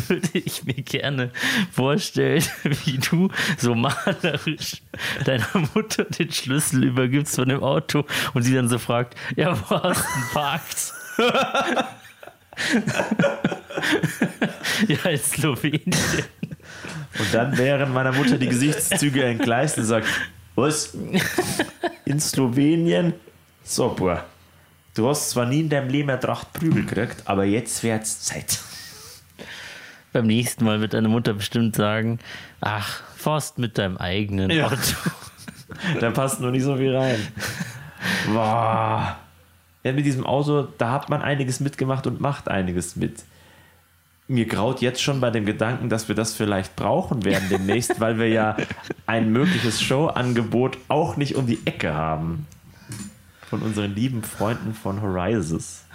[0.08, 1.32] würde ich mir gerne
[1.72, 2.09] vorstellen,
[2.64, 4.82] wie du so malerisch
[5.26, 9.82] deiner Mutter den Schlüssel übergibst von dem Auto und sie dann so fragt, ja, wo
[9.82, 10.94] hast du parkt?
[14.88, 15.96] ja, in Slowenien.
[17.18, 20.08] Und dann während meiner Mutter die Gesichtszüge entgleist und sagt,
[20.56, 20.96] was?
[22.06, 23.14] In Slowenien?
[23.64, 24.26] Super.
[24.96, 28.60] Du hast zwar nie in deinem Leben eine Tracht Prügel gekriegt, aber jetzt wird's Zeit.
[30.12, 32.20] Beim nächsten Mal wird deine Mutter bestimmt sagen,
[32.62, 34.68] ach, Forst mit deinem eigenen Ja.
[34.68, 34.78] Auto.
[36.00, 37.20] Da passt nur nicht so viel rein.
[38.34, 39.18] Boah.
[39.84, 43.24] Ja, mit diesem Auto, da hat man einiges mitgemacht und macht einiges mit.
[44.28, 48.20] Mir graut jetzt schon bei dem Gedanken, dass wir das vielleicht brauchen werden demnächst, weil
[48.20, 48.58] wir ja
[49.06, 52.46] ein mögliches Showangebot auch nicht um die Ecke haben.
[53.50, 55.86] Von unseren lieben Freunden von Horizons.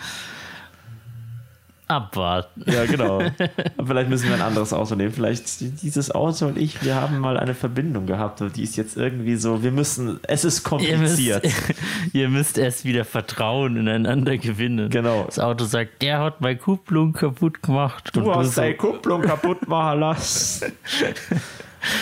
[1.86, 2.64] Abwarten.
[2.66, 3.20] Ja, genau.
[3.86, 5.12] Vielleicht müssen wir ein anderes Auto nehmen.
[5.12, 8.96] Vielleicht dieses Auto und ich, wir haben mal eine Verbindung gehabt und die ist jetzt
[8.96, 11.46] irgendwie so, wir müssen, es ist Ihr müsst, kompliziert.
[12.14, 14.88] ihr müsst erst wieder Vertrauen ineinander gewinnen.
[14.88, 15.24] Genau.
[15.24, 18.10] Das Auto sagt, der hat meine Kupplung kaputt gemacht.
[18.14, 20.72] Du Und hast so, deine Kupplung kaputt machen lassen.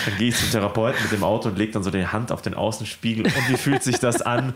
[0.05, 2.41] Dann gehe ich zum Therapeuten mit dem Auto und lege dann so die Hand auf
[2.41, 3.25] den Außenspiegel.
[3.25, 4.53] Und wie fühlt sich das an?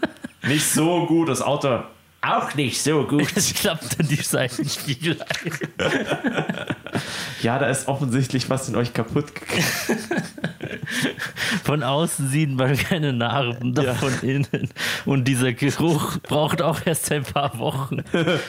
[0.47, 1.27] Nicht so gut.
[1.27, 1.79] Das Auto
[2.21, 3.27] auch nicht so gut.
[3.35, 5.51] Es klappt dann die Seitenspiegel ein.
[7.41, 9.63] Ja, da ist offensichtlich was in euch kaputt gegangen.
[11.63, 13.93] Von außen sieht man keine Narben, doch Ja.
[13.93, 14.69] von innen.
[15.05, 17.97] Und dieser Geruch braucht auch erst ein paar Wochen,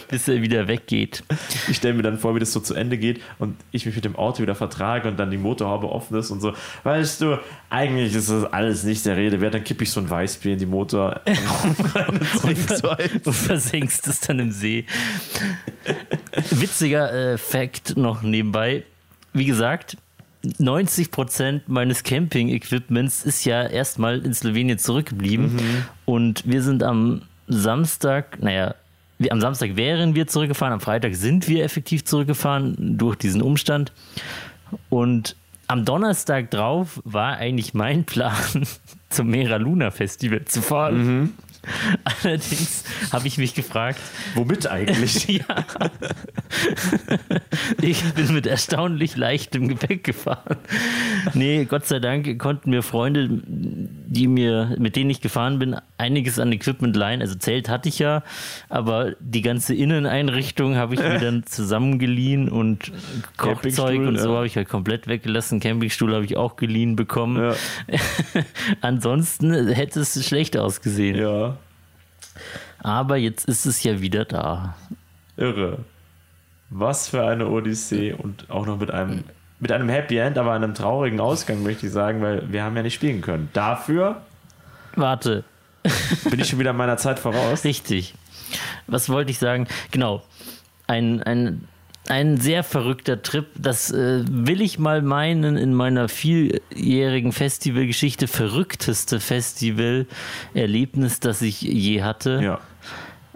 [0.08, 1.22] bis er wieder weggeht.
[1.68, 4.04] Ich stelle mir dann vor, wie das so zu Ende geht und ich mich mit
[4.04, 6.52] dem Auto wieder vertrage und dann die Motorhaube offen ist und so.
[6.84, 7.38] Weißt du,
[7.70, 9.54] eigentlich ist das alles nicht der Rede wert.
[9.54, 11.20] Dann kippe ich so ein Weißbier in die Motor.
[12.44, 12.44] und,
[13.26, 14.84] und versenkst es dann im See.
[16.50, 18.84] Witziger äh, Fact noch nebenbei.
[19.32, 19.96] Wie gesagt,
[20.44, 25.58] 90% meines Camping-Equipments ist ja erstmal in Slowenien zurückgeblieben.
[26.04, 28.74] Und wir sind am Samstag, naja,
[29.18, 33.92] wir, am Samstag wären wir zurückgefahren, am Freitag sind wir effektiv zurückgefahren durch diesen Umstand.
[34.88, 35.34] Und
[35.66, 38.36] am Donnerstag drauf war eigentlich mein Plan,
[39.10, 41.34] zum Mera Luna Festival zu fahren.
[42.22, 44.00] Allerdings habe ich mich gefragt,
[44.34, 45.26] Womit eigentlich?
[45.28, 45.44] ja.
[47.80, 50.56] Ich bin mit erstaunlich leichtem Gepäck gefahren.
[51.34, 56.38] Nee, Gott sei Dank konnten mir Freunde, die mir, mit denen ich gefahren bin, einiges
[56.38, 57.20] an Equipment leihen.
[57.20, 58.22] Also Zelt hatte ich ja,
[58.68, 62.92] aber die ganze Inneneinrichtung habe ich mir dann zusammengeliehen und
[63.36, 64.36] Kochzeug und so ja.
[64.36, 65.60] habe ich halt komplett weggelassen.
[65.60, 67.36] Campingstuhl habe ich auch geliehen bekommen.
[67.36, 67.54] Ja.
[68.80, 71.16] Ansonsten hätte es schlecht ausgesehen.
[71.16, 71.57] ja,
[72.80, 74.76] Aber jetzt ist es ja wieder da.
[75.36, 75.78] irre.
[76.70, 79.24] Was für eine Odyssee und auch noch mit einem,
[79.58, 82.82] mit einem Happy End, aber einem traurigen Ausgang, möchte ich sagen, weil wir haben ja
[82.82, 83.48] nicht spielen können.
[83.54, 84.20] Dafür
[84.96, 85.44] Warte,
[86.30, 87.64] bin ich schon wieder meiner Zeit voraus.
[87.64, 88.14] Richtig.
[88.86, 89.66] Was wollte ich sagen?
[89.90, 90.22] Genau.
[90.86, 91.68] Ein, ein,
[92.08, 93.46] ein sehr verrückter Trip.
[93.56, 102.02] Das äh, will ich mal meinen in meiner vieljährigen Festivalgeschichte verrückteste Festival-Erlebnis, das ich je
[102.02, 102.40] hatte.
[102.42, 102.60] Ja.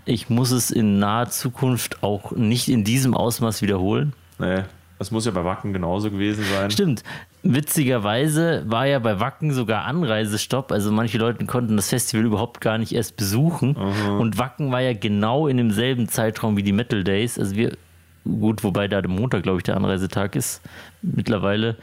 [0.05, 4.15] Ich muss es in naher Zukunft auch nicht in diesem Ausmaß wiederholen.
[4.39, 4.62] Nee,
[4.99, 6.70] das muss ja bei Wacken genauso gewesen sein.
[6.70, 7.05] Stimmt.
[7.44, 10.73] Witzigerweise war ja bei Wacken sogar Anreisestopp.
[10.73, 13.77] Also manche Leute konnten das Festival überhaupt gar nicht erst besuchen.
[13.77, 17.39] Und Wacken war ja genau in demselben Zeitraum wie die Metal Days.
[17.39, 17.77] Also wir,
[18.24, 20.61] gut, wobei da der Montag, glaube ich, der Anreisetag ist
[21.03, 21.77] mittlerweile.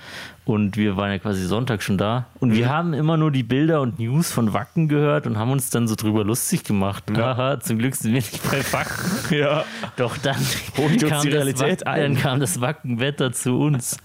[0.45, 2.25] Und wir waren ja quasi Sonntag schon da.
[2.39, 5.69] Und wir haben immer nur die Bilder und News von Wacken gehört und haben uns
[5.69, 7.03] dann so drüber lustig gemacht.
[7.15, 7.37] Ja.
[7.37, 9.09] Haha, zum Glück sind wir nicht bei Wacken.
[9.37, 9.63] Ja.
[9.95, 10.37] Doch dann,
[10.75, 12.01] kam die das Realität Wacken, ein.
[12.01, 13.97] dann kam das Wackenwetter zu uns.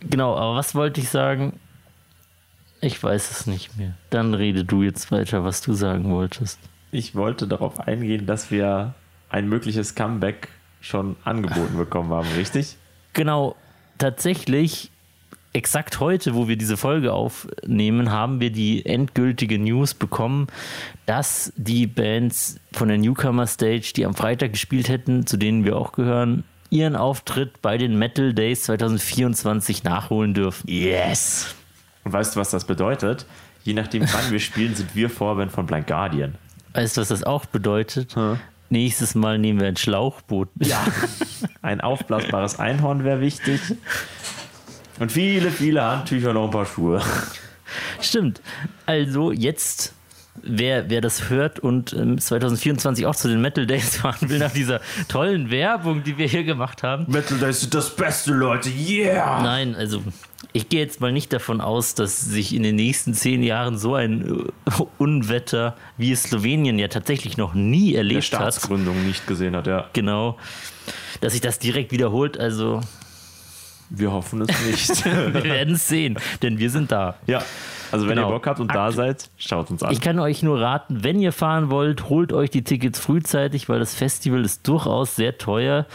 [0.00, 1.58] Genau, aber was wollte ich sagen?
[2.80, 3.94] Ich weiß es nicht mehr.
[4.10, 6.60] Dann rede du jetzt weiter, was du sagen wolltest.
[6.92, 8.94] Ich wollte darauf eingehen, dass wir
[9.30, 10.48] ein mögliches Comeback
[10.80, 12.76] schon angeboten bekommen haben, richtig?
[13.12, 13.56] Genau,
[13.98, 14.90] tatsächlich,
[15.52, 20.46] exakt heute, wo wir diese Folge aufnehmen, haben wir die endgültige News bekommen,
[21.06, 25.76] dass die Bands von der Newcomer Stage, die am Freitag gespielt hätten, zu denen wir
[25.76, 30.68] auch gehören, ihren Auftritt bei den Metal Days 2024 nachholen dürfen.
[30.68, 31.54] Yes!
[32.04, 33.26] Und weißt du, was das bedeutet?
[33.64, 36.34] Je nachdem, wann wir spielen, sind wir Vorband von Blind Guardian.
[36.74, 38.14] Weißt du, was das auch bedeutet?
[38.14, 38.38] Hm.
[38.70, 40.48] Nächstes Mal nehmen wir ein Schlauchboot.
[40.60, 40.84] Ja.
[41.62, 43.60] Ein aufblasbares Einhorn wäre wichtig.
[44.98, 47.02] Und viele, viele Handtücher und noch ein paar Schuhe.
[48.00, 48.40] Stimmt.
[48.86, 49.94] Also jetzt
[50.42, 54.52] wer, wer das hört und ähm, 2024 auch zu den Metal Days fahren will, nach
[54.52, 57.10] dieser tollen Werbung, die wir hier gemacht haben.
[57.10, 58.70] Metal Days sind das Beste, Leute.
[58.70, 59.42] Yeah!
[59.42, 60.02] Nein, also
[60.52, 63.94] ich gehe jetzt mal nicht davon aus, dass sich in den nächsten zehn Jahren so
[63.94, 69.26] ein äh, Unwetter, wie es Slowenien ja tatsächlich noch nie Der erlebt hat, Staatsgründung nicht
[69.26, 69.86] gesehen hat, ja.
[69.92, 70.36] genau,
[71.20, 72.38] dass sich das direkt wiederholt.
[72.38, 72.80] Also
[73.90, 75.04] Wir hoffen es nicht.
[75.04, 77.16] wir werden es sehen, denn wir sind da.
[77.26, 77.42] ja.
[77.90, 78.28] Also wenn Genau.
[78.28, 79.90] ihr Bock habt und da Akt- seid, schaut uns an.
[79.90, 83.78] Ich kann euch nur raten, wenn ihr fahren wollt, holt euch die Tickets frühzeitig, weil
[83.78, 85.86] das Festival ist durchaus sehr teuer.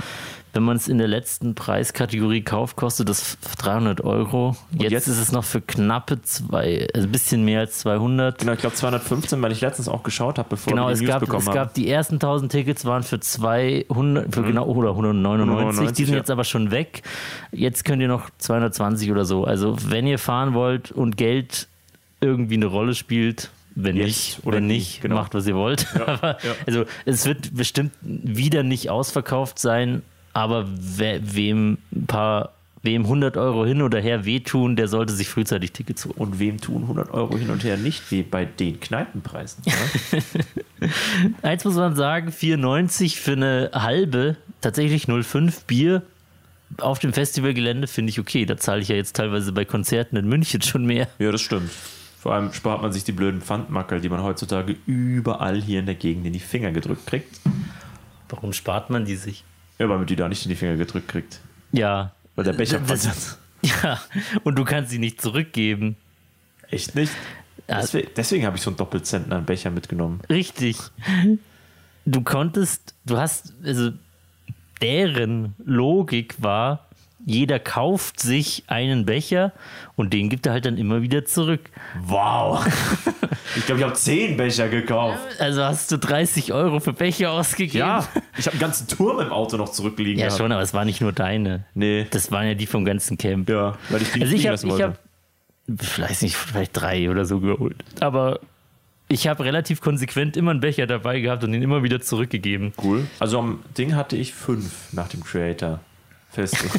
[0.56, 4.56] Wenn man es in der letzten Preiskategorie kauft, kostet das 300 Euro.
[4.72, 8.38] Jetzt, jetzt- ist es noch für knappe zwei, also ein bisschen mehr als 200.
[8.38, 11.06] genau, ich glaube 215, weil ich letztens auch geschaut habe, bevor Genau, wir es die
[11.06, 11.56] News gab, bekommen es haben.
[11.56, 15.50] gab die ersten 1000 Tickets waren für 200, für genau, oder 199.
[15.50, 16.20] 199, die sind ja.
[16.20, 17.02] jetzt aber schon weg.
[17.52, 19.46] Jetzt könnt ihr noch 220 oder so.
[19.46, 21.68] Also, wenn ihr fahren wollt und Geld
[22.22, 25.16] irgendwie eine Rolle spielt, wenn Jetzt nicht, oder wenn nicht, genau.
[25.16, 25.88] macht was ihr wollt.
[26.08, 26.54] aber, ja.
[26.68, 30.04] Also, es wird bestimmt wieder nicht ausverkauft sein,
[30.34, 32.54] aber we wem ein paar
[32.86, 36.18] Wem 100 Euro hin oder her wehtun, der sollte sich frühzeitig Tickets holen.
[36.18, 39.64] Und wem tun 100 Euro hin und her nicht weh bei den Kneipenpreisen?
[41.42, 46.02] Eins muss man sagen, 4,90 für eine halbe, tatsächlich 0,5 Bier
[46.80, 48.46] auf dem Festivalgelände finde ich okay.
[48.46, 51.08] Da zahle ich ja jetzt teilweise bei Konzerten in München schon mehr.
[51.20, 51.72] ja, das stimmt.
[52.20, 55.96] Vor allem spart man sich die blöden Pfandmackel, die man heutzutage überall hier in der
[55.96, 57.40] Gegend in die Finger gedrückt kriegt.
[58.28, 59.46] Warum spart man die sich?
[59.84, 61.40] Ja, weil man die da nicht in die Finger gedrückt kriegt.
[61.74, 62.12] Ja.
[62.36, 63.38] Weil der Becher Das- Pfand-
[63.84, 64.00] Ja,
[64.44, 65.96] und du kannst sie nicht zurückgeben.
[66.70, 67.12] Echt nicht?
[67.68, 70.20] Deswegen, deswegen habe ich so einen Doppelzentner Becher mitgenommen.
[70.30, 70.78] Richtig.
[72.06, 73.92] Du konntest, du hast, also
[74.82, 76.88] deren Logik war,
[77.26, 79.54] jeder kauft sich einen Becher
[79.96, 81.70] und den gibt er halt dann immer wieder zurück.
[82.06, 82.66] Wow!
[83.56, 85.20] ich glaube, ich habe 10 Becher gekauft.
[85.40, 87.78] Also hast du 30 Euro für Becher ausgegeben?
[87.80, 88.08] Ja,
[88.38, 90.20] ich habe einen ganzen Turm im Auto noch zurückliegen.
[90.20, 90.40] Ja, gehabt.
[90.42, 91.66] schon, aber es war nicht nur deine.
[91.74, 92.08] Nee.
[92.12, 93.50] Das waren ja die vom ganzen Camp.
[93.50, 94.84] Ja, weil ich die nicht Also ich habe, lassen ich wollte.
[94.84, 94.98] habe,
[95.82, 97.78] ich weiß nicht, vielleicht drei oder so geholt.
[98.00, 98.40] Aber
[99.10, 102.74] ich habe relativ konsequent immer einen Becher dabei gehabt und ihn immer wieder zurückgegeben.
[102.82, 103.06] Cool.
[103.20, 105.80] Also am Ding hatte ich fünf nach dem Creator
[106.34, 106.72] Festival.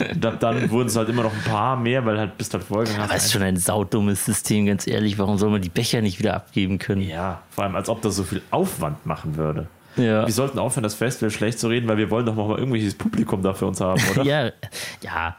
[0.14, 2.62] Und ab dann wurden es halt immer noch ein paar mehr, weil halt bis dann
[2.62, 5.18] Folgen Aber es ist schon ein saudummes System, ganz ehrlich.
[5.18, 7.02] Warum soll man die Becher nicht wieder abgeben können?
[7.02, 9.68] Ja, vor allem als ob das so viel Aufwand machen würde.
[9.96, 10.26] Ja.
[10.26, 12.94] Wir sollten aufhören, das Festival schlecht zu reden, weil wir wollen doch noch mal irgendwelches
[12.94, 14.22] Publikum da für uns haben, oder?
[14.24, 14.50] Ja,
[15.00, 15.36] ja.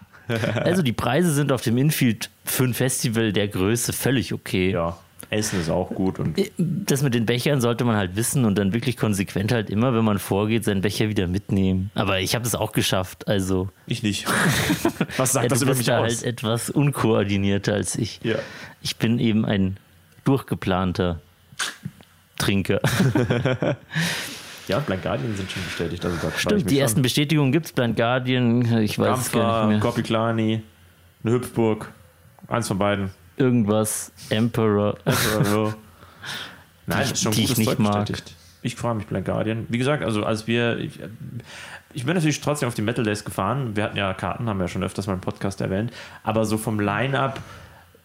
[0.64, 4.72] Also die Preise sind auf dem Infield für ein Festival der Größe völlig okay.
[4.72, 4.96] Ja,
[5.32, 8.74] Essen ist auch gut und Das mit den Bechern sollte man halt wissen und dann
[8.74, 11.92] wirklich konsequent halt immer, wenn man vorgeht, seinen Becher wieder mitnehmen.
[11.94, 13.28] Aber ich habe das auch geschafft.
[13.28, 14.26] Also ich nicht.
[15.18, 16.04] Was sagt ja, das über mich da aus?
[16.18, 18.20] halt etwas unkoordinierter als ich.
[18.24, 18.38] Ja.
[18.82, 19.78] Ich bin eben ein
[20.24, 21.22] durchgeplanter
[22.38, 22.80] Trinker.
[24.68, 26.06] Ja, Blind Guardian sind schon bestätigt.
[26.06, 26.82] Also da Stimmt, die schon.
[26.82, 27.72] ersten Bestätigungen gibt es.
[27.74, 29.80] Blind Guardian, ich weiß es gar nicht mehr.
[29.80, 30.62] Kopiklani,
[31.24, 31.92] eine Hüpfburg.
[32.48, 33.10] Eins von beiden.
[33.40, 34.98] Irgendwas, Emperor.
[35.06, 35.74] Also,
[36.86, 38.06] Nein, Die- ist schon die ich gutes nicht Zeug mag.
[38.08, 38.36] bestätigt.
[38.62, 39.66] Ich freue mich, Blind Guardian.
[39.70, 40.78] Wie gesagt, also als wir.
[40.80, 41.00] Ich,
[41.94, 43.76] ich bin natürlich trotzdem auf die Metal Days gefahren.
[43.76, 45.92] Wir hatten ja Karten, haben wir ja schon öfters mal im Podcast erwähnt.
[46.24, 47.40] Aber so vom Line-Up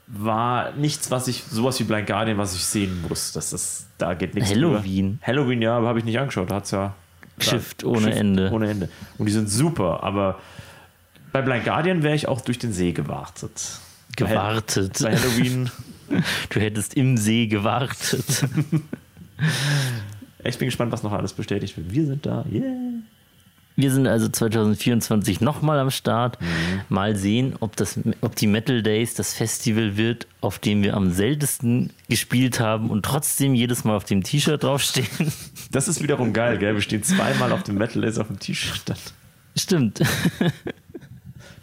[0.06, 3.32] war nichts, was ich, sowas wie Blind Guardian, was ich sehen muss.
[3.32, 5.18] Das ist, da geht nichts Halloween.
[5.18, 5.26] drüber.
[5.26, 6.50] Halloween, ja, aber habe ich nicht angeschaut.
[6.50, 6.94] Da hat's ja.
[7.40, 8.50] Shift ohne Ende.
[8.52, 8.88] Ohne Ende.
[9.18, 10.38] Und die sind super, aber
[11.32, 13.80] bei Blind Guardian wäre ich auch durch den See gewartet.
[14.16, 14.98] Gewartet.
[15.02, 15.70] Bei Halloween.
[16.50, 18.44] Du hättest im See gewartet.
[20.44, 21.92] Ich bin gespannt, was noch alles bestätigt wird.
[21.92, 22.44] Wir sind da.
[22.52, 23.00] Yeah.
[23.76, 26.38] Wir sind also 2024 nochmal am Start.
[26.88, 31.10] Mal sehen, ob, das, ob die Metal Days das Festival wird, auf dem wir am
[31.10, 35.32] seltensten gespielt haben und trotzdem jedes Mal auf dem T-Shirt draufstehen.
[35.72, 36.74] Das ist wiederum geil, gell?
[36.74, 38.94] Wir stehen zweimal auf dem Metal Lace auf dem T-Shirt.
[39.56, 40.00] Stimmt.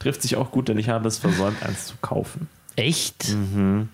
[0.01, 2.49] Trifft sich auch gut, denn ich habe es versäumt, eins zu kaufen.
[2.75, 3.35] Echt?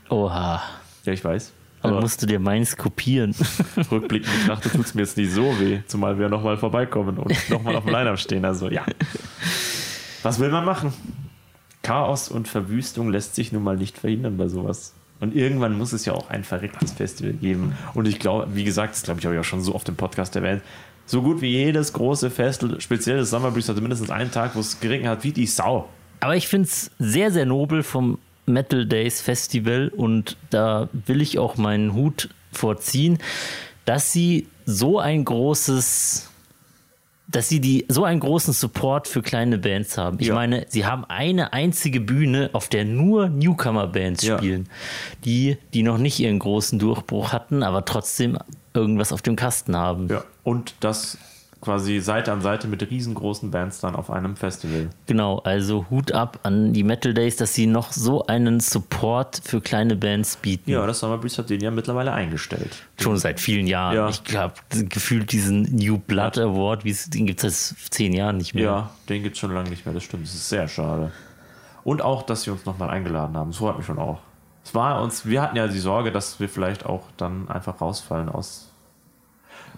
[0.10, 0.62] Oha.
[1.04, 1.52] Ja, ich weiß.
[1.82, 3.36] Aber musst du dir meins kopieren.
[3.92, 7.76] rückblickend betrachtet tut es mir jetzt nicht so weh, zumal wir nochmal vorbeikommen und nochmal
[7.76, 8.46] auf dem Line-Up stehen.
[8.46, 8.86] Also ja.
[10.24, 10.94] Was will man machen?
[11.84, 14.94] Chaos und Verwüstung lässt sich nun mal nicht verhindern bei sowas.
[15.20, 17.74] Und irgendwann muss es ja auch ein verrücktes Festival geben.
[17.94, 19.96] Und ich glaube, wie gesagt, das glaube ich, habe ich auch schon so oft im
[19.96, 20.62] Podcast erwähnt,
[21.06, 24.60] so gut wie jedes große Festival, speziell das Summer Breeze, hatte mindestens einen Tag, wo
[24.60, 25.88] es geregnet hat, wie die Sau.
[26.20, 31.38] Aber ich finde es sehr, sehr nobel vom Metal Days Festival und da will ich
[31.38, 33.20] auch meinen Hut vorziehen,
[33.86, 36.30] dass sie so ein großes
[37.30, 40.16] dass sie die so einen großen Support für kleine Bands haben.
[40.22, 40.34] Ich Ja.
[40.34, 44.38] meine, sie haben eine einzige Bühne, auf der nur Newcomer-Bands Ja.
[44.38, 44.70] spielen,
[45.26, 48.38] die, die noch nicht ihren großen Durchbruch hatten, aber trotzdem
[48.74, 50.08] irgendwas auf dem Kasten haben.
[50.08, 50.24] Ja.
[50.46, 51.18] Und das
[51.62, 54.90] quasi Seite an Seite mit riesengroßen Bands dann auf einem Festival.
[55.06, 59.62] Genau, also Hut ab an die Metal Days, dass sie noch so einen Support für
[59.62, 60.70] kleine Bands bieten.
[60.72, 62.84] Ja, das Summer Breeze hat den ja mittlerweile eingestellt.
[63.00, 63.96] Schon seit vielen Jahren.
[63.96, 64.10] Ja.
[64.10, 68.64] Ich glaube, gefühlt diesen New Blood Award, den gibt es seit zehn Jahren nicht mehr.
[68.64, 70.26] Ja, den gibt es schon lange nicht mehr, das stimmt.
[70.26, 71.12] Das ist sehr schade.
[71.84, 73.52] Und auch, dass sie uns nochmal eingeladen haben.
[73.52, 74.20] Das freut mich schon auch.
[74.64, 78.28] Es war uns, wir hatten ja die Sorge, dass wir vielleicht auch dann einfach rausfallen
[78.28, 78.70] aus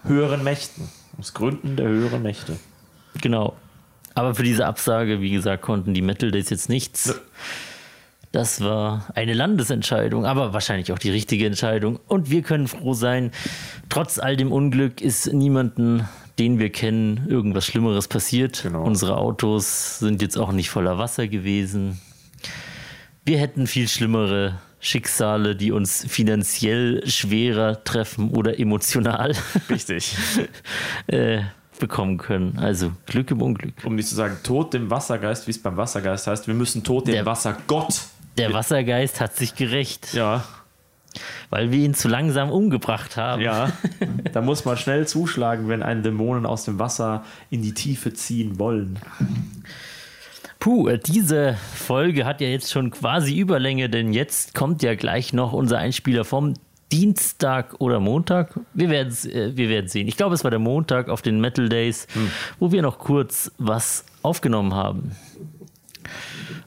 [0.02, 0.88] höheren Mächten.
[1.20, 2.56] Aus Gründen der höheren Mächte.
[3.20, 3.54] Genau.
[4.14, 7.06] Aber für diese Absage, wie gesagt, konnten die Metal Days jetzt nichts.
[7.08, 7.14] Nö.
[8.32, 11.98] Das war eine Landesentscheidung, aber wahrscheinlich auch die richtige Entscheidung.
[12.06, 13.32] Und wir können froh sein,
[13.88, 18.62] trotz all dem Unglück ist niemanden, den wir kennen, irgendwas Schlimmeres passiert.
[18.62, 18.84] Genau.
[18.84, 22.00] Unsere Autos sind jetzt auch nicht voller Wasser gewesen.
[23.24, 29.34] Wir hätten viel schlimmere Schicksale, die uns finanziell schwerer treffen oder emotional
[29.70, 30.16] Richtig.
[31.06, 31.42] äh,
[31.78, 32.58] bekommen können.
[32.58, 33.74] Also Glück im Unglück.
[33.84, 37.06] um nicht zu sagen, Tod dem Wassergeist, wie es beim Wassergeist heißt, wir müssen Tod
[37.06, 38.00] dem Der- Wassergott.
[38.38, 40.44] Der Wassergeist hat sich gerecht, Ja,
[41.50, 43.42] weil wir ihn zu langsam umgebracht haben.
[43.42, 43.72] ja.
[44.32, 48.58] da muss man schnell zuschlagen, wenn einen Dämonen aus dem Wasser in die Tiefe ziehen
[48.58, 48.98] wollen.
[50.60, 55.54] Puh, diese Folge hat ja jetzt schon quasi Überlänge, denn jetzt kommt ja gleich noch
[55.54, 56.52] unser Einspieler vom
[56.92, 58.60] Dienstag oder Montag.
[58.74, 60.06] Wir werden äh, wir werden sehen.
[60.06, 62.06] Ich glaube, es war der Montag auf den Metal Days,
[62.58, 65.12] wo wir noch kurz was aufgenommen haben.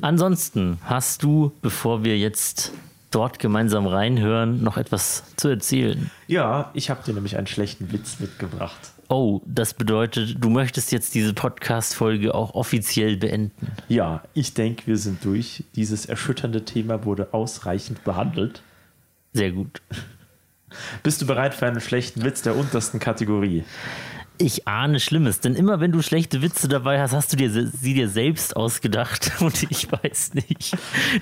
[0.01, 2.71] Ansonsten hast du, bevor wir jetzt
[3.11, 6.09] dort gemeinsam reinhören, noch etwas zu erzählen.
[6.25, 8.92] Ja, ich habe dir nämlich einen schlechten Witz mitgebracht.
[9.09, 13.71] Oh, das bedeutet, du möchtest jetzt diese Podcast-Folge auch offiziell beenden.
[13.87, 15.63] Ja, ich denke, wir sind durch.
[15.75, 18.61] Dieses erschütternde Thema wurde ausreichend behandelt.
[19.33, 19.81] Sehr gut.
[21.03, 23.63] Bist du bereit für einen schlechten Witz der untersten Kategorie?
[24.39, 27.93] Ich ahne Schlimmes, denn immer wenn du schlechte Witze dabei hast, hast du dir sie
[27.93, 30.75] dir selbst ausgedacht und ich weiß nicht.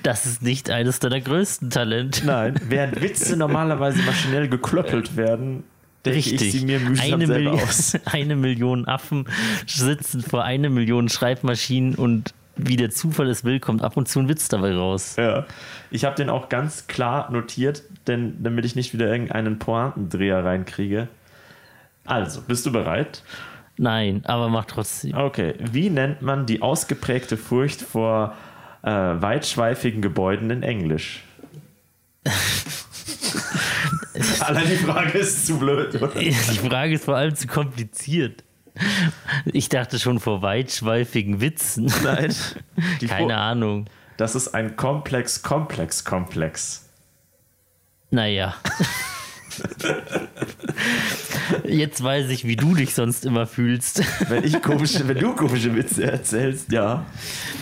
[0.03, 2.25] Das ist nicht eines deiner größten Talente.
[2.25, 5.63] Nein, während Witze normalerweise maschinell geklöppelt werden,
[6.05, 6.63] Richtig.
[6.63, 7.93] eine, selber Milli- aus.
[8.05, 9.27] eine Million Affen
[9.67, 14.19] sitzen vor eine Million Schreibmaschinen und wie der Zufall es will, kommt ab und zu
[14.19, 15.15] ein Witz dabei raus.
[15.17, 15.45] Ja.
[15.89, 21.07] Ich habe den auch ganz klar notiert, denn damit ich nicht wieder irgendeinen Pointendreher reinkriege.
[22.05, 23.23] Also, bist du bereit?
[23.77, 25.15] Nein, aber mach trotzdem.
[25.15, 25.55] Okay.
[25.71, 28.35] Wie nennt man die ausgeprägte Furcht vor
[28.83, 31.23] äh, weitschweifigen Gebäuden in Englisch?
[34.39, 36.07] Allein die Frage ist zu blöd, oder?
[36.19, 38.43] Die Frage ist vor allem zu kompliziert.
[39.45, 41.91] Ich dachte schon vor weitschweifigen Witzen.
[42.03, 42.33] Nein.
[43.07, 43.85] Keine Ahnung.
[44.17, 46.89] Das ist ein Komplex, Komplex, Komplex.
[48.09, 48.55] Naja.
[51.65, 54.03] Jetzt weiß ich, wie du dich sonst immer fühlst.
[54.29, 57.05] Wenn, ich komische, wenn du komische Witze erzählst, ja.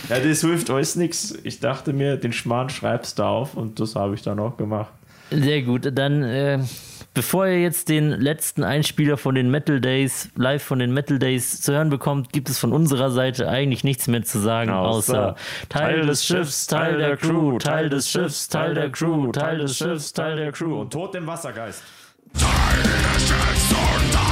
[0.08, 1.34] Ja, das hilft euch nichts.
[1.42, 4.92] Ich dachte mir, den Schmarrn schreibst du auf und das habe ich dann auch gemacht.
[5.30, 6.58] Sehr gut, dann äh,
[7.14, 11.60] bevor ihr jetzt den letzten Einspieler von den Metal Days, live von den Metal Days
[11.60, 15.36] zu hören bekommt, gibt es von unserer Seite eigentlich nichts mehr zu sagen, außer,
[15.68, 20.12] Teil des Schiffs, Teil der Crew, Teil des Schiffs, Teil der Crew, Teil des Schiffs,
[20.12, 20.80] Teil der Crew.
[20.80, 21.82] Und Tod dem Wassergeist.
[22.34, 24.29] Um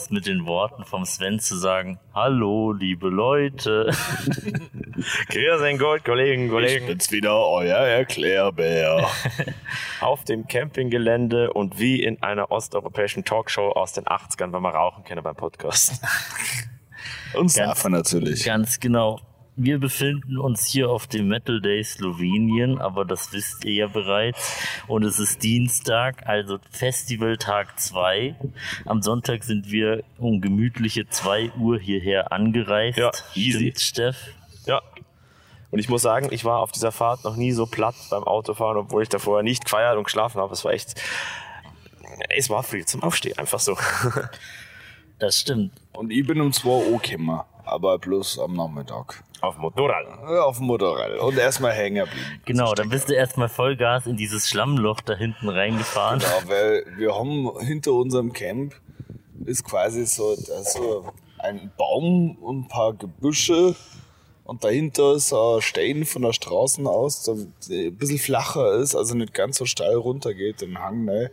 [0.00, 3.90] es mit den Worten vom Sven zu sagen, hallo liebe Leute.
[5.28, 6.86] Grüß den Gott, Kollegen, Ich Kollegen.
[6.86, 9.06] bin's wieder, euer Erklärbär.
[10.00, 15.04] Auf dem Campinggelände und wie in einer osteuropäischen Talkshow aus den 80ern, wenn man rauchen
[15.04, 16.02] kann beim Podcast.
[17.34, 18.44] Und Ganz- Safa natürlich.
[18.44, 19.20] Ganz genau.
[19.62, 24.56] Wir befinden uns hier auf dem Metal Day Slowenien, aber das wisst ihr ja bereits.
[24.86, 28.36] Und es ist Dienstag, also Festivaltag 2.
[28.86, 32.96] Am Sonntag sind wir um gemütliche 2 Uhr hierher angereist.
[32.96, 33.58] Ja, easy.
[33.58, 34.16] Stimmt, Steff?
[34.64, 34.80] Ja.
[35.70, 38.78] Und ich muss sagen, ich war auf dieser Fahrt noch nie so platt beim Autofahren,
[38.78, 40.54] obwohl ich da vorher nicht gefeiert und geschlafen habe.
[40.54, 40.94] Es war echt.
[42.30, 43.76] Es war früh zum Aufstehen, einfach so.
[45.18, 45.72] Das stimmt.
[45.92, 49.22] Und ich bin um 2 Uhr gekommen, aber bloß am Nachmittag.
[49.40, 50.06] Auf dem Motorrad.
[50.06, 51.18] Ja, Auf dem Motorrad.
[51.20, 52.42] Und erstmal hängen geblieben.
[52.44, 56.20] Genau, dann bist du erstmal Vollgas in dieses Schlammloch da hinten reingefahren.
[56.20, 58.74] Ja, weil wir haben hinter unserem Camp
[59.46, 61.06] ist quasi so, so
[61.38, 63.74] ein Baum und ein paar Gebüsche
[64.50, 69.14] Und dahinter ist ein Stein von der Straße aus, der ein bisschen flacher ist, also
[69.14, 71.30] nicht ganz so steil runtergeht, den Hang, ne.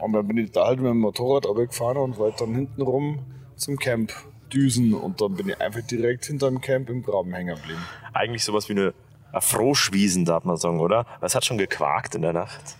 [0.00, 3.20] Und dann bin ich da halt mit dem Motorrad runtergefahren und wollte dann hinten rum
[3.54, 4.12] zum Camp
[4.52, 4.94] düsen.
[4.94, 7.84] Und dann bin ich einfach direkt hinter dem Camp im Graben hängen geblieben.
[8.12, 8.94] Eigentlich sowas wie eine,
[9.32, 11.06] eine Froschwiesen, darf man sagen, oder?
[11.20, 12.76] Es hat schon gequakt in der Nacht.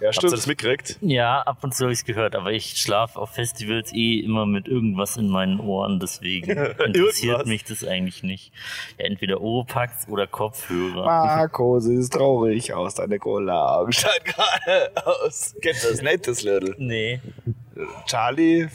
[0.00, 0.96] Ja, Habt ihr das mitgekriegt?
[1.02, 4.46] Ja, ab und zu habe ich es gehört, aber ich schlafe auf Festivals eh immer
[4.46, 6.50] mit irgendwas in meinen Ohren, deswegen
[6.86, 8.50] interessiert mich das eigentlich nicht.
[8.98, 11.04] Ja, entweder Oropax oder Kopfhörer.
[11.04, 15.54] Marco, sie ist traurig aus, deine Cola scheint gerade aus.
[15.60, 16.74] Kennt das nicht, das Little?
[16.78, 17.20] Nee.
[18.06, 18.68] Charlie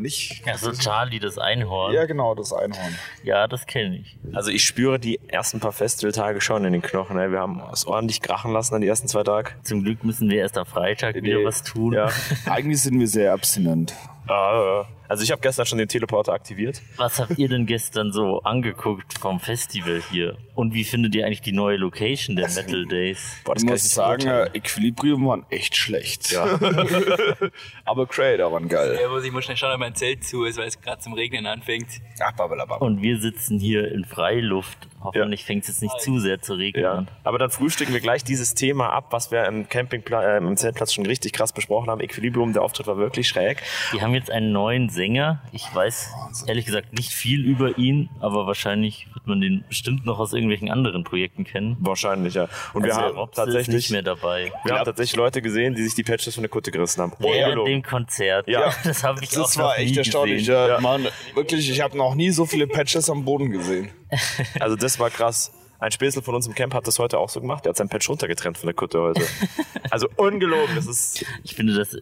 [0.00, 0.42] nicht.
[0.46, 1.92] Also Charlie, das Einhorn.
[1.94, 2.94] Ja, genau, das Einhorn.
[3.22, 4.18] Ja, das kenne ich.
[4.32, 7.18] Also ich spüre die ersten paar Festivaltage schon in den Knochen.
[7.18, 7.30] ey.
[7.30, 9.50] Wir haben es ordentlich krachen lassen an die ersten zwei Tage.
[9.62, 11.44] Zum Glück müssen wir erst am Freitag wieder Nee.
[11.44, 11.92] was tun.
[11.92, 12.08] Ja.
[12.46, 13.94] Eigentlich sind wir sehr abstinent.
[14.28, 16.80] Ah, Also ich habe gestern schon den Teleporter aktiviert.
[16.96, 20.36] Was habt ihr denn gestern so angeguckt vom Festival hier?
[20.54, 23.18] Und wie findet ihr eigentlich die neue Location der Metal Days?
[23.42, 26.30] Boah, Ich kann muss nicht sagen, äh, Equilibrium waren echt schlecht.
[26.30, 26.44] Ja.
[27.84, 28.98] Aber Creator waren geil.
[29.02, 31.14] Ja, muss ich mal schnell schauen, ob mein Zelt zu ist, weil es gerade zum
[31.14, 31.88] Regnen anfängt.
[32.20, 32.80] Ach, babalabab.
[32.80, 34.78] Und wir sitzen hier in Freiluft.
[35.02, 37.08] Hoffentlich fängt es jetzt nicht zu sehr zu regnen Ja, an.
[37.24, 40.92] aber dann frühstücken wir gleich dieses Thema ab, was wir im Campingplatz, äh, im Zeltplatz
[40.92, 42.02] schon richtig krass besprochen haben.
[42.02, 43.62] Equilibrium, der Auftritt war wirklich schräg.
[43.94, 45.40] Die haben jetzt einen neuen Sänger.
[45.52, 46.10] Ich weiß
[46.46, 50.70] ehrlich gesagt nicht viel über ihn, aber wahrscheinlich wird man den bestimmt noch aus irgendwelchen
[50.70, 51.78] anderen Projekten kennen.
[51.80, 52.48] Wahrscheinlich, ja.
[52.74, 54.52] Und wir Also haben Robse ist tatsächlich, nicht mehr dabei.
[54.64, 57.12] wir haben tatsächlich Leute gesehen, die sich die Patches von der Kutte gerissen haben.
[57.18, 57.72] Während Ungelogen.
[57.72, 58.46] dem Konzert.
[58.46, 58.70] Ja.
[58.84, 60.38] Das habe ich auch Das noch war echt nie erstaunlich.
[60.40, 60.68] Gesehen.
[60.68, 63.88] Ja, Mann, wirklich, ich habe noch nie so viele Patches am Boden gesehen.
[64.60, 65.50] Also das war krass.
[65.78, 67.64] Ein Späßel von uns im Camp hat das heute auch so gemacht.
[67.64, 69.22] Der hat sein Patch runtergetrennt von der Kutte heute.
[69.90, 70.76] Also ungelogen.
[70.76, 71.96] Das ist Ich finde das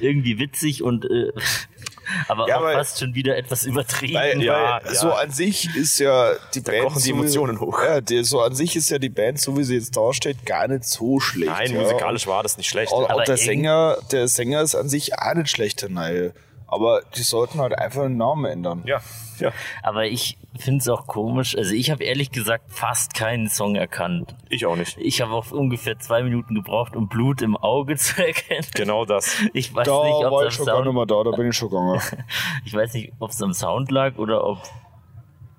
[0.00, 1.32] irgendwie witzig und äh,
[2.28, 4.14] aber Ja, auch aber- fast schon wieder etwas übertrieben.
[4.14, 4.94] Weil, Ja, ja.
[4.94, 6.84] so an sich ist ja die Band.
[6.84, 7.82] kochen die so wie- Emotionen hoch.
[7.82, 10.44] Ja, die, so an sich ist ja die Band, so wie sie jetzt da steht,
[10.46, 11.50] gar nicht so schlecht.
[11.50, 12.92] nein, musikalisch war das nicht schlecht.
[12.92, 16.32] Und, Aber und der Sänger, der Sänger ist an sich auch nicht schlechter, nein.
[16.74, 18.82] Aber die sollten halt einfach den Namen ändern.
[18.84, 18.98] Ja,
[19.38, 19.52] ja.
[19.84, 21.56] Aber ich finde es auch komisch.
[21.56, 24.34] Also ich habe ehrlich gesagt fast keinen Song erkannt.
[24.48, 24.98] Ich auch nicht.
[24.98, 28.66] Ich habe auch ungefähr zwei Minuten gebraucht, um Blut im Auge zu erkennen.
[28.74, 29.36] Genau das.
[29.52, 31.36] Ich weiß Da nicht, ob war ich schon am gar nicht Sound, mehr da, da
[31.36, 32.00] bin ich schon gegangen.
[32.64, 34.58] ich weiß nicht, ob es am Sound lag oder ob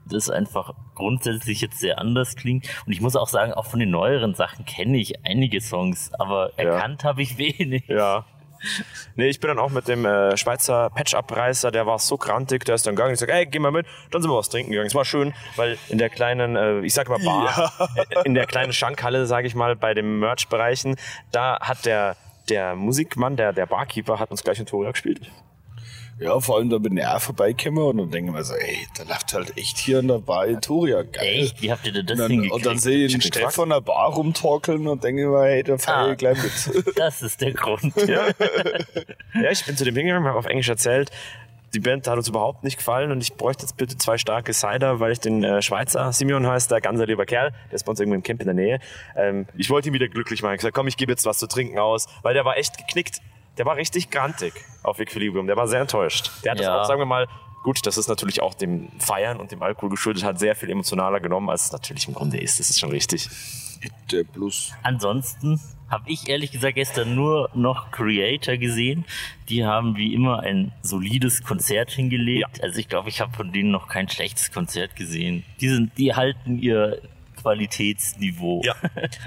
[0.08, 2.68] das einfach grundsätzlich jetzt sehr anders klingt.
[2.86, 6.52] Und ich muss auch sagen, auch von den neueren Sachen kenne ich einige Songs, aber
[6.60, 7.86] erkannt habe ich wenig.
[7.88, 8.26] Ja.
[9.18, 12.76] Nee, ich bin dann auch mit dem äh, Schweizer Patch-Abreißer, der war so grantig, der
[12.76, 13.14] ist dann gegangen.
[13.14, 13.86] Ich sag, ey, geh mal mit.
[14.12, 14.88] Dann sind wir was trinken gegangen.
[14.88, 18.46] Es war schön, weil in der kleinen, äh, ich sag mal Bar, äh, in der
[18.46, 20.98] kleinen Schankhalle, sage ich mal, bei den Merch-Bereichen,
[21.32, 22.18] da hat der,
[22.50, 25.32] der Musikmann, der, der Barkeeper, hat uns gleich ein Toria gespielt.
[26.18, 29.04] Ja, vor allem da bin ich auch vorbeigekommen und dann denken wir so, ey, da
[29.04, 31.44] läuft halt echt hier in der Bar Toria, geil.
[31.44, 31.62] Echt?
[31.62, 32.54] Wie habt ihr denn das Und dann, hingekriegt?
[32.56, 35.64] und dann sehe ich den Ich Stefan an der Bar rumtorkeln und denke mir, hey,
[35.64, 36.12] da fahre Ah.
[36.14, 36.96] ich gleich mit.
[36.98, 37.94] das ist der Grund.
[39.34, 41.12] Ja, ich bin zu dem hingegangen, habe auf Englisch erzählt,
[41.74, 45.02] die Band hat uns überhaupt nicht gefallen und ich bräuchte jetzt bitte zwei starke Cider,
[45.02, 47.90] weil ich den äh, Schweizer, Simeon heißt der, ganz ein lieber Kerl, der ist bei
[47.90, 48.80] uns irgendwo im Camp in der Nähe.
[49.18, 50.54] Ähm, ich wollte ihn wieder glücklich machen.
[50.54, 53.20] Ich gesagt, komm, ich gebe jetzt was zu trinken aus, weil der war echt geknickt.
[53.58, 54.54] Der war richtig grantig
[54.84, 55.48] auf Equilibrium.
[55.48, 56.32] Der war sehr enttäuscht.
[56.44, 56.74] Der hat Ja.
[56.78, 57.28] das auch, sagen wir mal,
[57.64, 61.20] gut, das ist natürlich auch dem Feiern und dem Alkohol geschuldet, hat sehr viel emotionaler
[61.20, 62.60] genommen, als es natürlich im Grunde ist.
[62.60, 63.30] Das ist schon richtig.
[64.12, 64.72] Der Plus.
[64.84, 65.60] Ansonsten
[65.90, 69.06] habe ich ehrlich gesagt gestern nur noch Creator gesehen.
[69.50, 72.64] Die haben wie immer ein solides Konzert hingelegt.
[72.64, 75.44] Also ich glaube, ich habe von denen noch kein schlechtes Konzert gesehen.
[75.62, 77.00] Die sind, die halten ihr
[77.40, 78.62] Qualitätsniveau.
[78.64, 78.76] Ja.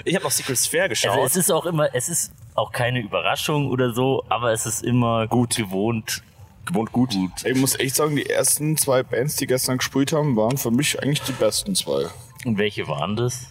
[0.05, 1.13] Ich habe noch Secret Sphere geschaut.
[1.13, 4.83] Also es ist auch immer, es ist auch keine Überraschung oder so, aber es ist
[4.85, 6.23] immer gut gewohnt.
[6.67, 7.11] gewohnt gut.
[7.45, 11.01] Ich muss echt sagen, die ersten zwei Bands, die gestern gespielt haben, waren für mich
[11.03, 12.07] eigentlich die besten zwei.
[12.45, 13.47] Und welche waren das?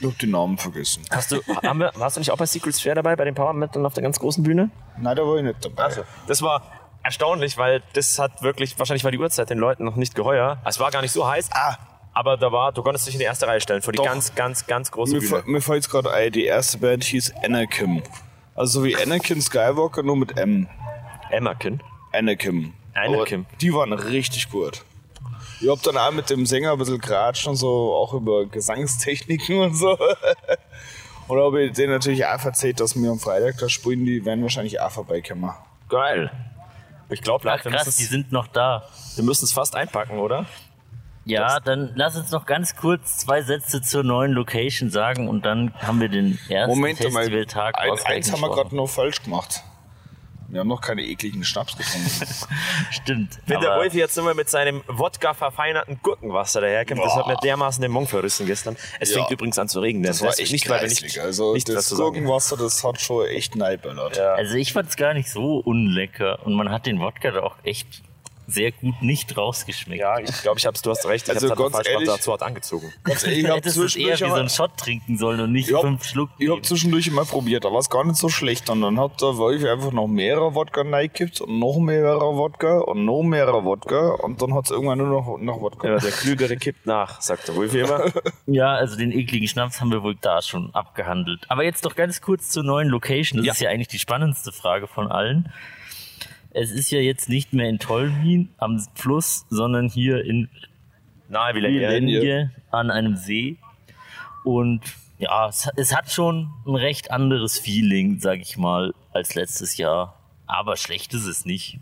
[0.00, 1.02] Ich hab die Namen vergessen.
[1.10, 3.52] Hast du, haben wir, warst du nicht auch bei Secret Sphere dabei, bei den Power
[3.52, 4.70] Metal auf der ganz großen Bühne?
[4.98, 5.92] Nein, da war ich nicht dabei.
[6.26, 6.62] Das war
[7.02, 10.58] erstaunlich, weil das hat wirklich, wahrscheinlich war die Uhrzeit den Leuten noch nicht geheuer.
[10.64, 11.76] Es war gar nicht so heiß, Ah,
[12.14, 14.04] aber da war, du konntest dich in die erste Reihe stellen, vor die Doch.
[14.04, 15.30] ganz, ganz, ganz große mir, Bühne.
[15.30, 18.02] fa- mir fällt gerade ein, die erste Band hieß Anakin.
[18.60, 20.68] Also so wie Anakin Skywalker, nur mit M.
[21.30, 21.80] Emmerkin.
[22.12, 22.74] Anakin.
[22.92, 23.46] Anakin.
[23.46, 24.82] Aber Die waren richtig gut.
[25.62, 29.60] Ich hab dann auch mit dem Sänger ein bisschen geratscht und so, auch über Gesangstechniken
[29.60, 29.96] und so.
[31.28, 34.42] Und habe ich denen natürlich auch erzählt, dass wir am Freitag da spielen, die werden
[34.42, 35.54] wahrscheinlich auch vorbeikommen.
[35.88, 36.30] Geil.
[37.08, 38.86] Ich glaube, wir krass, die sind noch da.
[39.14, 40.44] wir müssen es fast einpacken, oder?
[41.24, 45.74] Ja, dann lass uns noch ganz kurz zwei Sätze zur neuen Location sagen und dann
[45.78, 49.62] haben wir den ersten Moment mal, Festivaltag ein, eins haben wir gerade noch falsch gemacht.
[50.48, 52.10] Wir haben noch keine ekligen Schnaps getrunken.
[52.90, 53.38] Stimmt.
[53.46, 57.80] Wenn der Wolfi jetzt immer mit seinem Wodka verfeinerten Gurkenwasser daherkommt, das hat mir dermaßen
[57.80, 58.76] den Mund verrissen gestern.
[58.98, 59.18] Es Ja.
[59.18, 60.02] fängt übrigens an zu regnen.
[60.02, 61.90] Das war echt nicht, weil nicht, also nicht das.
[61.94, 64.16] Gurkenwasser, das hat schon echt neiböllert.
[64.16, 64.32] Ja.
[64.34, 67.54] Also ich fand es gar nicht so unlecker und man hat den Wodka da auch
[67.62, 68.02] echt
[68.50, 70.00] sehr gut nicht rausgeschmeckt.
[70.00, 71.28] Ja, ich glaube, ich hab's, du hast recht.
[71.28, 72.92] Ich Also hab's halt ganz falsch ehrlich- dazu hat angezogen.
[73.04, 75.52] Ganz ehrlich, ich Du hab hättest es eher wie so einen Shot trinken sollen und
[75.52, 76.30] nicht Ich hab- fünf Schluck.
[76.38, 76.64] Ich hab nehmen.
[76.64, 78.68] zwischendurch immer probiert, da war es gar nicht so schlecht.
[78.70, 83.04] Und dann hat der Wolf einfach noch mehrere Wodka reingekippt und noch mehrere Wodka und
[83.04, 85.88] noch mehrere Wodka und dann hat es irgendwann nur noch, noch Wodka.
[85.88, 88.04] Ja, der Klügere kippt nach, sagt der Wolfi immer.
[88.46, 91.44] Ja, also den ekligen Schnaps haben wir wohl da schon abgehandelt.
[91.48, 93.38] Aber jetzt doch ganz kurz zur neuen Location.
[93.38, 93.52] Das Ja.
[93.52, 95.52] ist ja eigentlich die spannendste Frage von allen.
[96.52, 100.48] Es ist ja jetzt nicht mehr in Tolmin am Fluss, sondern hier in
[101.28, 103.56] Nahe wie Lenje an einem See.
[104.44, 104.80] Und
[105.18, 110.18] ja, es, es hat schon ein recht anderes Feeling, sag ich mal, als letztes Jahr.
[110.46, 111.78] Aber schlecht ist es nicht.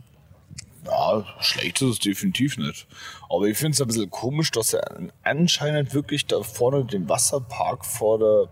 [0.85, 2.87] Ja, schlecht ist es definitiv nicht.
[3.31, 7.85] Aber ich finde es ein bisschen komisch, dass er anscheinend wirklich da vorne den Wasserpark
[7.85, 8.49] vor der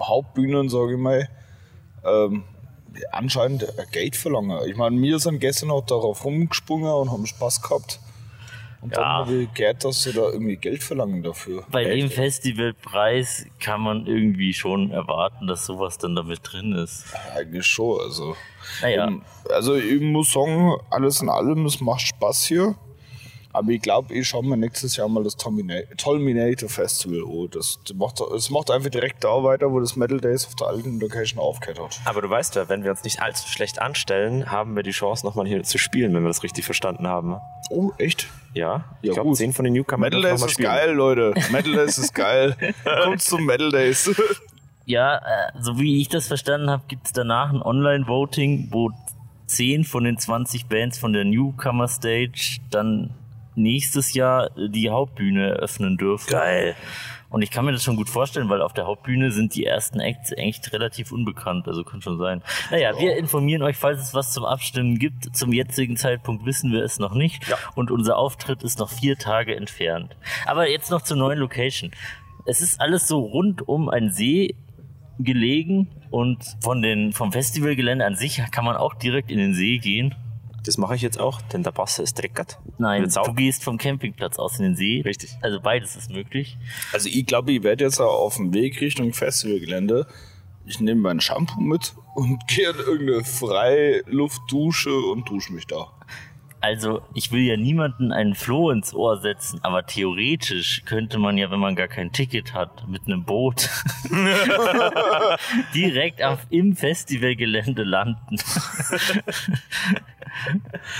[0.00, 1.28] Hauptbühne, sage ich mal,
[2.04, 2.44] ähm,
[3.12, 4.58] anscheinend ein Geld verlangen.
[4.68, 8.00] Ich meine, wir sind gestern auch darauf rumgesprungen und haben Spaß gehabt.
[8.80, 9.08] Und dann Ja.
[9.18, 11.64] habe ich gehört, dass sie da irgendwie Geld verlangen dafür.
[11.70, 17.04] Bei dem Festivalpreis kann man irgendwie schon erwarten, dass sowas dann damit drin ist.
[17.34, 18.36] Eigentlich schon, also.
[18.82, 19.22] Naja, Ähm,
[19.52, 22.74] Also ich muss sagen, alles in allem, es macht Spaß hier.
[23.58, 27.48] Aber ich glaube, ich schaue mir nächstes Jahr mal das Tolminator Festival an.
[27.50, 30.68] Das, das macht, es macht einfach direkt da weiter, wo das Metal Days auf der
[30.68, 32.00] alten Location aufgehört hat.
[32.04, 35.26] Aber du weißt ja, wenn wir uns nicht allzu schlecht anstellen, haben wir die Chance,
[35.26, 37.36] nochmal hier zu spielen, wenn wir das richtig verstanden haben.
[37.70, 38.28] Oh, echt?
[38.54, 39.36] Ja, Ja, ich glaube, gut.
[39.36, 40.68] zehn von den Newcomern Metal Days ist spielen.
[40.68, 41.34] geil, Leute.
[41.52, 42.56] Metal Days ist geil.
[43.04, 44.10] Kommt zum Metal Days.
[44.86, 48.90] ja, äh, so wie ich das verstanden habe, gibt es danach ein Online-Voting, wo
[49.46, 53.10] 10 von den 20 Bands von der Newcomer Stage dann
[53.58, 56.30] nächstes Jahr äh, die Hauptbühne eröffnen dürfen.
[56.30, 56.76] Geil.
[57.30, 60.00] Und ich kann mir das schon gut vorstellen, weil auf der Hauptbühne sind die ersten
[60.00, 61.68] Acts echt relativ unbekannt.
[61.68, 62.42] Also kann schon sein.
[62.70, 65.36] Naja, wir informieren euch, falls es was zum Abstimmen gibt.
[65.36, 67.46] Zum jetzigen Zeitpunkt wissen wir es noch nicht.
[67.46, 67.56] Ja.
[67.74, 70.16] Und unser Auftritt ist noch vier Tage entfernt.
[70.46, 71.90] Aber jetzt noch zur neuen Location.
[72.46, 74.54] Es ist alles so rund um einen See
[75.18, 79.78] gelegen und von den, vom Festivalgelände an sich kann man auch direkt in den See
[79.78, 80.14] gehen.
[80.64, 82.58] Das mache ich jetzt auch, denn der Basse ist dreckert.
[82.78, 85.02] Nein, du gehst vom Campingplatz aus in den See.
[85.04, 85.36] Richtig.
[85.40, 86.58] Also beides ist möglich.
[86.92, 90.06] Also ich glaube, ich werde jetzt auch auf dem Weg Richtung Festivalgelände.
[90.66, 95.92] Ich nehme mein Shampoo mit und gehe in irgendeine Freiluftdusche und dusche mich da.
[96.60, 101.50] Also, ich will ja niemanden einen Floh ins Ohr setzen, aber theoretisch könnte man ja,
[101.50, 103.70] wenn man gar kein Ticket hat, mit einem Boot
[105.74, 108.36] direkt auf, im Festivalgelände landen.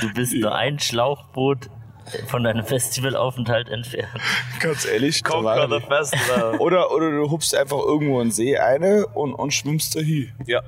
[0.01, 1.69] du bist nur ein Schlauchboot
[2.27, 4.09] von deinem Festivalaufenthalt entfernt.
[4.61, 6.57] Ganz ehrlich, Conquer the Festival.
[6.59, 10.33] Oder, oder du hupst einfach irgendwo in den See eine und, und schwimmst da hin.
[10.47, 10.63] Ja.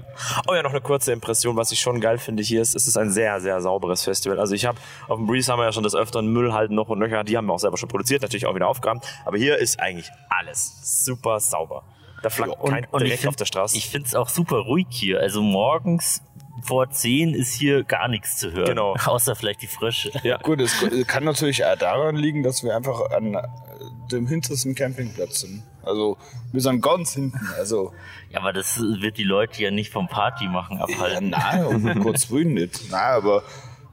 [0.48, 2.96] Oh ja, noch eine kurze Impression, was ich schon geil finde hier ist, es ist
[2.96, 4.38] ein sehr, sehr sauberes Festival.
[4.38, 6.88] Also ich habe, auf dem Breeze haben wir ja schon des Öfteren Müll halt noch
[6.88, 9.04] und nöcher, die haben wir auch selber schon produziert, natürlich auch wieder aufgeräumt.
[9.24, 11.82] Aber hier ist eigentlich alles super sauber.
[12.22, 13.76] Da flackt kein Dreck find- auf der Straße.
[13.78, 15.20] Ich finde es auch super ruhig hier.
[15.20, 16.22] Also morgens
[16.62, 18.66] vor 10 ist hier gar nichts zu hören.
[18.66, 18.94] Genau.
[19.04, 20.10] Außer vielleicht die Frösche.
[20.22, 20.38] ja.
[20.42, 23.42] Gut, es kann natürlich auch daran liegen, dass wir einfach an äh,
[24.10, 25.62] dem hintersten Campingplatz sind.
[25.82, 26.18] Also
[26.52, 27.40] wir sind ganz hinten.
[27.56, 27.92] Also
[28.30, 31.30] Ja, aber das wird die Leute ja nicht vom Party machen ja, abhalten.
[31.30, 32.90] nein, um Gottes Willen nicht.
[32.90, 33.42] Nein, aber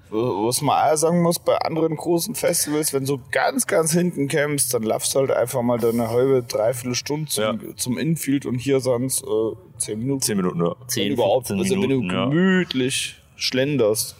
[0.09, 4.73] was man auch sagen muss, bei anderen großen Festivals, wenn du ganz, ganz hinten campst,
[4.73, 8.55] dann laufst du halt einfach mal da eine halbe, dreiviertel Stunde zum, zum Infield und
[8.55, 10.21] hier sind es äh, zehn Minuten.
[10.21, 10.77] Zehn Minuten nur.
[10.87, 11.47] 10, Wenn überhaupt.
[11.47, 12.25] 15 Also wenn Minuten, du ja.
[12.25, 14.15] gemütlich schlenderst,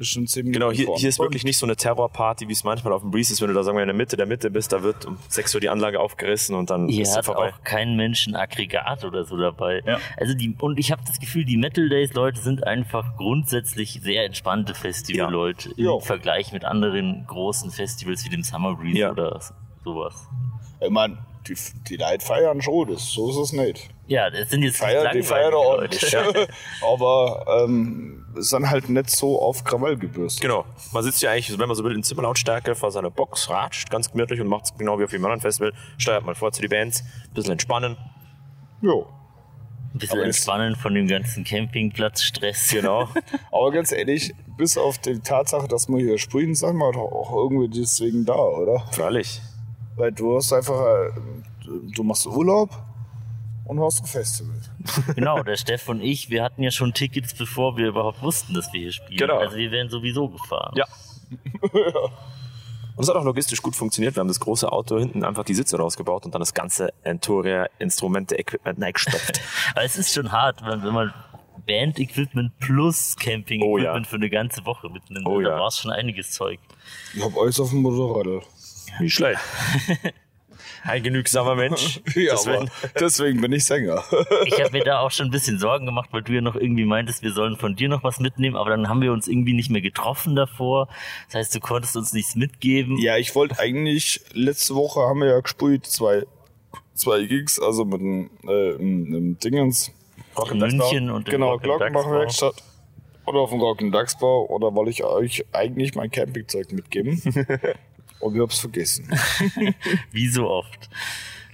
[0.00, 0.60] bestimmt zehn Minuten.
[0.60, 3.32] Genau, hier, hier ist wirklich nicht so eine Terrorparty, wie es manchmal auf dem Breeze
[3.32, 5.16] ist, wenn du da sagen wir in der Mitte der Mitte bist, da wird um
[5.28, 7.52] 6 Uhr die Anlage aufgerissen und dann Hier ist hat vorbei.
[7.54, 9.82] auch kein Mensch ein Aggregat oder so dabei.
[9.86, 9.98] Ja.
[10.16, 14.24] Also die, und ich habe das Gefühl, die Metal Days Leute sind einfach grundsätzlich sehr
[14.24, 16.00] entspannte Festival-Leute im Ja.
[16.00, 19.12] Vergleich mit anderen großen Festivals wie dem Summer Breeze Ja.
[19.12, 19.38] oder
[19.84, 20.28] sowas.
[20.80, 21.18] Ich meine,
[21.50, 21.56] die,
[21.88, 23.88] die Leute feiern schon, das, so ist es nicht.
[24.06, 26.16] Ja, das sind jetzt Feiern, die feiern ordentlich.
[26.82, 30.42] Aber ähm, es sind halt nicht so auf Krawall gebürstet.
[30.42, 30.64] Genau.
[30.92, 34.10] Man sitzt ja eigentlich, wenn man so will, in Zimmerlautstärke vor seiner Box, ratscht ganz
[34.10, 35.72] gemütlich und macht es genau wie auf jedem anderen Festival.
[35.98, 37.96] Steuert mal vor zu die Bands, ein bisschen entspannen.
[38.82, 39.06] Jo.
[39.92, 42.70] Ein bisschen Aber entspannen von dem ganzen Campingplatzstress.
[42.70, 43.08] Genau.
[43.52, 47.32] Aber ganz ehrlich, bis auf die Tatsache, dass wir hier sprühen, sind wir doch auch
[47.32, 48.80] irgendwie deswegen da, oder?
[48.92, 49.40] Freilich.
[50.00, 51.10] Weil du hast einfach, äh,
[51.94, 52.70] du machst Urlaub
[53.66, 54.56] und hast ein Festival.
[55.14, 58.72] Genau, der Steff und ich, wir hatten ja schon Tickets, bevor wir überhaupt wussten, dass
[58.72, 59.18] wir hier spielen.
[59.18, 59.36] Genau.
[59.36, 60.74] Also wir wären sowieso gefahren.
[60.74, 60.86] Ja.
[62.96, 64.14] Und es hat auch logistisch gut funktioniert.
[64.16, 67.66] Wir haben das große Auto hinten einfach die Sitze rausgebaut und dann das ganze Entoria
[67.78, 69.40] Instrumente Equipment reingestopft.
[69.74, 71.14] Aber es ist schon hart, wenn, wenn man
[71.66, 74.02] Band-Equipment plus Camping-Equipment Oh ja.
[74.02, 75.26] für eine ganze Woche mitnimmt.
[75.26, 75.58] Oh da ja.
[75.58, 76.58] war es schon einiges Zeug.
[77.14, 78.44] Ich hab alles auf dem Motorrad.
[79.00, 79.40] Nicht schlecht.
[80.82, 82.00] Ein genügsamer Mensch.
[82.14, 84.02] Ja, Deswegen- deswegen bin ich Sänger.
[84.46, 86.84] Ich habe mir da auch schon ein bisschen Sorgen gemacht, weil du ja noch irgendwie
[86.86, 89.70] meintest, wir sollen von dir noch was mitnehmen, aber dann haben wir uns irgendwie nicht
[89.70, 90.88] mehr getroffen davor.
[91.26, 92.96] Das heißt, du konntest uns nichts mitgeben.
[92.98, 96.24] Ja, ich wollte eigentlich, letzte Woche haben wir ja gespielt, zwei,
[96.94, 99.92] zwei Gigs, also mit dem, äh, im Dingens.
[100.50, 101.62] in München und Genau, Rock.
[101.62, 102.54] Glockenbachwerkstatt.
[103.26, 104.46] Oder auf dem Rock im Dachsbau.
[104.48, 107.20] Oder wollte ich euch eigentlich mein Campingzeug mitgeben.
[108.20, 109.08] Und ich hab's vergessen.
[110.12, 110.88] Wie so oft.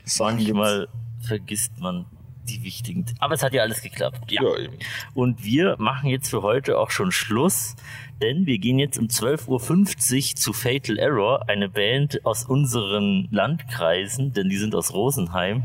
[0.05, 0.89] Sagen Manchmal
[1.21, 2.07] vergisst man
[2.47, 3.05] die wichtigen.
[3.19, 4.31] Aber es hat ja alles geklappt.
[4.31, 4.43] Ja.
[4.43, 4.77] Ja, eben.
[5.15, 7.75] Und wir machen jetzt für heute auch schon Schluss,
[8.23, 14.33] denn wir gehen jetzt um 12.50 Uhr zu Fatal Error, eine Band aus unseren Landkreisen,
[14.33, 15.65] denn die sind aus Rosenheim.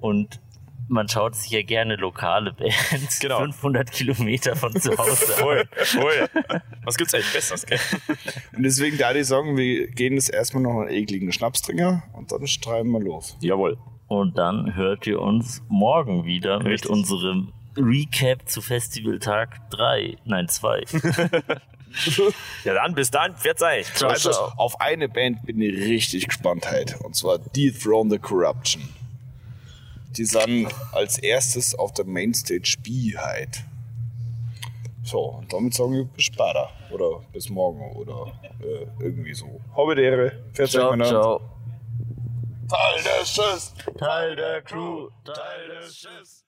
[0.00, 0.40] Und
[0.88, 3.38] man schaut sich ja gerne lokale Bands, Genau.
[3.40, 5.10] 500 Kilometer von zu Hause.
[5.10, 5.16] an.
[5.42, 6.28] Voll, voll.
[6.84, 7.78] Was gibt's eigentlich Besseres, gell?
[8.56, 12.46] Und deswegen da die sagen, wir gehen jetzt erstmal noch einen ekligen Schnapstrinker und dann
[12.46, 13.36] streiben wir los.
[13.40, 13.76] Jawohl.
[14.08, 16.90] Und dann hört ihr uns morgen wieder mit Richtig.
[16.90, 20.84] unserem Recap zu Festivaltag 3, nein 2.
[22.64, 23.34] Ja dann, bis dann.
[23.34, 23.86] Pfiat euch.
[23.94, 24.52] Ciao, Also ciao.
[24.58, 26.98] auf eine Band bin ich richtig gespannt heute.
[26.98, 28.82] Und zwar Dethrone the Corruption.
[30.18, 33.60] Die sind als erstes auf der Mainstage B heute.
[35.04, 36.70] So, und damit sagen wir bis später.
[36.90, 39.60] Oder bis morgen oder äh, irgendwie so.
[39.76, 40.32] Habe die Ehre.
[40.58, 41.40] Euch, Ciao, ciao.
[42.68, 43.74] Teil des Schiffs.
[43.96, 46.44] Teil der Crew, Teil des Schiffs.